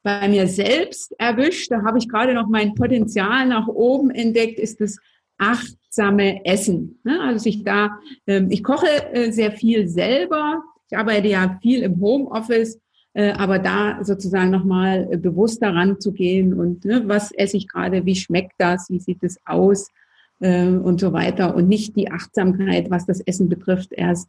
bei 0.02 0.28
mir 0.28 0.46
selbst 0.46 1.14
erwischt, 1.18 1.70
da 1.70 1.82
habe 1.82 1.98
ich 1.98 2.08
gerade 2.08 2.34
noch 2.34 2.48
mein 2.48 2.74
Potenzial 2.74 3.46
nach 3.46 3.68
oben 3.68 4.10
entdeckt, 4.10 4.58
ist 4.58 4.80
das 4.80 4.98
achtsame 5.38 6.44
Essen. 6.44 7.00
Ne? 7.04 7.20
Also 7.20 7.48
ich 7.48 7.64
da, 7.64 7.98
ähm, 8.26 8.48
ich 8.50 8.62
koche 8.62 8.86
äh, 9.12 9.30
sehr 9.30 9.52
viel 9.52 9.88
selber, 9.88 10.62
ich 10.94 10.98
arbeite 10.98 11.26
ja 11.26 11.58
viel 11.60 11.82
im 11.82 12.00
Homeoffice, 12.00 12.78
äh, 13.14 13.32
aber 13.32 13.58
da 13.58 14.04
sozusagen 14.04 14.50
nochmal 14.50 15.06
bewusst 15.18 15.60
daran 15.60 15.96
und 15.96 16.84
ne, 16.84 17.02
was 17.06 17.32
esse 17.32 17.56
ich 17.56 17.66
gerade, 17.66 18.06
wie 18.06 18.14
schmeckt 18.14 18.54
das, 18.58 18.88
wie 18.90 19.00
sieht 19.00 19.22
es 19.22 19.40
aus 19.44 19.90
äh, 20.38 20.68
und 20.68 21.00
so 21.00 21.12
weiter 21.12 21.56
und 21.56 21.68
nicht 21.68 21.96
die 21.96 22.12
Achtsamkeit, 22.12 22.90
was 22.90 23.06
das 23.06 23.20
Essen 23.20 23.48
betrifft, 23.48 23.92
erst 23.92 24.28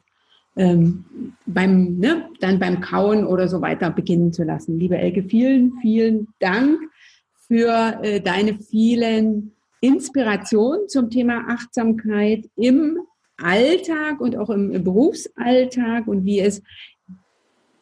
ähm, 0.55 1.05
beim, 1.45 1.99
ne, 1.99 2.30
dann 2.39 2.57
beim 2.57 2.82
Kauen 2.82 3.28
oder 3.28 3.47
so 3.47 3.61
weiter 3.61 3.91
beginnen 3.91 4.34
zu 4.34 4.43
lassen. 4.43 4.80
Liebe 4.80 4.97
Elke, 4.97 5.22
vielen, 5.24 5.74
vielen 5.82 6.30
Dank 6.39 6.80
für 7.47 7.99
äh, 8.01 8.22
deine 8.22 8.57
vielen 8.57 9.51
Inspirationen 9.82 10.88
zum 10.88 11.11
Thema 11.11 11.45
Achtsamkeit 11.47 12.49
im 12.55 12.97
Alltag 13.38 14.19
und 14.21 14.38
auch 14.38 14.49
im, 14.49 14.83
Berufsalltag 14.83 16.07
und 16.07 16.25
wie 16.25 16.39
es 16.39 16.61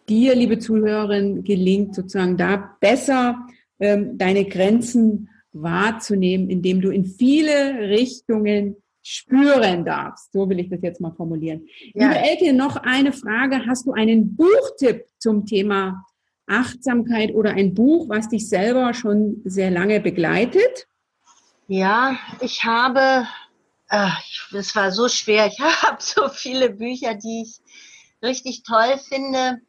dir, 0.09 0.35
liebe 0.35 0.59
Zuhörerin, 0.59 1.43
gelingt, 1.43 1.95
sozusagen 1.95 2.37
da 2.37 2.75
besser 2.79 3.45
ähm, 3.79 4.17
deine 4.17 4.45
Grenzen 4.45 5.29
wahrzunehmen, 5.53 6.49
indem 6.49 6.81
du 6.81 6.89
in 6.89 7.05
viele 7.05 7.89
Richtungen 7.89 8.77
spüren 9.03 9.85
darfst. 9.85 10.31
So 10.31 10.49
will 10.49 10.59
ich 10.59 10.69
das 10.69 10.81
jetzt 10.81 11.01
mal 11.01 11.11
formulieren. 11.11 11.67
Ja. 11.93 12.07
Liebe 12.07 12.19
Elke, 12.19 12.53
noch 12.53 12.77
eine 12.77 13.11
Frage. 13.11 13.65
Hast 13.67 13.85
du 13.85 13.91
einen 13.91 14.35
Buchtipp 14.35 15.05
zum 15.19 15.45
Thema 15.45 16.05
Achtsamkeit 16.47 17.33
oder 17.33 17.51
ein 17.51 17.73
Buch, 17.73 18.09
was 18.09 18.29
dich 18.29 18.49
selber 18.49 18.93
schon 18.93 19.41
sehr 19.45 19.71
lange 19.71 19.99
begleitet? 19.99 20.87
Ja, 21.67 22.17
ich 22.41 22.63
habe 22.63 23.25
es 24.53 24.75
war 24.75 24.91
so 24.91 25.07
schwer. 25.07 25.47
Ich 25.47 25.59
habe 25.83 26.01
so 26.01 26.29
viele 26.29 26.69
Bücher, 26.69 27.15
die 27.15 27.43
ich 27.43 27.59
richtig 28.21 28.63
toll 28.63 28.97
finde. 28.97 29.59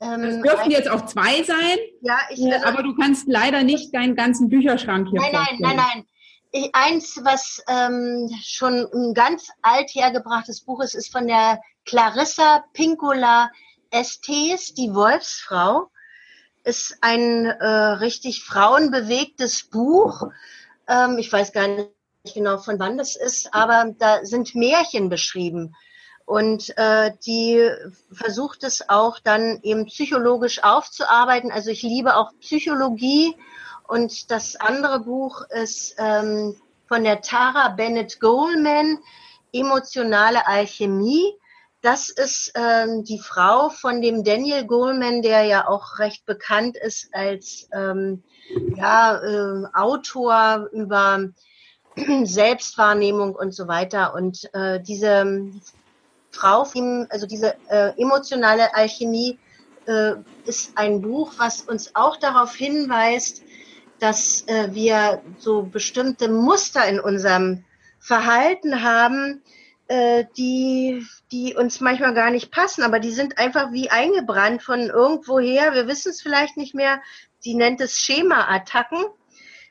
Ähm, 0.00 0.24
es 0.24 0.42
dürfen 0.42 0.70
jetzt 0.70 0.88
auch 0.88 1.04
zwei 1.06 1.42
sein. 1.42 1.78
Ja, 2.00 2.18
ich, 2.30 2.40
also, 2.52 2.66
aber 2.66 2.82
du 2.82 2.94
kannst 2.94 3.28
leider 3.28 3.62
nicht 3.62 3.94
deinen 3.94 4.16
ganzen 4.16 4.48
Bücherschrank 4.48 5.08
hier 5.10 5.20
Nein, 5.20 5.30
vorstellen. 5.30 5.60
nein, 5.60 5.76
nein, 5.76 5.86
nein. 5.94 6.06
Ich, 6.52 6.74
eins, 6.74 7.20
was 7.22 7.62
ähm, 7.68 8.28
schon 8.42 8.88
ein 8.92 9.14
ganz 9.14 9.50
alt 9.62 9.90
hergebrachtes 9.94 10.62
Buch 10.62 10.82
ist, 10.82 10.94
ist 10.94 11.12
von 11.12 11.26
der 11.28 11.60
Clarissa 11.84 12.64
Pinkola 12.72 13.50
Estes, 13.90 14.74
die 14.74 14.92
Wolfsfrau. 14.94 15.90
Ist 16.64 16.96
ein 17.02 17.46
äh, 17.46 17.66
richtig 17.66 18.42
frauenbewegtes 18.42 19.68
Buch. 19.68 20.28
Ähm, 20.88 21.18
ich 21.18 21.32
weiß 21.32 21.52
gar 21.52 21.68
nicht, 21.68 21.90
nicht 22.24 22.34
genau, 22.34 22.58
von 22.58 22.78
wann 22.78 22.98
das 22.98 23.16
ist, 23.16 23.52
aber 23.54 23.94
da 23.98 24.24
sind 24.24 24.54
Märchen 24.54 25.08
beschrieben. 25.08 25.74
Und 26.26 26.76
äh, 26.76 27.12
die 27.26 27.68
versucht 28.12 28.62
es 28.62 28.88
auch 28.88 29.18
dann 29.18 29.58
eben 29.62 29.86
psychologisch 29.86 30.62
aufzuarbeiten. 30.62 31.50
Also 31.50 31.70
ich 31.70 31.82
liebe 31.82 32.16
auch 32.16 32.30
Psychologie. 32.40 33.34
Und 33.88 34.30
das 34.30 34.54
andere 34.54 35.00
Buch 35.00 35.42
ist 35.50 35.96
ähm, 35.98 36.54
von 36.86 37.02
der 37.02 37.22
Tara 37.22 37.70
Bennett 37.70 38.20
Goldman, 38.20 38.98
Emotionale 39.52 40.46
Alchemie. 40.46 41.34
Das 41.80 42.10
ist 42.10 42.52
ähm, 42.54 43.02
die 43.02 43.18
Frau 43.18 43.70
von 43.70 44.00
dem 44.02 44.22
Daniel 44.22 44.66
Goleman, 44.66 45.22
der 45.22 45.44
ja 45.44 45.66
auch 45.66 45.98
recht 45.98 46.26
bekannt 46.26 46.76
ist 46.76 47.08
als 47.12 47.68
ähm, 47.72 48.22
ja, 48.76 49.16
äh, 49.16 49.66
Autor 49.72 50.68
über 50.70 51.30
Selbstwahrnehmung 52.24 53.34
und 53.34 53.54
so 53.54 53.68
weiter. 53.68 54.14
Und 54.14 54.48
äh, 54.54 54.80
diese 54.80 55.50
Frau, 56.30 56.66
also 57.08 57.26
diese 57.26 57.54
äh, 57.68 58.00
emotionale 58.00 58.74
Alchemie 58.74 59.38
äh, 59.86 60.12
ist 60.46 60.72
ein 60.76 61.00
Buch, 61.00 61.34
was 61.38 61.62
uns 61.62 61.94
auch 61.94 62.16
darauf 62.16 62.54
hinweist, 62.54 63.42
dass 63.98 64.46
äh, 64.46 64.68
wir 64.72 65.22
so 65.38 65.62
bestimmte 65.62 66.28
Muster 66.28 66.86
in 66.86 67.00
unserem 67.00 67.64
Verhalten 67.98 68.82
haben, 68.82 69.42
äh, 69.88 70.24
die, 70.36 71.04
die 71.32 71.54
uns 71.54 71.80
manchmal 71.80 72.14
gar 72.14 72.30
nicht 72.30 72.50
passen, 72.50 72.82
aber 72.82 73.00
die 73.00 73.10
sind 73.10 73.38
einfach 73.38 73.72
wie 73.72 73.90
eingebrannt 73.90 74.62
von 74.62 74.80
irgendwoher. 74.80 75.74
Wir 75.74 75.86
wissen 75.86 76.10
es 76.10 76.22
vielleicht 76.22 76.56
nicht 76.56 76.74
mehr. 76.74 77.02
Die 77.44 77.54
nennt 77.54 77.80
es 77.80 77.98
Schema-Attacken 77.98 79.04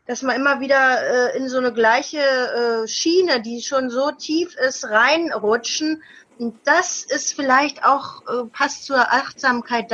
dass 0.09 0.23
man 0.23 0.35
immer 0.35 0.59
wieder 0.59 1.33
äh, 1.33 1.37
in 1.37 1.47
so 1.49 1.59
eine 1.59 1.71
gleiche 1.71 2.17
äh, 2.17 2.87
Schiene, 2.87 3.43
die 3.43 3.61
schon 3.61 3.91
so 3.91 4.09
tief 4.09 4.55
ist, 4.55 4.85
reinrutschen. 4.85 6.01
Und 6.39 6.55
das 6.63 7.03
ist 7.03 7.35
vielleicht 7.35 7.85
auch, 7.85 8.23
äh, 8.23 8.45
passt 8.51 8.85
zur 8.85 8.97
Achtsamkeit 8.97 9.93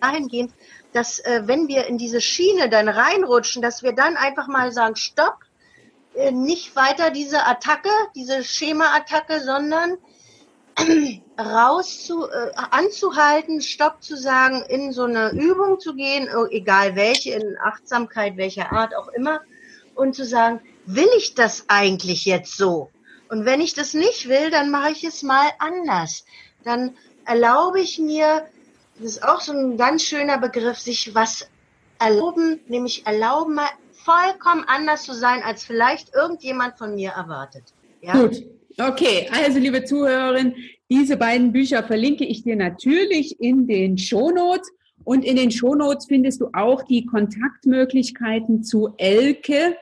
dahingehend, 0.00 0.52
dass 0.92 1.18
äh, 1.18 1.42
wenn 1.46 1.66
wir 1.66 1.88
in 1.88 1.98
diese 1.98 2.20
Schiene 2.20 2.68
dann 2.68 2.88
reinrutschen, 2.88 3.60
dass 3.60 3.82
wir 3.82 3.90
dann 3.90 4.16
einfach 4.16 4.46
mal 4.46 4.70
sagen, 4.70 4.94
stopp, 4.94 5.38
äh, 6.14 6.30
nicht 6.30 6.76
weiter 6.76 7.10
diese 7.10 7.44
Attacke, 7.44 7.90
diese 8.14 8.44
Schema-Attacke, 8.44 9.40
sondern 9.40 9.98
raus 11.38 12.04
zu, 12.04 12.28
äh, 12.28 12.50
anzuhalten, 12.54 13.60
Stopp 13.60 14.02
zu 14.02 14.16
sagen, 14.16 14.62
in 14.68 14.92
so 14.92 15.04
eine 15.04 15.30
Übung 15.30 15.78
zu 15.78 15.94
gehen, 15.94 16.28
egal 16.50 16.96
welche, 16.96 17.32
in 17.32 17.56
Achtsamkeit, 17.62 18.36
welcher 18.36 18.72
Art 18.72 18.94
auch 18.96 19.08
immer, 19.08 19.40
und 19.94 20.14
zu 20.14 20.24
sagen, 20.24 20.60
will 20.86 21.08
ich 21.16 21.34
das 21.34 21.64
eigentlich 21.68 22.24
jetzt 22.24 22.56
so? 22.56 22.90
Und 23.28 23.44
wenn 23.44 23.60
ich 23.60 23.74
das 23.74 23.94
nicht 23.94 24.28
will, 24.28 24.50
dann 24.50 24.70
mache 24.70 24.92
ich 24.92 25.04
es 25.04 25.22
mal 25.22 25.48
anders. 25.58 26.24
Dann 26.64 26.96
erlaube 27.24 27.80
ich 27.80 27.98
mir, 27.98 28.46
das 28.96 29.12
ist 29.12 29.22
auch 29.22 29.40
so 29.40 29.52
ein 29.52 29.76
ganz 29.76 30.02
schöner 30.02 30.38
Begriff, 30.38 30.78
sich 30.78 31.14
was 31.14 31.48
erlauben, 31.98 32.60
nämlich 32.66 33.06
erlauben, 33.06 33.54
mal 33.54 33.68
vollkommen 33.92 34.64
anders 34.66 35.02
zu 35.02 35.12
sein, 35.12 35.42
als 35.42 35.64
vielleicht 35.64 36.14
irgendjemand 36.14 36.78
von 36.78 36.94
mir 36.94 37.10
erwartet. 37.10 37.64
Ja? 38.00 38.14
Gut. 38.14 38.44
Okay, 38.80 39.28
also 39.32 39.58
liebe 39.58 39.82
Zuhörerin, 39.82 40.54
diese 40.88 41.16
beiden 41.16 41.52
Bücher 41.52 41.82
verlinke 41.82 42.24
ich 42.24 42.44
dir 42.44 42.54
natürlich 42.54 43.40
in 43.40 43.66
den 43.66 43.98
Shownotes. 43.98 44.70
Und 45.02 45.24
in 45.24 45.36
den 45.36 45.50
Shownotes 45.50 46.06
findest 46.06 46.40
du 46.40 46.48
auch 46.52 46.82
die 46.84 47.04
Kontaktmöglichkeiten 47.04 48.62
zu 48.62 48.94
Elke, 48.96 49.76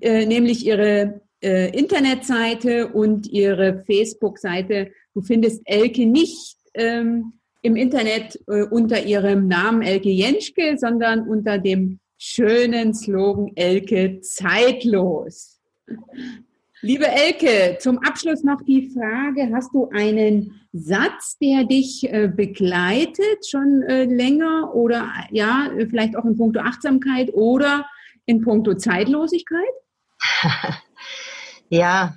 äh, 0.00 0.26
nämlich 0.26 0.66
ihre 0.66 1.22
äh, 1.42 1.70
Internetseite 1.76 2.88
und 2.88 3.28
ihre 3.28 3.82
Facebook-Seite. 3.86 4.90
Du 5.14 5.22
findest 5.22 5.62
Elke 5.64 6.04
nicht 6.04 6.56
ähm, 6.74 7.32
im 7.62 7.76
Internet 7.76 8.38
äh, 8.46 8.64
unter 8.64 9.04
ihrem 9.04 9.48
Namen 9.48 9.80
Elke 9.80 10.10
Jenschke, 10.10 10.76
sondern 10.76 11.26
unter 11.26 11.58
dem 11.58 11.98
schönen 12.18 12.92
Slogan 12.94 13.52
Elke 13.54 14.20
zeitlos. 14.20 15.60
Liebe 16.84 17.06
Elke, 17.06 17.78
zum 17.78 18.00
Abschluss 18.00 18.42
noch 18.42 18.60
die 18.62 18.90
Frage, 18.90 19.52
hast 19.54 19.72
du 19.72 19.88
einen 19.90 20.66
Satz, 20.72 21.38
der 21.38 21.62
dich 21.62 22.12
äh, 22.12 22.26
begleitet 22.26 23.46
schon 23.48 23.84
äh, 23.84 24.02
länger 24.02 24.74
oder 24.74 25.08
ja, 25.30 25.70
vielleicht 25.88 26.16
auch 26.16 26.24
in 26.24 26.36
puncto 26.36 26.58
Achtsamkeit 26.58 27.32
oder 27.34 27.86
in 28.26 28.40
puncto 28.40 28.74
Zeitlosigkeit? 28.74 29.62
ja, 31.68 32.16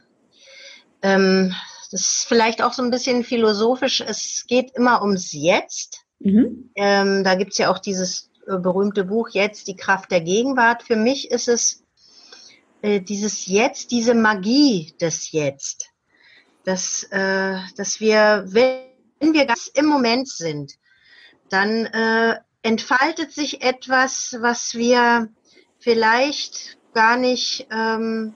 ähm, 1.03 1.53
das 1.91 2.01
ist 2.01 2.25
vielleicht 2.27 2.63
auch 2.63 2.73
so 2.73 2.81
ein 2.81 2.89
bisschen 2.89 3.23
philosophisch. 3.23 4.01
Es 4.01 4.45
geht 4.47 4.71
immer 4.73 5.03
ums 5.03 5.31
Jetzt. 5.31 6.05
Mhm. 6.17 6.71
Ähm, 6.73 7.23
da 7.23 7.35
gibt's 7.35 7.59
ja 7.59 7.69
auch 7.69 7.77
dieses 7.77 8.31
äh, 8.47 8.57
berühmte 8.57 9.03
Buch 9.03 9.29
Jetzt, 9.29 9.67
die 9.67 9.75
Kraft 9.75 10.09
der 10.09 10.21
Gegenwart. 10.21 10.81
Für 10.81 10.95
mich 10.95 11.29
ist 11.29 11.49
es 11.49 11.84
äh, 12.85 13.01
dieses 13.01 13.47
Jetzt, 13.47 13.89
diese 13.89 14.13
Magie 14.13 14.93
des 15.01 15.31
Jetzt, 15.31 15.89
dass, 16.65 17.03
äh, 17.09 17.57
dass 17.77 17.99
wir, 17.99 18.45
wenn 18.47 19.33
wir 19.33 19.45
ganz 19.45 19.71
im 19.73 19.87
Moment 19.87 20.27
sind, 20.27 20.73
dann 21.49 21.87
äh, 21.87 22.35
entfaltet 22.61 23.33
sich 23.33 23.63
etwas, 23.63 24.37
was 24.39 24.75
wir 24.75 25.29
vielleicht 25.79 26.77
gar 26.93 27.17
nicht 27.17 27.67
ähm, 27.71 28.35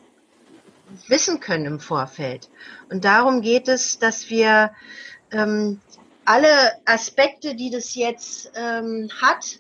wissen 1.08 1.40
können 1.40 1.66
im 1.66 1.80
Vorfeld. 1.80 2.50
Und 2.90 3.06
darum 3.06 3.42
geht 3.42 3.68
es, 3.68 4.00
dass 4.00 4.32
wir 4.32 4.72
ähm, 5.32 5.80
alle 6.26 6.50
Aspekte, 6.86 7.54
die 7.54 7.70
das 7.70 7.94
jetzt 7.94 8.52
ähm, 8.56 9.10
hat, 9.22 9.60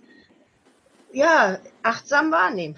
ja, 1.11 1.59
achtsam 1.83 2.31
wahrnehmen. 2.31 2.75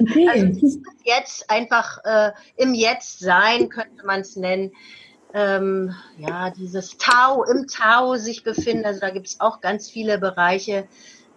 Okay. 0.00 0.28
Also 0.28 0.78
jetzt 1.04 1.50
einfach 1.50 1.98
äh, 2.04 2.32
im 2.56 2.74
Jetzt 2.74 3.20
sein, 3.20 3.68
könnte 3.68 4.06
man 4.06 4.20
es 4.20 4.36
nennen. 4.36 4.72
Ähm, 5.34 5.94
ja, 6.18 6.50
dieses 6.50 6.98
Tau, 6.98 7.44
im 7.44 7.66
Tau 7.66 8.16
sich 8.16 8.44
befinden, 8.44 8.84
also 8.84 9.00
da 9.00 9.10
gibt 9.10 9.28
es 9.28 9.40
auch 9.40 9.60
ganz 9.60 9.88
viele 9.90 10.18
Bereiche. 10.18 10.86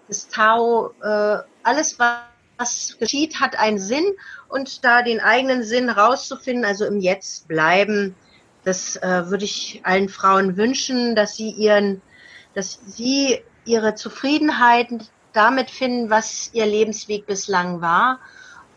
Das 0.07 0.27
Tau, 0.27 0.91
äh, 1.01 1.37
alles, 1.63 1.97
was 1.97 2.97
geschieht, 2.99 3.39
hat 3.39 3.57
einen 3.57 3.79
Sinn 3.79 4.05
und 4.49 4.83
da 4.83 5.01
den 5.01 5.21
eigenen 5.21 5.63
Sinn 5.63 5.89
rauszufinden, 5.89 6.65
also 6.65 6.85
im 6.85 6.99
Jetzt 6.99 7.47
bleiben, 7.47 8.15
das 8.65 8.97
äh, 8.97 9.29
würde 9.29 9.45
ich 9.45 9.81
allen 9.83 10.09
Frauen 10.09 10.57
wünschen, 10.57 11.15
dass 11.15 11.35
sie 11.35 11.51
ihren, 11.51 12.01
dass 12.53 12.79
sie 12.85 13.39
ihre 13.63 13.95
Zufriedenheit 13.95 14.89
damit 15.35 15.69
finden, 15.69 16.09
was 16.09 16.49
ihr 16.53 16.65
Lebensweg 16.65 17.25
bislang 17.25 17.81
war 17.81 18.19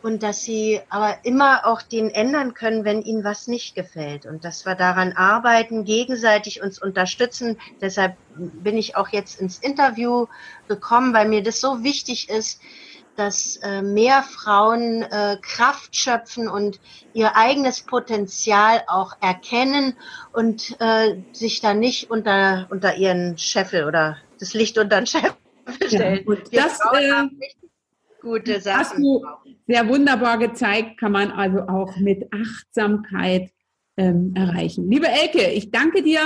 und 0.02 0.22
dass 0.22 0.42
sie 0.42 0.80
aber 0.90 1.18
immer 1.24 1.66
auch 1.66 1.82
den 1.82 2.10
ändern 2.10 2.54
können, 2.54 2.84
wenn 2.84 3.02
ihnen 3.02 3.24
was 3.24 3.48
nicht 3.48 3.74
gefällt 3.74 4.26
und 4.26 4.44
dass 4.44 4.64
wir 4.64 4.74
daran 4.74 5.12
arbeiten, 5.12 5.84
gegenseitig 5.84 6.62
uns 6.62 6.80
unterstützen. 6.80 7.58
Deshalb 7.80 8.16
bin 8.36 8.76
ich 8.76 8.96
auch 8.96 9.08
jetzt 9.08 9.40
ins 9.40 9.58
Interview 9.58 10.26
gekommen, 10.68 11.14
weil 11.14 11.28
mir 11.28 11.42
das 11.42 11.60
so 11.60 11.82
wichtig 11.82 12.28
ist, 12.28 12.60
dass 13.16 13.56
äh, 13.56 13.82
mehr 13.82 14.22
Frauen 14.22 15.02
äh, 15.02 15.38
Kraft 15.42 15.96
schöpfen 15.96 16.48
und 16.48 16.78
ihr 17.14 17.36
eigenes 17.36 17.80
Potenzial 17.80 18.84
auch 18.86 19.16
erkennen 19.20 19.96
und 20.32 20.76
äh, 20.80 21.16
sich 21.32 21.60
dann 21.60 21.80
nicht 21.80 22.12
unter, 22.12 22.68
unter 22.70 22.94
ihren 22.94 23.36
Scheffel 23.36 23.86
oder 23.86 24.18
das 24.38 24.54
Licht 24.54 24.78
unter 24.78 25.00
den 25.00 25.06
Scheffel 25.08 25.32
stellen. 25.86 26.24
Ja, 26.50 26.62
das 26.62 26.80
äh, 26.92 27.28
gute 28.20 28.60
Sachen. 28.60 28.78
Hast 28.78 28.98
du 28.98 29.24
sehr 29.66 29.88
wunderbar 29.88 30.38
gezeigt, 30.38 30.98
kann 30.98 31.12
man 31.12 31.30
also 31.30 31.60
auch 31.60 31.96
mit 31.98 32.28
Achtsamkeit 32.32 33.50
ähm, 33.96 34.32
erreichen. 34.34 34.88
Liebe 34.88 35.08
Elke, 35.08 35.50
ich 35.50 35.70
danke 35.70 36.02
dir, 36.02 36.20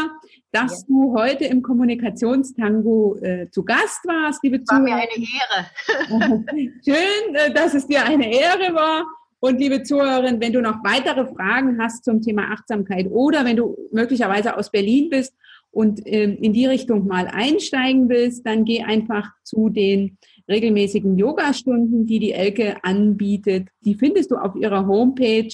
dass 0.52 0.82
ja. 0.82 0.86
du 0.88 1.14
heute 1.16 1.44
im 1.44 1.62
Kommunikationstango 1.62 3.16
äh, 3.22 3.50
zu 3.50 3.64
Gast 3.64 4.04
warst. 4.04 4.44
Liebe 4.44 4.62
war 4.66 4.80
mir 4.80 4.94
eine 4.94 5.06
Ehre. 5.16 6.44
Schön, 6.84 7.34
äh, 7.34 7.52
dass 7.52 7.74
es 7.74 7.86
dir 7.86 8.04
eine 8.04 8.30
Ehre 8.30 8.74
war. 8.74 9.06
Und 9.40 9.58
liebe 9.58 9.82
Zuhörerin, 9.82 10.40
wenn 10.40 10.52
du 10.52 10.60
noch 10.60 10.84
weitere 10.84 11.26
Fragen 11.26 11.82
hast 11.82 12.04
zum 12.04 12.22
Thema 12.22 12.52
Achtsamkeit 12.52 13.08
oder 13.10 13.44
wenn 13.44 13.56
du 13.56 13.76
möglicherweise 13.90 14.56
aus 14.56 14.70
Berlin 14.70 15.08
bist 15.10 15.34
und 15.72 16.02
ähm, 16.04 16.36
in 16.40 16.52
die 16.52 16.66
Richtung 16.66 17.06
mal 17.06 17.26
einsteigen 17.26 18.08
willst, 18.08 18.46
dann 18.46 18.64
geh 18.64 18.82
einfach 18.82 19.30
zu 19.42 19.70
den 19.70 20.18
regelmäßigen 20.48 21.18
Yoga-Stunden, 21.18 22.06
die 22.06 22.18
die 22.18 22.32
Elke 22.32 22.84
anbietet. 22.84 23.68
Die 23.80 23.94
findest 23.94 24.30
du 24.30 24.36
auf 24.36 24.54
ihrer 24.54 24.86
Homepage 24.86 25.48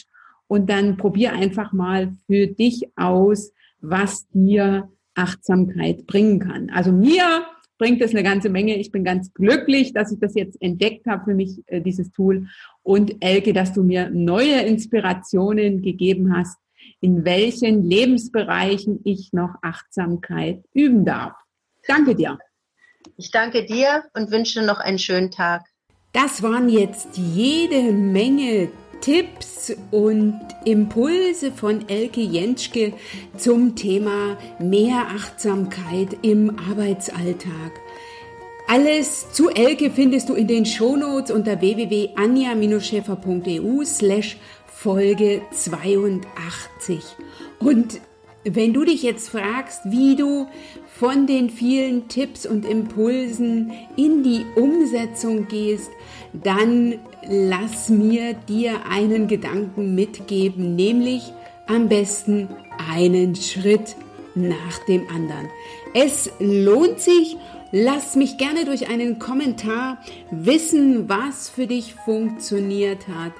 und 0.48 0.68
dann 0.68 0.96
probier 0.96 1.32
einfach 1.32 1.72
mal 1.72 2.12
für 2.26 2.48
dich 2.48 2.88
aus, 2.96 3.52
was 3.80 4.28
dir 4.30 4.90
Achtsamkeit 5.14 6.06
bringen 6.06 6.40
kann. 6.40 6.70
Also 6.70 6.92
mir 6.92 7.44
bringt 7.78 8.02
es 8.02 8.10
eine 8.10 8.24
ganze 8.24 8.50
Menge. 8.50 8.76
Ich 8.76 8.90
bin 8.90 9.04
ganz 9.04 9.32
glücklich, 9.32 9.92
dass 9.92 10.10
ich 10.10 10.18
das 10.18 10.34
jetzt 10.34 10.60
entdeckt 10.60 11.06
habe 11.06 11.24
für 11.26 11.34
mich, 11.34 11.62
äh, 11.66 11.80
dieses 11.80 12.10
Tool. 12.10 12.48
Und 12.82 13.16
Elke, 13.20 13.52
dass 13.52 13.72
du 13.72 13.84
mir 13.84 14.10
neue 14.10 14.62
Inspirationen 14.62 15.80
gegeben 15.80 16.36
hast, 16.36 16.58
in 17.00 17.24
welchen 17.24 17.84
Lebensbereichen 17.84 19.00
ich 19.04 19.32
noch 19.32 19.54
Achtsamkeit 19.62 20.64
üben 20.72 21.04
darf. 21.04 21.32
Danke 21.86 22.14
dir. 22.14 22.38
Ich 23.16 23.30
danke 23.30 23.64
dir 23.64 24.04
und 24.14 24.30
wünsche 24.30 24.62
noch 24.62 24.78
einen 24.78 24.98
schönen 24.98 25.30
Tag. 25.30 25.64
Das 26.12 26.42
waren 26.42 26.68
jetzt 26.68 27.16
jede 27.16 27.92
Menge 27.92 28.68
Tipps 29.00 29.72
und 29.90 30.38
Impulse 30.64 31.50
von 31.52 31.88
Elke 31.88 32.20
Jentschke 32.20 32.92
zum 33.36 33.74
Thema 33.76 34.36
mehr 34.58 35.06
Achtsamkeit 35.14 36.16
im 36.22 36.58
Arbeitsalltag. 36.58 37.72
Alles 38.66 39.30
zu 39.32 39.48
Elke 39.48 39.90
findest 39.90 40.28
du 40.28 40.34
in 40.34 40.46
den 40.46 40.66
Shownotes 40.66 41.30
unter 41.30 41.58
www.anja-schäfer.eu 41.60 43.84
slash 43.84 44.36
Folge 44.80 45.42
82. 45.50 47.02
Und 47.58 48.00
wenn 48.44 48.72
du 48.72 48.84
dich 48.84 49.02
jetzt 49.02 49.28
fragst, 49.28 49.80
wie 49.86 50.14
du 50.14 50.46
von 50.86 51.26
den 51.26 51.50
vielen 51.50 52.06
Tipps 52.06 52.46
und 52.46 52.64
Impulsen 52.64 53.72
in 53.96 54.22
die 54.22 54.46
Umsetzung 54.54 55.48
gehst, 55.48 55.90
dann 56.32 56.94
lass 57.28 57.88
mir 57.88 58.34
dir 58.34 58.86
einen 58.88 59.26
Gedanken 59.26 59.96
mitgeben, 59.96 60.76
nämlich 60.76 61.32
am 61.66 61.88
besten 61.88 62.48
einen 62.88 63.34
Schritt 63.34 63.96
nach 64.36 64.78
dem 64.86 65.08
anderen. 65.08 65.48
Es 65.92 66.30
lohnt 66.38 67.00
sich. 67.00 67.36
Lass 67.72 68.14
mich 68.14 68.38
gerne 68.38 68.64
durch 68.64 68.88
einen 68.88 69.18
Kommentar 69.18 69.98
wissen, 70.30 71.08
was 71.08 71.50
für 71.50 71.66
dich 71.66 71.94
funktioniert 71.94 73.08
hat 73.08 73.32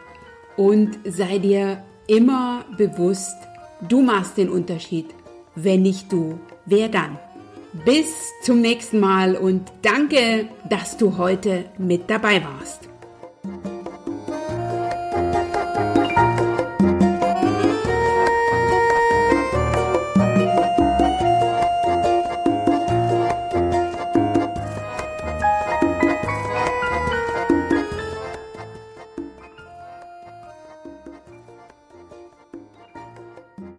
und 0.59 0.98
sei 1.04 1.38
dir 1.38 1.82
immer 2.09 2.64
bewusst, 2.76 3.36
du 3.88 4.02
machst 4.02 4.36
den 4.36 4.50
Unterschied. 4.50 5.06
Wenn 5.54 5.82
nicht 5.82 6.12
du, 6.12 6.38
wer 6.66 6.88
dann? 6.88 7.18
Bis 7.84 8.06
zum 8.42 8.61
nächsten 8.61 8.98
Mal 8.98 9.36
und 9.36 9.72
danke, 9.82 10.48
dass 10.68 10.96
du 10.96 11.16
heute 11.16 11.66
mit 11.78 12.11
dabei 12.11 12.42
warst. 12.44 12.88